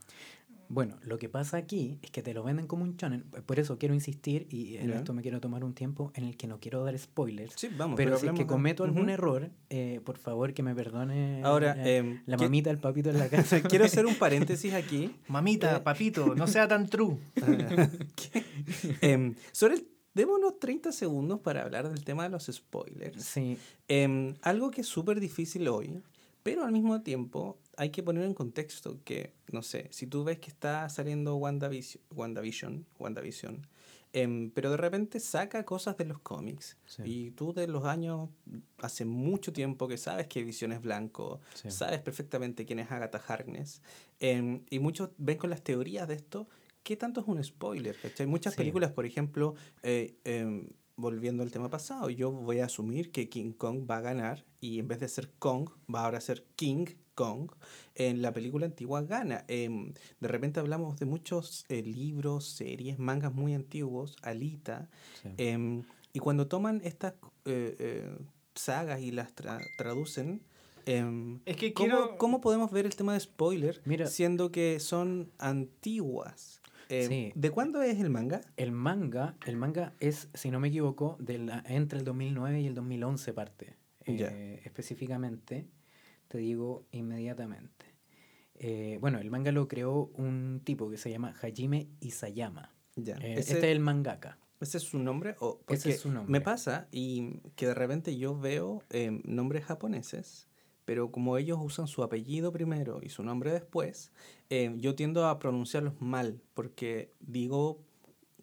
[0.66, 3.78] Bueno, lo que pasa aquí es que te lo venden como un shonen, por eso
[3.78, 4.96] quiero insistir y en Ya.
[4.96, 7.52] esto me quiero tomar un tiempo en el que no quiero dar spoilers.
[7.54, 7.96] Sí, vamos.
[7.98, 9.10] pero si es que de- cometo algún Ujú.
[9.10, 13.10] error, eh, por favor que me perdone Ahora, eh, em, la qui- mamita, el papito
[13.10, 13.62] en la casa.
[13.62, 15.14] quiero hacer un paréntesis aquí.
[15.28, 15.80] Mamita, Eh.
[15.80, 17.18] papito, no sea tan true.
[19.02, 23.22] Em, sobre el, démonos 30 segundos para hablar del tema de los spoilers.
[23.24, 23.58] Sí,
[23.88, 26.02] Em, algo que es súper difícil hoy,
[26.42, 30.38] pero al mismo tiempo hay que poner en contexto que, no sé, si tú ves
[30.38, 33.66] que está saliendo WandaVision, WandaVision, WandaVision
[34.16, 37.02] em, pero de repente saca cosas de los cómics Sí.
[37.04, 38.28] y tú de los años,
[38.78, 41.68] hace mucho tiempo que sabes que Vision es blanco, Sí.
[41.72, 43.82] sabes perfectamente quién es Agatha Harkness,
[44.20, 46.46] em, y muchos ven con las teorías de esto,
[46.84, 47.96] ¿qué tanto es un spoiler?
[48.18, 48.58] Hay muchas Sí.
[48.58, 53.50] películas, por ejemplo, eh, em, volviendo al tema pasado, yo voy a asumir que King
[53.52, 56.86] Kong va a ganar y en vez de ser Kong, va ahora a ser King
[57.16, 57.50] Kong.
[57.96, 59.44] En la película antigua gana.
[59.48, 64.88] Em, de repente hablamos de muchos eh, libros, series, mangas muy antiguos, Alita.
[65.22, 65.30] sí.
[65.38, 65.82] em,
[66.12, 68.16] y cuando toman estas eh,
[68.54, 70.42] sagas y las tra- traducen,
[70.86, 72.18] Es que ¿cómo, quiero...
[72.18, 74.06] cómo podemos ver el tema de spoiler Mira.
[74.06, 76.60] siendo que son antiguas?
[76.88, 77.32] Em, Sí.
[77.34, 78.40] ¿De cuándo es el manga?
[78.56, 82.66] El manga, el manga es, si no me equivoco, de la- entre el 2009 y
[82.66, 83.76] el 2011 parte.
[84.06, 85.66] Eh, específicamente,
[86.28, 87.86] te digo inmediatamente.
[88.56, 92.74] Eh, bueno, el manga lo creó un tipo que se llama Hajime Isayama.
[92.96, 94.38] Eh, Ese- este es el mangaka.
[94.60, 95.34] ¿Ese es su nombre?
[95.40, 96.30] O, Ese es porque su nombre.
[96.32, 98.82] Me pasa y que de repente yo veo
[99.24, 100.48] nombres japoneses,
[100.84, 104.12] pero como ellos usan su apellido primero y su nombre después,
[104.50, 107.80] em, yo tiendo a pronunciarlos mal porque digo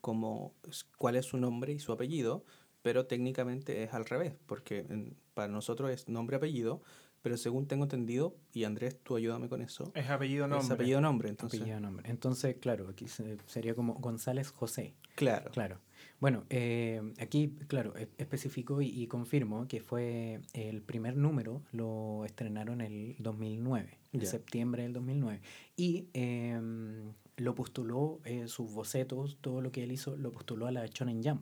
[0.01, 0.53] como
[0.97, 2.43] cuál es su nombre y su apellido,
[2.81, 4.85] pero técnicamente es al revés, porque
[5.33, 6.81] para nosotros es nombre apellido
[7.23, 10.65] pero según tengo entendido, y Andrés, tú ayúdame con eso, Es apellido nombre.
[10.65, 11.59] es apellido nombre, entonces.
[11.61, 12.09] Apellido, nombre.
[12.09, 14.95] Entonces, claro, aquí se- sería como González José.
[15.13, 15.51] Claro.
[15.51, 15.79] Claro.
[16.21, 22.23] Bueno, eh, aquí, claro, e- especifico y, y confirmo que fue el primer número, lo
[22.25, 24.27] estrenaron el 2009, en Ya.
[24.27, 25.41] septiembre del 2009.
[25.75, 30.71] Y em, lo postuló, eh, sus bocetos, todo lo que él hizo, lo postuló a
[30.71, 31.41] la Shonen Jump.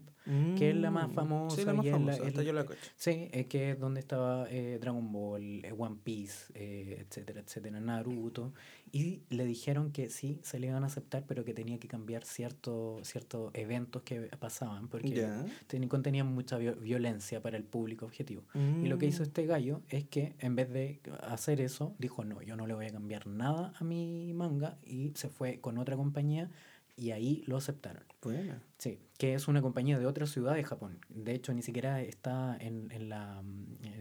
[0.57, 2.53] Que es la más Mm, famosa Sí, la más es la- famosa, hasta es- yo
[2.53, 2.79] la cacho.
[2.95, 7.79] Sí, es que es donde estaba eh, Dragon Ball, eh, One Piece, eh, etcétera, etcétera,
[7.79, 8.53] Naruto.
[8.91, 12.23] Y le dijeron que sí, se le iban a aceptar, pero que tenía que cambiar
[12.25, 15.45] ciertos ciertos eventos que pasaban, porque Ya.
[15.67, 18.43] ten- contenían mucha vio- violencia para el público objetivo.
[18.83, 19.27] Y lo que hizo Mm.
[19.27, 22.85] este gallo es que en vez de hacer eso, dijo, no, yo no le voy
[22.87, 26.49] a cambiar nada a mi manga y se fue con otra compañía
[26.99, 28.03] y ahí lo aceptaron.
[28.21, 28.61] Buena.
[28.77, 30.99] Sí, que es una compañía de otra ciudad de Japón.
[31.09, 33.41] De hecho, ni siquiera está en, en la,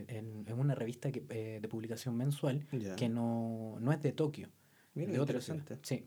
[0.08, 2.96] en, en una revista que, eh, de publicación mensual Ya.
[2.96, 4.48] que no, no es de Tokio,
[4.94, 5.78] Mira, de otra ciudad.
[5.82, 6.04] Sí.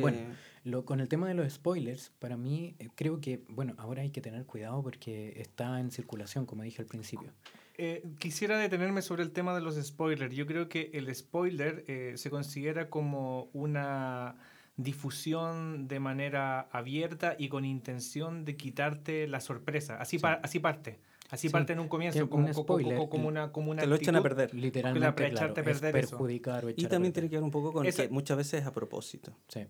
[0.00, 0.26] Bueno, Eh,
[0.64, 4.10] lo, con el tema de los spoilers, para mí eh, creo que, bueno, ahora hay
[4.10, 7.30] que tener cuidado porque está en circulación, como dije al principio.
[7.76, 10.34] Eh, quisiera detenerme sobre el tema de los spoilers.
[10.34, 14.36] Yo creo que el spoiler eh, se considera como una
[14.76, 19.96] difusión de manera abierta y con intención de quitarte la sorpresa.
[20.00, 20.22] Así, Sí.
[20.22, 21.00] pa- así parte.
[21.30, 23.86] Así Sí, parte en un comienzo, como, un spoiler co- como una, como una te
[23.88, 24.52] lo echan a perder.
[24.52, 27.30] Literalmente, para claro, a perder perjudicar o Y echar a también perder.
[27.30, 29.32] tiene que ver un poco con Esa- que muchas veces es a propósito.
[29.48, 29.60] Sí,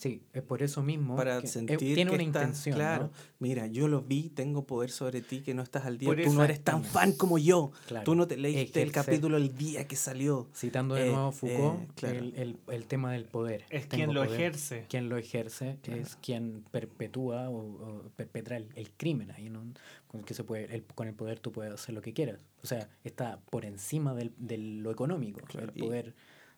[0.00, 1.14] sí, es por eso mismo.
[1.14, 2.74] Para que- eh, sentir tiene que una estás- intención.
[2.74, 3.10] Claro, ¿no?
[3.38, 6.08] mira, yo lo vi, tengo poder sobre ti, que no estás al día.
[6.08, 7.70] Por Tú no eres tan fan como yo.
[7.86, 8.04] Claro.
[8.04, 10.48] Tú no te leíste el capítulo el día que salió.
[10.56, 12.18] Citando de Eh, nuevo a Foucault, eh, claro.
[12.18, 13.64] el, el- el tema del poder.
[13.70, 14.40] Es Tengo quien lo poder.
[14.40, 14.86] ejerce.
[14.88, 19.30] Quien lo ejerce es quien perpetúa o, o perpetra el, el crimen.
[19.32, 19.62] Ahí no,
[20.08, 22.38] con, que se puede, el- con el poder tú puedes hacer lo que quieras.
[22.62, 26.14] O sea, está por encima del, de lo económico, Claro, el y- poder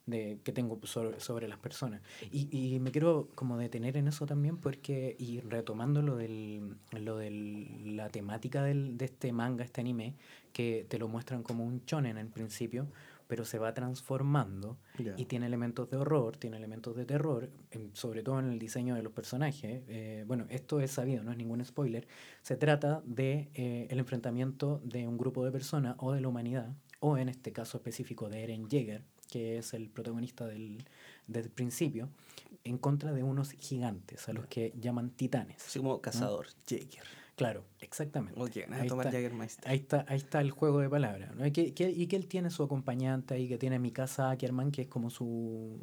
[0.07, 2.03] de, que tengo sobre, sobre las personas.
[2.31, 7.17] Y, y me quiero como detener en eso también porque, y retomando lo del, lo
[7.17, 10.15] del la temática del, de este manga, este anime,
[10.53, 12.87] que te lo muestran como un shonen en principio,
[13.33, 14.77] pero se va transformando
[15.17, 17.49] y tiene elementos de horror, tiene elementos de terror,
[17.95, 19.83] sobre todo en el diseño de los personajes.
[19.89, 22.07] Eh, bueno, esto es sabido, no es ningún spoiler.
[22.43, 26.75] Se trata de eh, el enfrentamiento de un grupo de personas o de la humanidad,
[27.01, 29.03] o en este caso específico de Eren Jaeger,
[29.33, 30.85] que es el protagonista del,
[31.27, 32.11] del principio,
[32.65, 35.65] en contra de unos gigantes, a los que llaman titanes.
[35.67, 37.03] Así como cazador, Jaeger.
[37.35, 38.39] Claro, exactamente.
[38.39, 39.17] O que ganas de Ahí tomar está.
[39.19, 39.69] Jägermeister.
[39.71, 41.35] Ahí está, ahí está el juego de palabras.
[41.35, 41.47] ¿no?
[41.47, 44.71] Y, que, que- y que él tiene su acompañante ahí, que tiene mi casa Ackerman,
[44.71, 45.81] que es como su...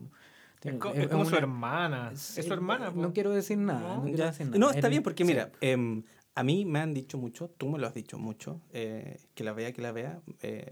[0.56, 2.12] Es, tiene- es es como su una- hermana.
[2.14, 2.94] Es Sí, su hermana.
[2.94, 3.02] po.
[3.02, 3.80] No quiero decir nada.
[3.82, 4.60] No, No, quiero decir nada.
[4.60, 5.28] No, está Él- bien porque sí.
[5.28, 6.04] mira, em,
[6.36, 9.52] a mí me han dicho mucho, tú me lo has dicho mucho, eh, que la
[9.54, 10.22] vea, que la vea.
[10.44, 10.72] eh,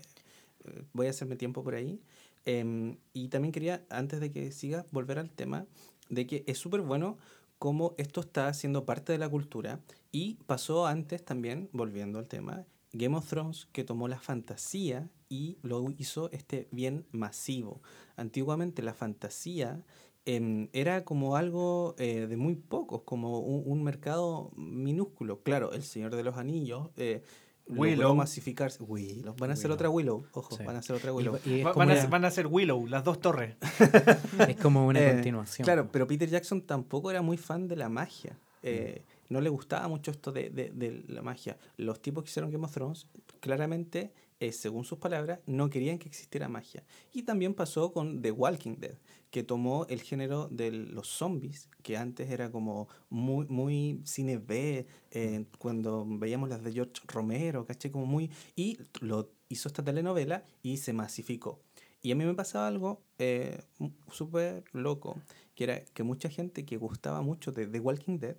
[0.65, 1.99] eh, voy a hacerme tiempo por ahí.
[2.47, 5.65] Em, y también quería, antes de que sigas, volver al tema
[6.07, 7.17] de que es súper bueno
[7.59, 9.81] cómo esto está siendo parte de la cultura.
[10.13, 15.57] Y pasó antes también, volviendo al tema, Game of Thrones que tomó la fantasía y
[15.61, 17.81] lo hizo este bien masivo.
[18.15, 19.83] Antiguamente la fantasía
[20.23, 25.43] em, era como algo eh, de muy pocos, como un, mercado minúsculo.
[25.43, 27.23] Claro, El Señor de los Anillos eh,
[27.69, 28.15] Willow.
[28.15, 28.83] masificarse.
[28.83, 29.35] Willow.
[29.37, 29.73] Van a hacer Willow.
[29.75, 30.25] otra Willow.
[30.33, 30.63] Ojo, Sí.
[30.63, 31.39] van a hacer otra Willow.
[31.45, 33.55] y Va- van, a, una, van a ser Willow, las dos torres.
[34.47, 35.65] es como una Eh, continuación.
[35.65, 38.37] Claro, pero Peter Jackson tampoco era muy fan de la magia.
[38.63, 39.17] Eh, Mm.
[39.29, 41.57] No le gustaba mucho esto de, de- de la magia.
[41.75, 43.07] Los tipos que hicieron Game of Thrones,
[43.41, 46.83] claramente, eh, según sus palabras, no querían que existiera magia.
[47.13, 48.97] Y también pasó con The Walking Dead,
[49.31, 54.85] que tomó el género de los zombies, que antes era como muy, muy cine B,
[55.11, 57.91] eh, cuando veíamos las de George Romero, ¿caché?
[57.91, 58.29] Como muy...
[58.55, 61.61] Y lo hizo esta telenovela y se masificó.
[62.01, 63.63] Y a mí me pasaba algo eh,
[64.11, 65.19] súper loco,
[65.55, 68.37] que era que mucha gente que gustaba mucho de The Walking Dead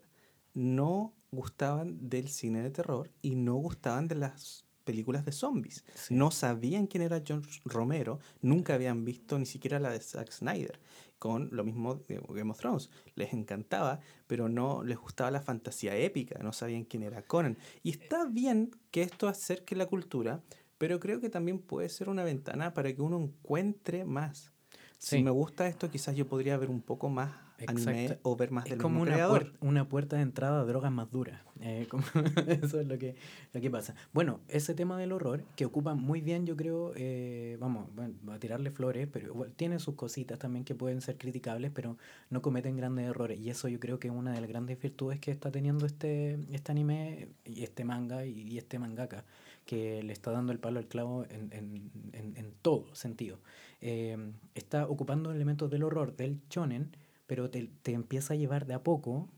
[0.54, 5.84] no gustaban del cine de terror y no gustaban de las películas de zombies.
[5.94, 6.14] Sí.
[6.14, 10.80] No sabían quién era George Romero, nunca habían visto ni siquiera la de Zack Snyder.
[11.18, 12.88] Con lo mismo de Game of Thrones.
[13.14, 17.58] Les encantaba, pero no les gustaba la fantasía épica, no sabían quién era Conan.
[17.82, 20.40] Y está bien que esto acerque la cultura,
[20.78, 24.52] pero creo que también puede ser una ventana para que uno encuentre más.
[24.96, 28.64] Si me gusta esto, quizás yo podría ver un poco más anime o ver más
[28.66, 29.44] Es del como mismo una, creador.
[29.46, 31.40] puer- una puerta de entrada a drogas más duras.
[31.60, 32.04] Eh, como-
[32.46, 33.16] eso es lo que,
[33.52, 33.94] lo que pasa.
[34.12, 38.38] Bueno, ese tema del horror, que ocupa muy bien, yo creo, eh, vamos, bueno, a
[38.38, 41.96] tirarle flores, pero tiene sus cositas también que pueden ser criticables, pero
[42.30, 43.40] no cometen grandes errores.
[43.40, 46.38] Y eso yo creo que es una de las grandes virtudes que está teniendo este,
[46.52, 49.24] este anime y este manga y, y este mangaka,
[49.66, 53.38] que le está dando el palo al clavo en, en, en, en todo sentido.
[53.80, 54.16] Eh,
[54.54, 56.90] está ocupando elementos del horror, del shonen,
[57.28, 59.28] pero te, te empieza a llevar de a poco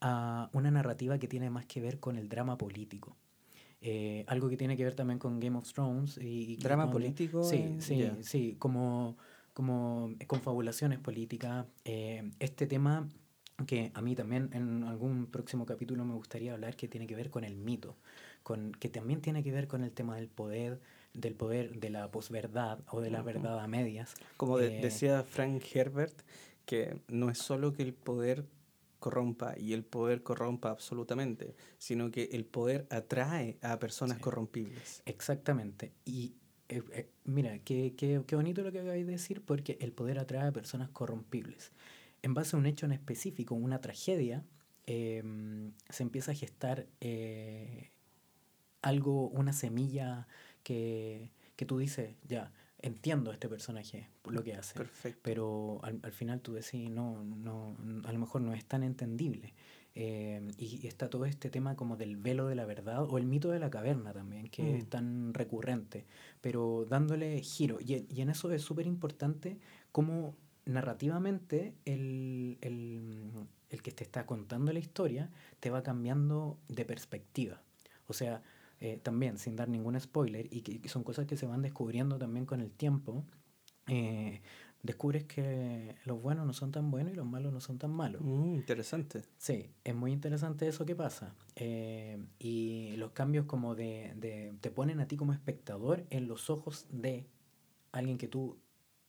[0.00, 3.16] a una narrativa que tiene más que ver con el drama político.
[3.82, 6.16] Eh, algo que tiene que ver también con Game of Thrones.
[6.18, 7.42] Y, y ¿Drama con- político?
[7.42, 8.16] Sí, eh, sí, ya.
[8.22, 9.18] sí, como,
[9.52, 11.66] como confabulaciones políticas.
[11.84, 13.08] eh, este tema
[13.66, 17.28] que a mí también en algún próximo capítulo me gustaría hablar que tiene que ver
[17.30, 17.96] con el mito,
[18.42, 20.80] con, que también tiene que ver con el tema del poder,
[21.12, 24.14] del poder de la posverdad o de la verdad a medias.
[24.38, 26.22] Como de- Eh, decía Frank Herbert,
[26.70, 28.46] que no es solo que el poder
[29.00, 34.22] corrompa y el poder corrompa absolutamente, sino que el poder atrae a personas Sí.
[34.22, 35.02] corrompibles.
[35.04, 35.92] Exactamente.
[36.04, 36.34] Y
[36.68, 40.20] eh, eh, mira, qué, qué, qué bonito lo que acabáis de decir, porque el poder
[40.20, 41.72] atrae a personas corrompibles.
[42.22, 44.44] En base a un hecho en específico, una tragedia,
[44.86, 47.90] em, se empieza a gestar eh,
[48.82, 50.28] algo, una semilla
[50.62, 52.52] que, que tú dices, ya,
[52.82, 54.74] entiendo a este personaje por lo que hace.
[54.74, 55.20] Perfecto.
[55.22, 59.54] Pero al, al final tú decís, no, no, a lo mejor no es tan entendible.
[59.96, 63.50] Eh, y está todo este tema como del velo de la verdad o el mito
[63.50, 64.74] de la caverna también, que Mm.
[64.76, 66.06] es tan recurrente,
[66.40, 67.78] pero dándole giro.
[67.80, 69.58] Y, y en eso es súper importante
[69.90, 73.30] cómo narrativamente el, el,
[73.68, 77.60] el que te está contando la historia te va cambiando de perspectiva.
[78.06, 78.42] O sea,
[78.80, 82.46] eh, también sin dar ningún spoiler, y que, son cosas que se van descubriendo también
[82.46, 83.24] con el tiempo,
[83.86, 84.40] eh,
[84.82, 88.22] descubres que los buenos no son tan buenos y los malos no son tan malos.
[88.22, 89.22] Mm, interesante.
[89.36, 91.34] Sí, es muy interesante eso que pasa.
[91.56, 94.54] Eh, y los cambios como de, de...
[94.60, 97.26] te ponen a ti como espectador en los ojos de
[97.92, 98.58] alguien que tú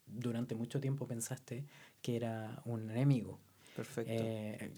[0.06, 1.66] durante mucho tiempo pensaste
[2.02, 3.40] que era un enemigo.
[3.76, 4.12] Perfecto.
[4.14, 4.70] Eh,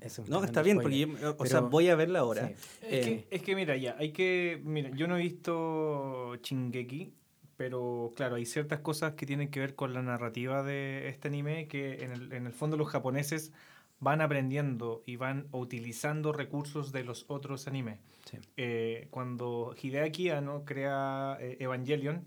[0.00, 1.08] es un no, está bien, spoiler.
[1.08, 2.48] porque yo- o sea, voy a verla ahora.
[2.48, 2.54] Sí.
[2.82, 4.60] Es, Eh, que, es que mira, ya, hay que.
[4.64, 7.12] Mira, yo no he visto Chingeki,
[7.56, 11.66] pero claro, hay ciertas cosas que tienen que ver con la narrativa de este anime
[11.68, 13.52] que en el, en el fondo los japoneses
[14.00, 17.98] van aprendiendo y van utilizando recursos de los otros animes.
[18.30, 18.38] Sí.
[18.56, 22.24] Eh, cuando Hideaki Anno crea eh, Evangelion,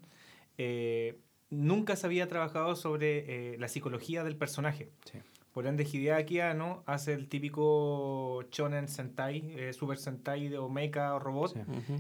[0.58, 1.18] eh,
[1.50, 4.90] nunca se había trabajado sobre eh, la psicología del personaje.
[5.10, 5.20] Sí.
[5.54, 11.20] Por ende, Hideaki Anno hace el típico shonen sentai, eh, super sentai de Omeka o
[11.20, 11.60] robot, Sí.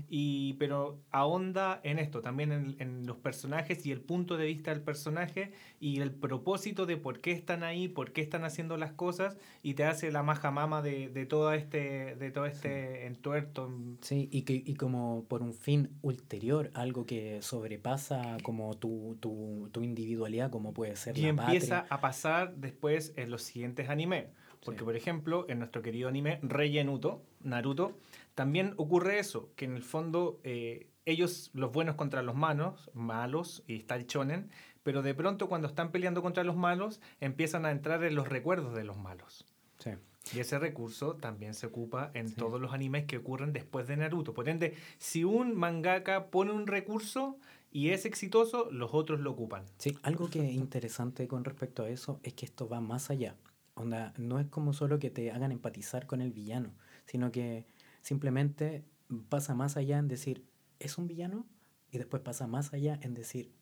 [0.09, 4.71] Y, pero ahonda en esto, también en, en los personajes y el punto de vista
[4.71, 8.93] del personaje y el propósito de por qué están ahí, por qué están haciendo las
[8.93, 13.69] cosas, y te hace la maja mama de, de todo este, de todo este entuerto.
[14.01, 19.69] Sí, y, que, y como por un fin ulterior, algo que sobrepasa como tu, tu,
[19.71, 21.95] tu individualidad, como puede ser Y la empieza patria.
[21.95, 24.25] a pasar después en los siguientes animes.
[24.63, 24.85] Porque, Sí.
[24.85, 27.97] por ejemplo, en nuestro querido anime Rey Naruto, Naruto,
[28.35, 33.63] también ocurre eso, que en el fondo eh, ellos, los buenos contra los malos, malos,
[33.67, 34.51] y está el shonen,
[34.83, 38.75] pero de pronto cuando están peleando contra los malos, empiezan a entrar en los recuerdos
[38.75, 39.45] de los malos.
[39.79, 39.91] Sí.
[40.35, 42.35] Y ese recurso también se ocupa en Sí.
[42.35, 44.35] todos los animes que ocurren después de Naruto.
[44.35, 47.37] Por ende, si un mangaka pone un recurso
[47.71, 49.65] y es exitoso, los otros lo ocupan.
[49.77, 53.37] Sí, algo que es interesante con respecto a eso es que esto va más allá.
[53.75, 56.73] Onda, no es como solo que te hagan empatizar con el villano,
[57.05, 57.65] sino que
[58.01, 58.83] simplemente
[59.29, 60.45] pasa más allá en decir,
[60.79, 61.45] ¿es un villano?
[61.91, 63.53] Y después pasa más allá en decir,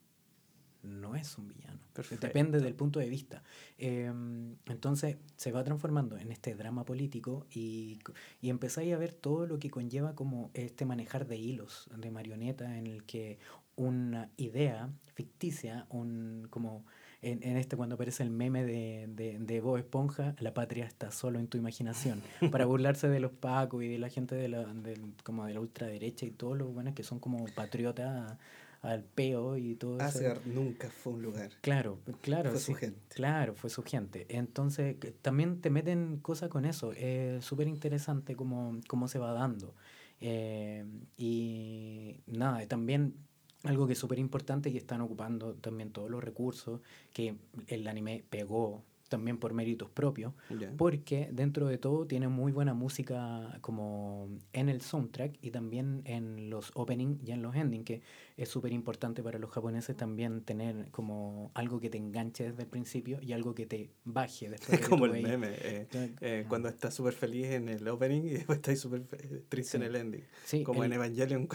[0.82, 1.80] no es un villano.
[1.94, 2.28] Perfecto.
[2.28, 3.44] Depende del punto de vista.
[3.78, 8.00] Em, entonces se va transformando en este drama político y,
[8.42, 12.78] y empezáis a ver todo lo que conlleva como este manejar de hilos, de marioneta,
[12.78, 13.40] en el que
[13.80, 16.86] una idea ficticia, un como
[17.22, 21.12] en, en este cuando aparece el meme de, de, de Bob Esponja, la patria está
[21.12, 24.66] solo en tu imaginación, para burlarse de los pacos y de la gente de la,
[24.74, 28.38] del- como de la ultraderecha y todos los buenos que son como patriotas
[28.82, 30.06] al peo y todo eso.
[30.20, 31.52] Asgard nunca fue un lugar.
[31.62, 32.52] Claro, claro.
[32.52, 33.00] Fue su gente.
[33.10, 34.26] Claro, fue su gente.
[34.30, 36.94] Entonces, que también te meten cosas con eso.
[36.94, 39.74] Es súper interesante cómo, cómo se va dando.
[40.22, 40.86] Eh,
[41.18, 43.16] y nada, también
[43.64, 46.82] algo que es súper importante y están ocupando también todos los recursos
[47.14, 47.36] que
[47.68, 50.34] el anime pegó también por méritos propios,
[50.78, 56.50] porque dentro de todo tiene muy buena música como en el soundtrack y también en
[56.50, 58.02] los opening y en los ending, que
[58.38, 62.70] es súper importante para los japoneses también tener como algo que te enganche desde el
[62.70, 64.80] principio y algo que te baje después.
[64.80, 65.48] de como el veis- meme.
[65.52, 65.88] eh,
[66.22, 69.04] eh, cuando estás súper feliz en el opening y después estás súper
[69.50, 70.24] triste en el ending.
[70.46, 71.48] Sí, Como el- en Evangelion.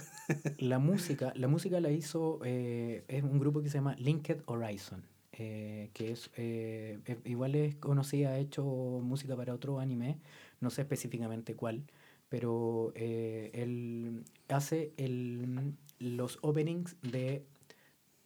[0.59, 5.03] la música, la música la hizo eh, es un grupo que se llama Linked Horizon,
[5.39, 10.19] eh, que es eh, es- igual es conocida, ha hecho música para otro anime,
[10.61, 11.83] no sé específicamente cuál,
[12.29, 17.45] pero eh, él hace el, los openings de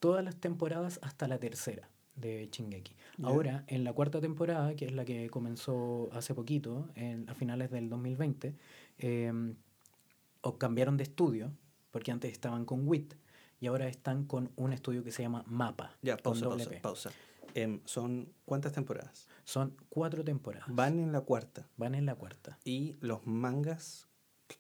[0.01, 2.95] todas las temporadas hasta la tercera de Shingeki.
[3.19, 3.27] Ya.
[3.29, 7.71] Ahora, en la cuarta temporada, que es la que comenzó hace poquito, en, a finales
[7.71, 8.55] del 2020,
[8.99, 9.33] eh,
[10.41, 11.51] o cambiaron de estudio,
[11.91, 13.15] porque antes estaban con WIT,
[13.61, 15.97] y ahora están con un estudio que se llama MAPA.
[16.03, 17.11] Ya, pausa, pausa, pausa.
[17.55, 19.27] Em, ¿Son cuántas temporadas?
[19.45, 20.69] Son cuatro temporadas.
[20.71, 21.67] Van en la cuarta.
[21.77, 22.59] Van en la cuarta.
[22.65, 24.09] Y los mangas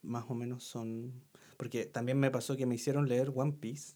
[0.03, 1.13] más o menos son...
[1.57, 3.95] Porque también me pasó que me hicieron leer One Piece.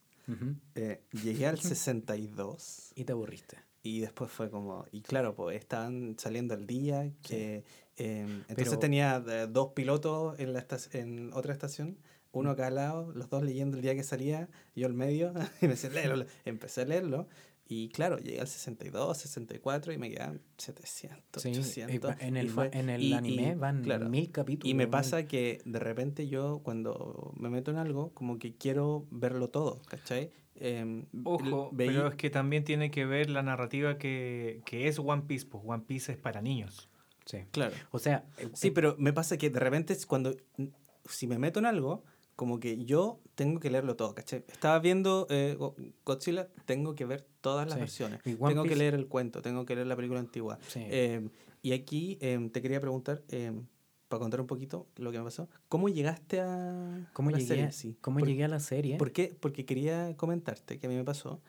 [0.75, 3.59] Eh, llegué al 62 Y te aburriste.
[3.83, 4.85] y después fue como...
[4.93, 7.65] Y claro, pues estaban saliendo al día que...
[7.97, 11.99] em, entonces Pero- tenía eh, dos pilotos en, la en otra estación.
[12.33, 15.67] Uno a cada lado, los dos leyendo el día que salía, yo al medio, y
[15.67, 16.25] me decían, léelo.
[16.45, 17.29] Empecé a leerlo,
[17.69, 22.11] y claro, llegué al 62, 64, y me quedaban 700, Sí, 800.
[22.11, 24.71] eh, en el, fue- en el y- anime y, van claro, mil capítulos.
[24.71, 29.07] y me pasa que de repente yo cuando me meto en algo, como que quiero
[29.11, 30.31] verlo todo, ¿cachai?
[30.57, 34.99] Em, Ojo, veí- pero es que también tiene que ver la narrativa que, que es
[34.99, 36.89] One Piece, pues One Piece es para niños.
[37.25, 37.39] Sí.
[37.53, 37.75] Claro.
[37.91, 40.35] O sea, eh, Sí, eh, pero me pasa que de repente es cuando,
[41.09, 42.05] si me meto en algo,
[42.43, 44.43] como que yo tengo que leerlo todo, ¿cachai?
[44.49, 47.81] Estaba viendo eh, Go- Godzilla, tengo que ver todas las Sí.
[47.81, 48.21] versiones.
[48.25, 50.59] Tengo que Piece- leer el cuento, tengo que leer la película antigua.
[50.67, 50.81] sí.
[50.91, 51.29] Eh,
[51.63, 53.53] y aquí eh, te quería preguntar, eh,
[54.09, 57.71] para contar un poquito lo que me pasó, ¿cómo llegaste a ¿Cómo, la llegué, serie?
[57.71, 57.97] Sí.
[58.01, 58.97] ¿cómo Por- llegué a la serie?
[58.97, 59.37] ¿Por qué?
[59.39, 61.41] Porque quería comentarte que a mí me pasó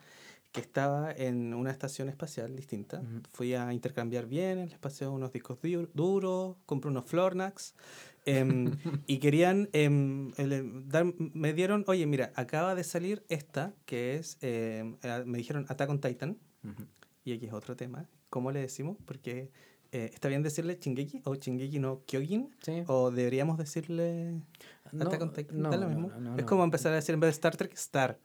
[0.52, 3.00] que estaba en una estación espacial distinta.
[3.00, 3.22] Ujú.
[3.32, 7.74] Fui a intercambiar bienes, les pasé unos discos du- duros, compré unos Flornax.
[8.24, 8.70] Em,
[9.06, 14.84] y querían, el- dar- me dieron, oye, mira, acaba de salir esta, que es, eh,
[15.26, 16.86] me dijeron Attack on Titan, Ujú.
[17.24, 18.08] y aquí es otro tema.
[18.30, 18.96] ¿Cómo le decimos?
[19.04, 19.50] Porque
[19.92, 22.82] eh, está bien decirle Chingeki o Chingeki no Kyojin, Sí.
[22.88, 24.40] o deberíamos decirle
[24.90, 25.60] No, Attack on Titan.
[25.62, 26.08] no, lo mismo.
[26.18, 28.18] no, es como empezar a decir en vez de Star Trek, Star.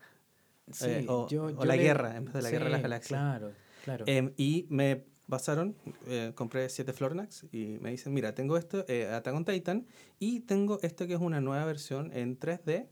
[0.71, 2.71] Sí, eh, o- yo- o yo la le- guerra, en vez de la guerra de
[2.71, 3.19] las Sí, galaxias.
[3.19, 3.51] Claro,
[3.84, 4.05] claro.
[4.38, 5.76] Y me pasaron,
[6.07, 9.88] eh, compré siete Flornax y me dicen, mira, tengo esto, eh, Attack on Titan,
[10.19, 12.88] y tengo esto que es una nueva versión en 3D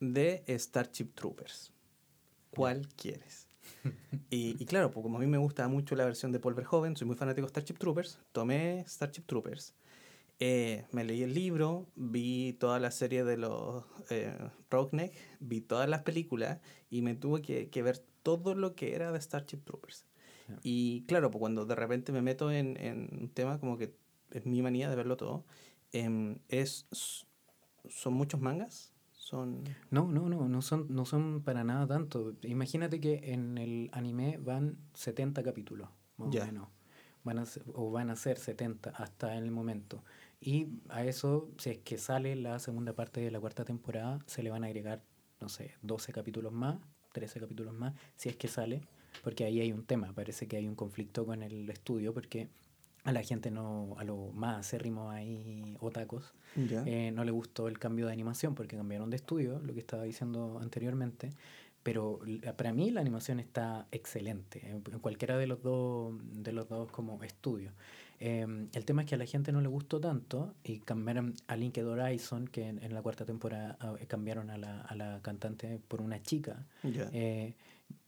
[0.00, 1.72] de Starship Troopers.
[2.50, 3.46] ¿Cuál quieres?
[4.30, 6.96] y, y claro, pues como a mí me gusta mucho la versión de Paul Verhoeven,
[6.96, 9.74] soy muy fanático de Starship Troopers, tomé Starship Troopers,
[10.40, 14.36] eh, me leí el libro, vi toda la serie de los eh,
[14.70, 16.60] Rockneck, vi todas las películas
[16.90, 20.06] y me tuve que, que ver todo lo que era de Starship Troopers.
[20.48, 20.58] Ya.
[20.62, 23.94] Y claro, pues cuando de repente me meto en, en un tema como que
[24.30, 25.44] es mi manía de verlo todo,
[25.92, 26.86] em, es,
[27.88, 29.64] son muchos mangas, son...
[29.90, 32.34] No, no, no, no son, no son para nada tanto.
[32.42, 36.42] Imagínate que en el anime van 70 capítulos, más Ya.
[36.42, 36.68] o menos.
[37.24, 40.02] Van a ser, o van a ser 70 hasta el momento.
[40.40, 44.42] Y a eso, si es que sale la segunda parte de la cuarta temporada, se
[44.42, 45.02] le van a agregar,
[45.40, 46.78] no sé, 12 capítulos más,
[47.12, 48.82] 13 capítulos más, si es que sale,
[49.22, 52.48] porque ahí hay un tema, parece que hay un conflicto con el estudio, porque
[53.04, 57.78] a la gente no, a lo más acérrimo ahí, otacos, eh, no le gustó el
[57.78, 61.30] cambio de animación porque cambiaron de estudio, lo que estaba diciendo anteriormente.
[61.82, 62.20] Pero
[62.56, 67.22] para mí la animación está excelente en cualquiera de los dos, de los dos como
[67.22, 67.72] estudios.
[68.20, 71.56] Eh, el tema es que a la gente no le gustó tanto y cambiaron a
[71.56, 75.80] Linked Horizon, que en, en la cuarta temporada ah, cambiaron a la, a la cantante
[75.86, 76.66] por una chica.
[76.82, 77.04] ya.
[77.04, 77.54] Eh, eh,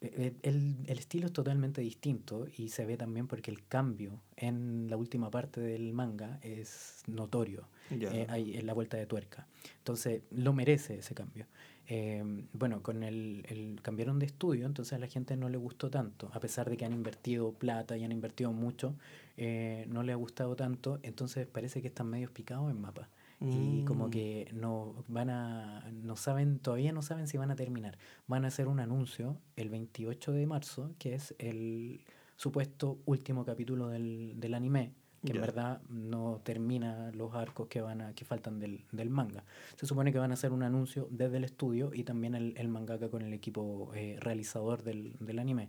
[0.01, 4.97] el, el estilo es totalmente distinto y se ve también porque el cambio en la
[4.97, 8.11] última parte del manga es notorio ya.
[8.12, 9.47] eh, hay en la vuelta de tuerca.
[9.78, 11.47] Entonces, lo merece ese cambio.
[11.93, 15.90] Eh, bueno, con el, el cambiaron de estudio, entonces a la gente no le gustó
[15.90, 18.94] tanto, a pesar de que han invertido plata y han invertido mucho,
[19.36, 23.09] eh, no le ha gustado tanto, entonces parece que están medio picados en mapa.
[23.42, 24.10] Y como Mm.
[24.10, 27.96] que no van a, no saben, todavía no saben si van a terminar.
[28.26, 32.02] Van a hacer un anuncio el 28 de marzo, que es el
[32.36, 34.92] supuesto último capítulo del, del anime,
[35.24, 39.44] que en verdad no termina los arcos que van a, que faltan del, del manga.
[39.76, 42.68] Se supone que van a hacer un anuncio desde el estudio y también el, el
[42.68, 45.68] mangaka con el equipo eh, realizador del, del anime.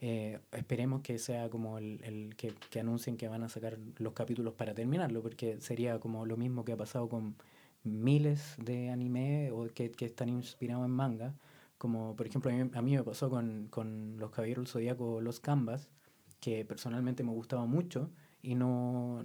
[0.00, 4.12] Eh, esperemos que sea como el, el que, que anuncien que van a sacar los
[4.12, 7.36] capítulos para terminarlo, porque sería como lo mismo que ha pasado con
[7.82, 11.34] miles de anime o que, que están inspirados en manga.
[11.78, 15.20] Como por ejemplo, a mí, a mí me pasó con, con Los Caballeros del Zodíaco,
[15.20, 15.88] Los Canvas,
[16.40, 18.10] que personalmente me gustaba mucho
[18.42, 19.24] y no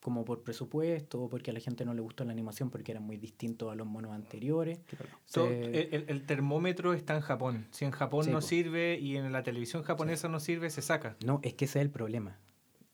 [0.00, 3.00] como por presupuesto o porque a la gente no le gustó la animación porque era
[3.00, 4.78] muy distinto a los monos anteriores.
[4.86, 5.06] Claro.
[5.32, 7.66] To- Se- el, el termómetro está en Japón.
[7.70, 8.42] Si en Japón Sí, no po.
[8.42, 11.16] sirve y en la televisión japonesa no sirve, se saca.
[11.24, 12.38] No, es que ese es el problema.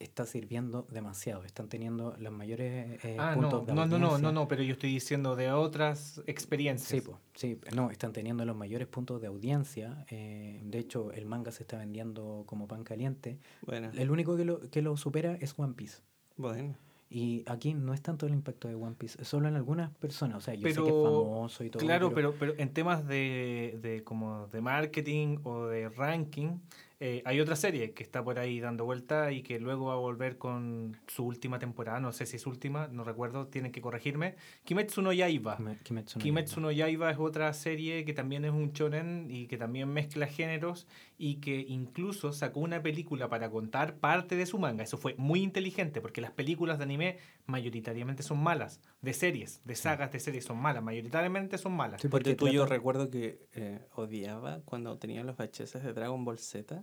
[0.02, 1.44] Está sirviendo demasiado.
[1.44, 4.22] Están teniendo los mayores eh, Ah, puntos no, de no, no, no, audiencia.
[4.22, 6.88] no, no, pero yo estoy diciendo de otras experiencias.
[6.88, 10.04] Sí, po, sí, no, están teniendo los mayores puntos de audiencia.
[10.10, 13.38] eh, de hecho, el manga se está vendiendo como pan caliente.
[13.66, 16.02] Bueno, El único que lo, que lo supera es One Piece.
[16.36, 16.74] bueno.
[17.14, 20.38] Y aquí no es tanto el impacto de One Piece, solo en algunas personas.
[20.38, 21.82] O sea, yo sé que es Pero, famoso y todo.
[21.84, 26.56] Claro, pero, pero en temas de, de como de marketing o de ranking,
[27.04, 29.96] eh, hay otra serie que está por ahí dando vuelta y que luego va a
[29.96, 34.36] volver con su última temporada, no sé si es última, no recuerdo, tienen que corregirme.
[34.64, 35.58] Kimetsu no Yaiba.
[35.58, 39.56] Kime- Kimetsu no Kimetsu Yaiba es otra serie que también es un shonen y que
[39.58, 40.86] también mezcla géneros
[41.24, 44.82] y que incluso sacó una película para contar parte de su manga.
[44.82, 49.76] Eso fue muy inteligente porque las películas de anime mayoritariamente son malas, de series, de
[49.76, 52.02] sagas de series son malas, mayoritariamente son malas.
[52.02, 56.24] Sí, Porque porque tú yo recuerdo que eh, odiaba cuando tenían los VHS de Dragon
[56.24, 56.82] Ball Z.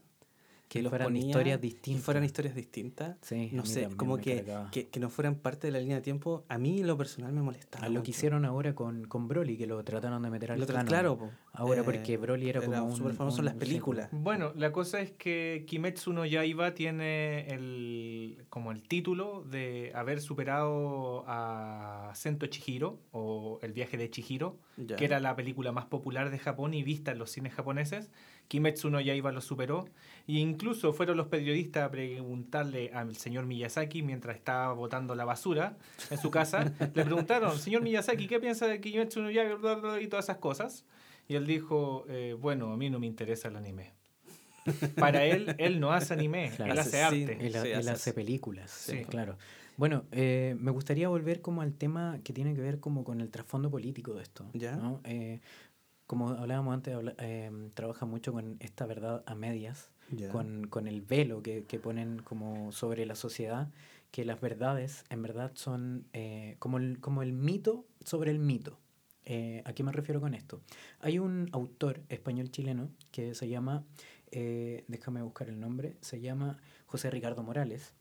[0.69, 2.03] Que los fueran ponía historias y distintas.
[2.05, 3.17] fueran historias distintas.
[3.23, 5.95] Sí, a no mí sé, como que, que, que no fueran parte de la línea
[5.95, 6.45] de tiempo.
[6.47, 7.85] A mí, en lo personal, me molestaba.
[7.85, 8.11] A lo que mucho.
[8.11, 10.85] hicieron ahora con, con Broly, que lo trataron de meter al Lo canon.
[10.85, 11.31] Claro, po.
[11.53, 12.95] Ahora, Eh, porque Broly era como un...
[12.95, 14.09] súper famoso en las películas.
[14.11, 20.21] Bueno, la cosa es que Kimetsu no Yaiba tiene el, como el título de haber
[20.21, 24.95] superado a Sento Chihiro o El viaje de Chihiro, Ya.
[24.95, 28.11] que era la película más popular de Japón y vista en los cines japoneses.
[28.49, 29.85] Kimetsu no Yaiba lo superó.
[30.27, 35.77] E incluso fueron los periodistas a preguntarle al señor Miyazaki mientras estaba botando la basura
[36.09, 36.65] en su casa.
[36.93, 40.25] le preguntaron, señor Miyazaki, ¿qué piensa de Kimetsu no Yaiba bla, bla, bla", y todas
[40.25, 40.83] esas cosas?
[41.27, 43.93] Y él dijo, eh, bueno, a mí no me interesa el anime.
[44.97, 46.73] Para él, él no hace anime, Claro.
[46.73, 47.37] él hace arte.
[47.39, 49.03] Él, Sí, él hace películas, Sí.
[49.03, 49.37] claro.
[49.77, 53.29] Bueno, eh, me gustaría volver como al tema que tiene que ver como con el
[53.29, 54.45] trasfondo político de esto.
[54.53, 54.75] Ya.
[54.75, 54.99] ¿no?
[55.05, 55.39] Eh,
[56.09, 60.27] como hablábamos antes, habla- eh, trabaja mucho con esta verdad a medias, Ya.
[60.29, 63.67] con, con el velo que, que ponen como sobre la sociedad,
[64.09, 68.79] que las verdades en verdad son eh, como, el, como el mito sobre el mito.
[69.25, 70.61] Eh, ¿A qué me refiero con esto?
[70.99, 73.83] Hay un autor español chileno que se llama,
[74.31, 76.57] eh, déjame buscar el nombre, se llama
[76.87, 77.93] José Ricardo Morales,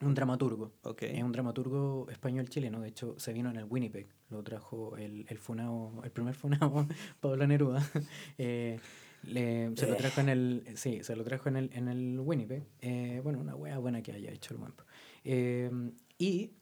[0.00, 0.72] un dramaturgo.
[1.00, 5.26] Es un dramaturgo español chileno, de hecho se vino en el Winnipeg, lo trajo el,
[5.28, 6.86] el funao, el primer funao,
[7.20, 7.82] Pablo Neruda.
[8.38, 8.78] Eh,
[9.24, 12.64] le- se lo trajo en el, sí, se lo trajo en el, en el Winnipeg.
[12.80, 14.80] Eh, bueno, una wea buena que haya hecho el Wamp.
[15.24, 15.70] Eh,
[16.18, 16.52] y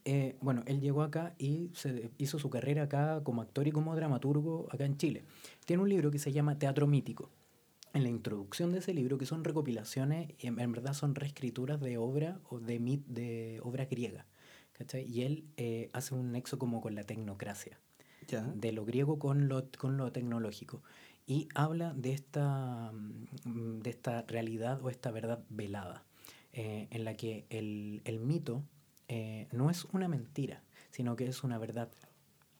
[0.41, 4.67] bueno, él llegó acá y se hizo su carrera acá como actor y como dramaturgo
[4.71, 5.25] acá en Chile.
[5.67, 7.31] Tiene un libro que se llama Teatro Mítico.
[7.93, 11.97] En la introducción de ese libro, que son recopilaciones, en, en verdad son reescrituras de
[11.97, 14.27] obra o de, mit, de obra griega.
[14.73, 15.05] ¿cachai?
[15.11, 17.79] Y él eh, hace un nexo como con la tecnocracia
[18.29, 18.43] Ya.
[18.43, 20.83] de lo griego con lo, con lo tecnológico.
[21.27, 26.05] Y habla de esta, mm, de esta realidad o esta verdad velada,
[26.53, 28.63] eh, en la que el, el mito
[29.09, 31.91] eh, no es una mentira, sino que es una verdad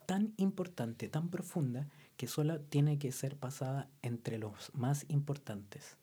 [0.07, 5.97] tan importante, tan profunda, que solo tiene que ser pasada entre los más importantes.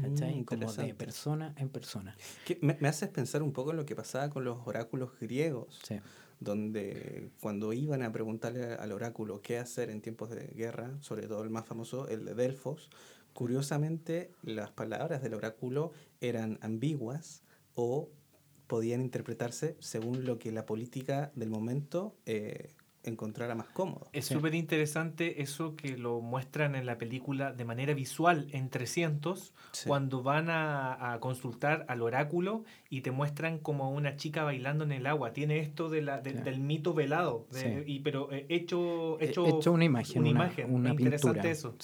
[0.00, 0.40] ¿Cachai?
[0.40, 2.16] Mm, Como de persona en persona.
[2.46, 5.80] Que me, me haces pensar un poco en lo que pasaba con los oráculos griegos,
[5.82, 5.96] Sí.
[6.38, 11.42] donde cuando iban a preguntarle al oráculo qué hacer en tiempos de guerra, sobre todo
[11.42, 12.90] el más famoso, el de Delfos,
[13.32, 17.42] curiosamente las palabras del oráculo eran ambiguas
[17.74, 18.08] o
[18.68, 22.72] podían interpretarse según lo que la política del momento eh,
[23.04, 24.08] encontrara más cómodo.
[24.12, 24.34] Es Sí.
[24.34, 29.88] súper interesante eso que lo muestran en la película de manera visual en 300, Sí.
[29.88, 34.92] cuando van a, a consultar al oráculo y te muestran como una chica bailando en
[34.92, 35.32] el agua.
[35.32, 36.44] Tiene esto de la, de- Claro.
[36.44, 37.92] del mito velado, de- Sí.
[37.92, 40.72] y, pero eh, hecho, He- hecho, hecho una imagen, una imagen.
[40.74, 41.50] una interesante pintura.
[41.50, 41.74] eso.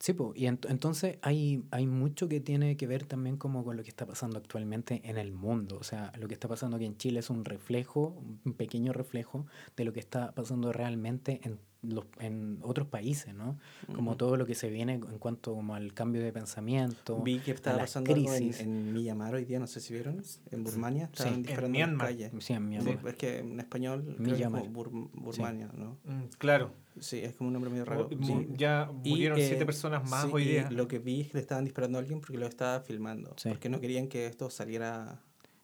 [0.00, 3.64] Sí, sí po, y ent- entonces hay, hay mucho que tiene que ver también como
[3.64, 5.76] con lo que está pasando actualmente en el mundo.
[5.80, 9.46] O sea, lo que está pasando aquí en Chile es un reflejo, un pequeño reflejo
[9.76, 13.58] de lo que está pasando realmente en, los, en otros países, ¿no?
[13.92, 17.22] Como todo lo que se viene en cuanto como al cambio de pensamiento.
[17.22, 20.22] Vi que estaba la pasando algo en, en Myanmar hoy día, no sé si vieron,
[20.50, 22.40] en Burmania, estaban en disparando en.
[22.40, 23.08] Sí, en Sí, Myanmar.
[23.08, 24.62] es que en español creo que es Myanmar.
[24.62, 25.98] como Bur- Burmania, ¿no?
[26.04, 26.72] Mm, claro.
[27.00, 28.08] Sí, es como un nombre medio raro.
[28.16, 28.46] Mu- Sí.
[28.56, 30.70] Ya Y, murieron eh, siete personas más sí, hoy y día.
[30.70, 33.34] Lo que vi es que le estaban disparando a alguien porque lo estaba filmando.
[33.36, 33.48] Sí.
[33.48, 35.20] Porque no querían que esto saliera.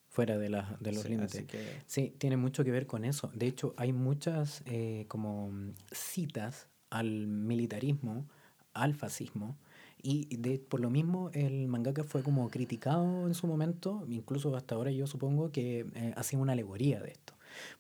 [0.08, 1.44] Fuera de, las de los sí, límites.
[1.44, 3.30] que- Sí, tiene mucho que ver con eso.
[3.34, 5.50] De hecho, hay muchas eh, como
[5.90, 8.26] citas al militarismo,
[8.74, 9.56] al fascismo,
[10.00, 14.74] y de, por lo mismo el mangaka fue como criticado en su momento, incluso hasta
[14.74, 17.32] ahora yo supongo que eh, hacía una alegoría de esto.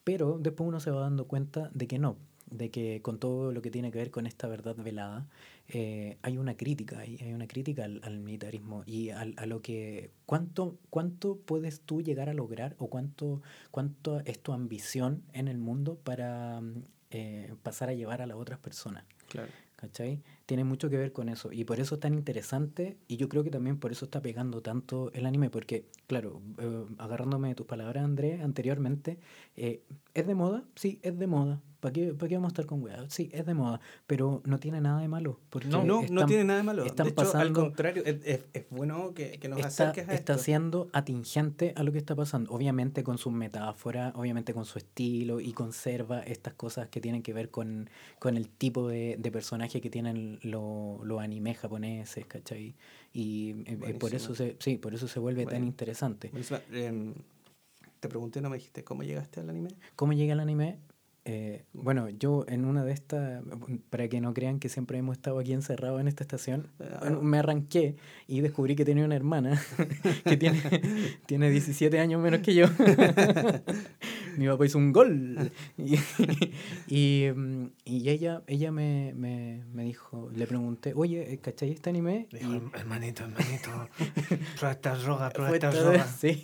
[0.04, 2.16] Pero después uno se va dando cuenta de que no,
[2.50, 5.26] de que con todo lo que tiene que ver con esta verdad velada,
[5.68, 9.62] eh, hay una crítica, hay, hay una crítica al, al militarismo y al- a lo
[9.62, 15.48] que, ¿cuánto, ¿cuánto puedes tú llegar a lograr o cuánto, cuánto es tu ambición en
[15.48, 16.60] el mundo para
[17.10, 19.04] eh, pasar a llevar a las otras personas?
[19.28, 19.50] Claro.
[19.76, 20.22] ¿Cachai?
[20.46, 21.52] Tiene mucho que ver con eso.
[21.52, 22.96] Y por eso es tan interesante.
[23.06, 25.50] Y yo creo que también por eso está pegando tanto el anime.
[25.50, 29.18] Porque, claro, eh, agarrándome de tus palabras, Andrés, anteriormente,
[29.56, 30.64] ¿es de moda?
[30.74, 31.60] Sí, es de moda.
[31.84, 33.12] ¿Para qué, ¿Para qué vamos a estar con weas?
[33.12, 33.78] Sí, es de moda.
[34.06, 35.38] Pero no tiene nada de malo.
[35.50, 36.82] Porque No, no, no están- tiene nada de malo.
[36.86, 40.08] están de hecho, al pasando- contrario, es, es- es bueno que, que nos está, acerques
[40.08, 40.44] a está esto.
[40.44, 42.50] siendo atingente a lo que está pasando.
[42.52, 47.34] Obviamente con sus metáforas, obviamente con su estilo y conserva estas cosas que tienen que
[47.34, 52.74] ver con, con el tipo de, de personaje que tienen lo- los animes japoneses, ¿cachai?
[53.12, 56.30] Y eh, por eso se, sí, por eso se vuelve tan interesante.
[56.72, 57.12] Em,
[58.00, 59.68] te pregunté, no me dijiste, ¿cómo llegaste al anime?
[59.96, 60.78] ¿Cómo llega el anime?
[61.26, 63.42] Eh, bueno, yo en una de estas,
[63.88, 66.68] para que no crean que siempre hemos estado aquí encerrados en esta estación,
[67.22, 67.96] me arranqué
[68.26, 69.60] y descubrí que tenía una hermana
[70.24, 70.60] que tiene,
[71.26, 72.66] tiene 17 años menos que yo.
[74.36, 75.50] Mi papá hizo un gol.
[75.76, 75.96] Y,
[76.88, 82.28] y, mm, y ella, ella me, me, me dijo, le pregunté, oye, ¿cachai este anime?
[82.32, 83.70] Dijo, Y- hermanito, hermanito,
[84.56, 86.06] prueba esta droga, prueba esta droga.
[86.18, 86.40] sí.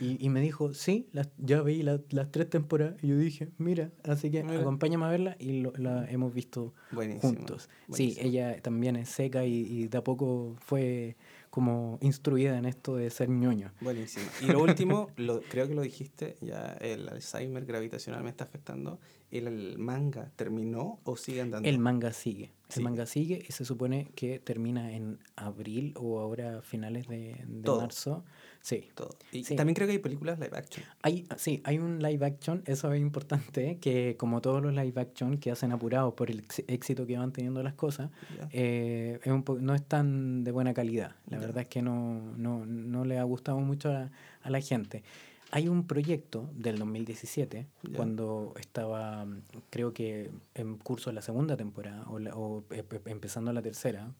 [0.00, 2.96] Y, y me dijo, sí, las, ya vi la- las tres temporadas.
[3.02, 4.60] Y yo dije, mira, así que Mira.
[4.60, 7.32] acompáñame a verla y lo- la hemos visto Buenísimo.
[7.34, 7.68] juntos.
[7.92, 11.16] Sí, ella también es seca y, y de a poco fue
[11.56, 13.72] como instruida en esto de ser ñoño.
[13.80, 14.26] Buenísimo.
[14.42, 19.00] Y lo último, lo, creo que lo dijiste, ya el Alzheimer gravitacional me está afectando.
[19.30, 21.66] ¿El, el manga terminó o sigue andando?
[21.66, 22.52] El manga sigue.
[22.68, 22.84] El Sigue.
[22.84, 28.22] manga sigue y se supone que termina en abril o ahora finales de, de marzo.
[28.66, 28.88] Sí.
[28.96, 29.10] Todo.
[29.30, 29.54] Y Sí.
[29.54, 30.84] también creo que hay películas live action.
[31.02, 35.38] Hay, sí, hay un live action, eso es importante, que como todos los live action
[35.38, 38.10] que hacen apurados por el éxito que van teniendo las cosas,
[38.50, 41.12] eh, es un no es tan de buena calidad.
[41.30, 44.10] La verdad es que no, no, no le ha gustado mucho a,
[44.42, 45.04] a la gente.
[45.52, 47.96] Hay un proyecto del 2017, Ya.
[47.96, 49.24] cuando estaba,
[49.70, 54.10] creo que en curso la segunda temporada, o, la- o e- e- empezando la tercera,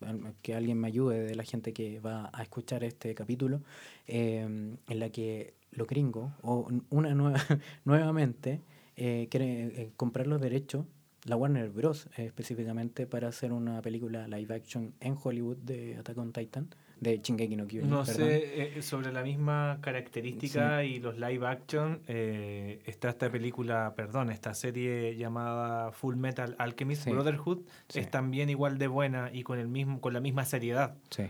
[0.43, 3.61] que alguien me ayude de la gente que va a escuchar este capítulo,
[4.07, 4.41] eh,
[4.89, 7.35] en la que los gringos, o una nueva,
[7.85, 8.61] nuevamente,
[8.97, 10.87] eh, quieren eh, comprar los derechos,
[11.25, 12.07] la Warner Bros.
[12.17, 17.19] eh, específicamente, para hacer una película live action en Hollywood de Attack on Titan, de
[17.23, 17.91] Shingeki no Kyojin.
[17.91, 18.15] No perdón.
[18.27, 24.31] sé, eh, sobre la misma característica y los live action, eh, está esta película, perdón,
[24.31, 27.11] esta serie llamada Full Metal Alchemist Sí.
[27.11, 28.01] Brotherhood, Sí.
[28.01, 30.97] es también igual de buena y con el mismo con la misma seriedad.
[31.11, 31.25] Sí,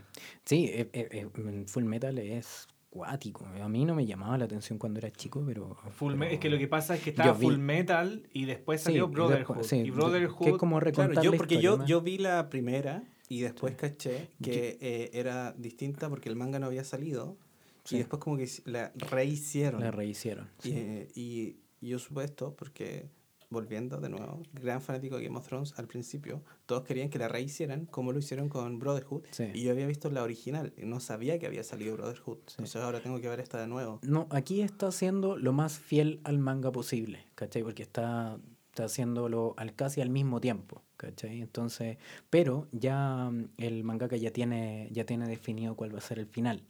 [0.45, 1.27] sí eh, eh,
[1.67, 3.45] Full Metal es cuático.
[3.63, 5.77] A mí no me llamaba la atención cuando era chico, pero...
[5.91, 8.81] Full pero- es que lo que pasa es que estaba vi- Full Metal y después
[8.81, 9.63] Sí, salió y Brotherhood.
[9.65, 12.17] sí, y que Brotherhood es como recontar Claro, yo, la porque historia, yo, yo vi
[12.19, 17.37] la primera y después caché que eh, era distinta porque el manga no había salido.
[17.85, 17.97] Sí.
[17.97, 19.81] Y después como que la rehicieron.
[19.81, 20.49] La rehicieron.
[20.65, 20.73] Y, sí.
[20.75, 23.09] eh, y yo supe esto porque,
[23.49, 27.29] volviendo de nuevo, gran fanático de Game of Thrones al principio, todos querían que la
[27.29, 29.23] rehicieran como lo hicieron con Brotherhood.
[29.31, 29.51] Sí.
[29.55, 32.39] Y yo había visto la original y no sabía que había salido Brotherhood.
[32.51, 34.01] Entonces ahora tengo que ver esta de nuevo.
[34.03, 37.63] No, aquí está haciendo lo más fiel al manga posible, ¿cachai?
[37.63, 38.41] Porque está,
[38.77, 41.41] está haciéndolo al casi al mismo tiempo, ¿cachai?
[41.41, 41.97] Entonces,
[42.31, 46.27] pero ya mm, el mangaka ya tiene, ya tiene definido cuál va a ser el
[46.27, 46.63] final.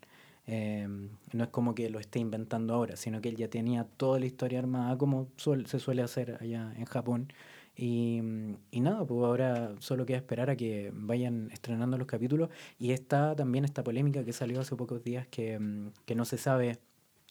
[0.48, 0.86] Eh,
[1.32, 4.26] no es como que lo esté inventando ahora, sino que él ya tenía toda la
[4.26, 7.32] historia armada como suel- se suele hacer allá en Japón.
[7.76, 12.50] Y, mm, y nada, pues ahora solo queda esperar a que vayan estrenando los capítulos.
[12.78, 16.38] Y está también esta polémica que salió hace pocos días que, mm, que no se
[16.38, 16.78] sabe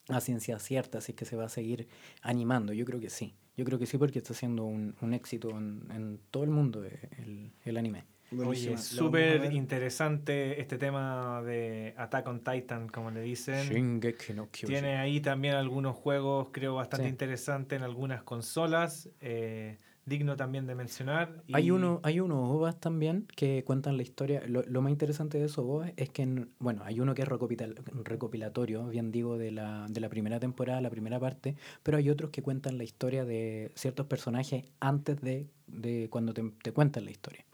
[0.09, 1.87] a ciencia cierta si es que se va a seguir
[2.21, 2.73] animando.
[2.73, 3.33] Yo creo que sí.
[3.57, 6.83] Yo creo que sí porque está siendo un, un éxito en, en todo el mundo
[6.83, 8.03] eh, el, el anime.
[8.45, 13.69] Oye, súper interesante este tema de Attack on Titan, como le dicen.
[13.69, 14.67] Shingeki no Kyojin.
[14.67, 17.09] Tiene ahí también algunos juegos, creo, bastante Sí.
[17.11, 19.09] interesantes en algunas consolas.
[19.21, 21.43] eh, digno también de mencionar.
[21.51, 24.43] Hay y- uno, hay unos OVAs también que cuentan la historia.
[24.47, 27.27] Lo, lo más interesante de esos OVAs es que, en- bueno, hay uno que es
[27.27, 32.31] recopilatorio, bien digo, de la, de la primera temporada, la primera parte, pero hay otros
[32.31, 37.11] que cuentan la historia de ciertos personajes antes de, de cuando te, te cuentan la
[37.11, 37.45] historia.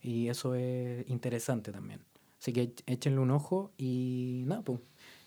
[0.00, 2.00] Y eso es interesante también.
[2.40, 4.80] Así que éch- échenle un ojo y nada, pues.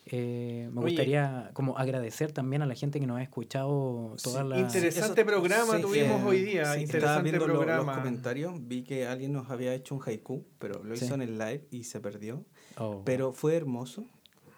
[0.05, 0.89] Eh, me Oye.
[0.91, 4.59] gustaría como agradecer también a la gente que nos ha escuchado todas Sí, las...
[4.76, 6.73] Interesante programa sí, tuvimos eh, hoy día.
[6.73, 7.95] sí, interesante viendo lo- los programa.
[7.95, 11.05] comentarios, vi que alguien nos había hecho un haiku, pero lo Sí.
[11.05, 12.43] hizo en el live y se perdió.
[12.77, 14.05] Oh, Pero fue hermoso.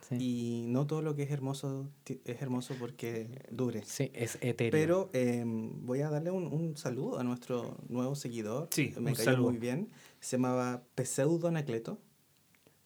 [0.10, 0.18] Sí.
[0.20, 1.88] y no todo lo que es hermoso
[2.26, 3.82] es hermoso porque dure.
[3.86, 4.70] Sí, es etéreo.
[4.72, 8.68] Pero em, voy a darle un, un saludo a nuestro nuevo seguidor.
[8.72, 9.50] Sí, me un cayó saludo.
[9.52, 9.88] muy bien.
[10.20, 11.98] Se llamaba Pseudo Anacleto.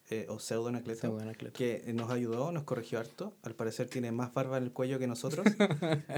[0.10, 1.18] Eh, o Pseudo Anacleto.
[1.20, 1.58] Anacleto.
[1.58, 3.34] Que nos ayudó, nos corrigió harto.
[3.44, 5.46] Al parecer tiene más barba en el cuello que nosotros.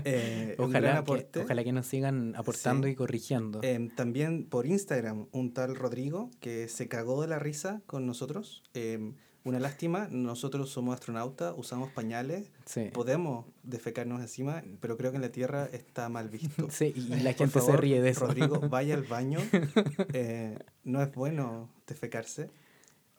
[0.03, 2.93] Eh, Ojalá que, ojalá que nos sigan aportando Sí.
[2.93, 3.59] y corrigiendo.
[3.63, 8.63] Em, también por Instagram, un tal Rodrigo que se cagó de la risa con nosotros.
[8.73, 12.89] Em, una lástima, nosotros somos astronautas, usamos pañales, sí.
[12.93, 16.67] podemos defecarnos encima, pero creo que en la Tierra está mal visto.
[16.71, 18.27] Sí, y la gente se favor, ríe de eso.
[18.27, 19.39] Rodrigo, vaya al baño.
[20.13, 22.49] Eh, no es bueno defecarse.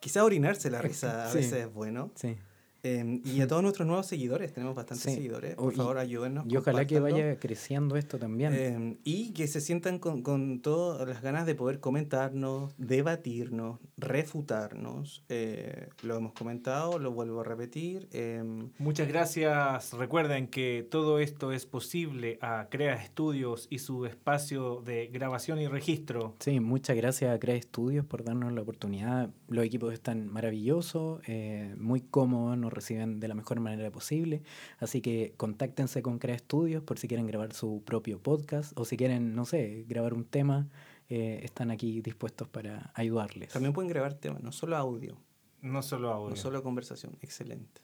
[0.01, 1.39] Quizá orinarse la risa a Sí.
[1.39, 2.13] veces es bueno.
[2.15, 2.37] Sí.
[2.83, 5.15] Eh, y a todos nuestros nuevos seguidores, tenemos bastantes Sí.
[5.17, 5.55] seguidores.
[5.59, 6.45] Oh, Por favor, ayúdennos.
[6.49, 8.53] Y ojalá que vaya creciendo esto también.
[8.55, 15.25] Eh, y que se sientan con, con todas las ganas de poder comentarnos, debatirnos, refutarnos.
[15.29, 18.09] Eh, lo hemos comentado, lo vuelvo a repetir.
[18.13, 18.43] eh,
[18.79, 19.93] Muchas gracias.
[19.95, 25.67] Recuerden que todo esto es posible a Crea Estudios y su espacio de grabación y
[25.67, 26.35] registro.
[26.41, 29.31] Sí, muchas gracias a Crea Studios por darnos la oportunidad.
[29.49, 34.43] Los equipos están maravillosos, eh, muy cómodos, nos reciben de la mejor manera posible.
[34.79, 38.97] Así que contáctense con Crea Studios por si quieren grabar su propio podcast o si
[38.97, 40.69] quieren, no sé, grabar un tema.
[41.11, 43.49] eh, están aquí dispuestos para ayudarles.
[43.55, 45.17] también pueden grabar temas, no solo audio,
[45.63, 46.29] No solo audio.
[46.31, 47.17] no solo conversación.
[47.23, 47.81] Excelente.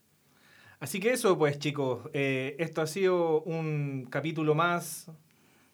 [0.78, 5.10] Así que eso, pues chicos, eh, esto ha sido un capítulo más.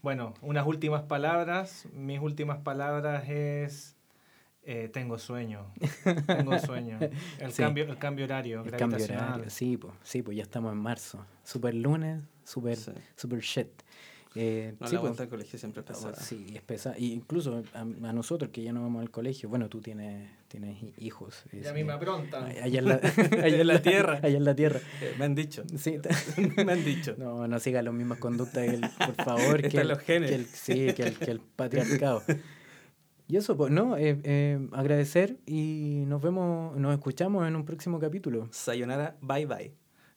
[0.01, 1.89] Bueno, unas últimas palabras.
[1.93, 3.97] Mis últimas palabras es...
[4.73, 5.67] eh, tengo sueño.
[6.27, 6.99] Tengo sueño.
[7.41, 7.63] El, Sí.
[7.63, 8.63] cambio, el cambio horario.
[8.65, 11.27] El cambio horario, sí, pues, sí, pues ya estamos en marzo.
[11.43, 12.93] Super lunes, super, Sí.
[13.17, 13.69] super shit.
[14.37, 16.15] Eh, No, sí, la pues, vuelta al colegio siempre es pesada.
[16.15, 16.97] sí, es pesada.
[16.97, 20.81] Y incluso a, a nosotros que ya no vamos al colegio, bueno, tú tienes, tienes
[20.81, 21.43] hi- hijos.
[21.53, 22.45] Y es, a mí me aprontan.
[22.45, 22.95] Allá en la,
[23.45, 24.21] allá en la tierra.
[24.23, 24.79] Allá en la tierra.
[25.01, 25.65] Eh, me han dicho.
[25.77, 25.97] Sí,
[26.65, 27.17] me han dicho.
[27.19, 29.63] no, no siga las mismas conductas, que el- por favor.
[29.69, 30.31] que el- los genes.
[30.31, 32.23] que el- sí, que el, que el patriarcado.
[33.31, 38.01] Y eso, pues, no, eh, eh, agradecer y nos vemos, nos escuchamos en un próximo
[38.01, 38.48] capítulo.
[38.51, 39.73] Sayonara, bye bye.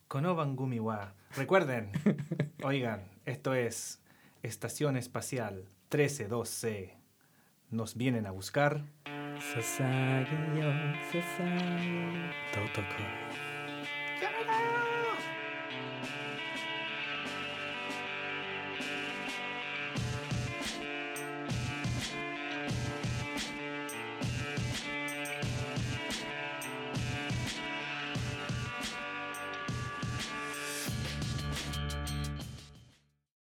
[0.07, 1.13] Konoban Gumiwa.
[1.35, 1.91] Recuerden,
[2.63, 4.01] oigan, esto es
[4.41, 6.95] Estación Espacial 132C.
[7.69, 8.83] Nos vienen a buscar.
[9.05, 10.71] Sasagi yo,
[11.11, 13.22] sasagi, totoko.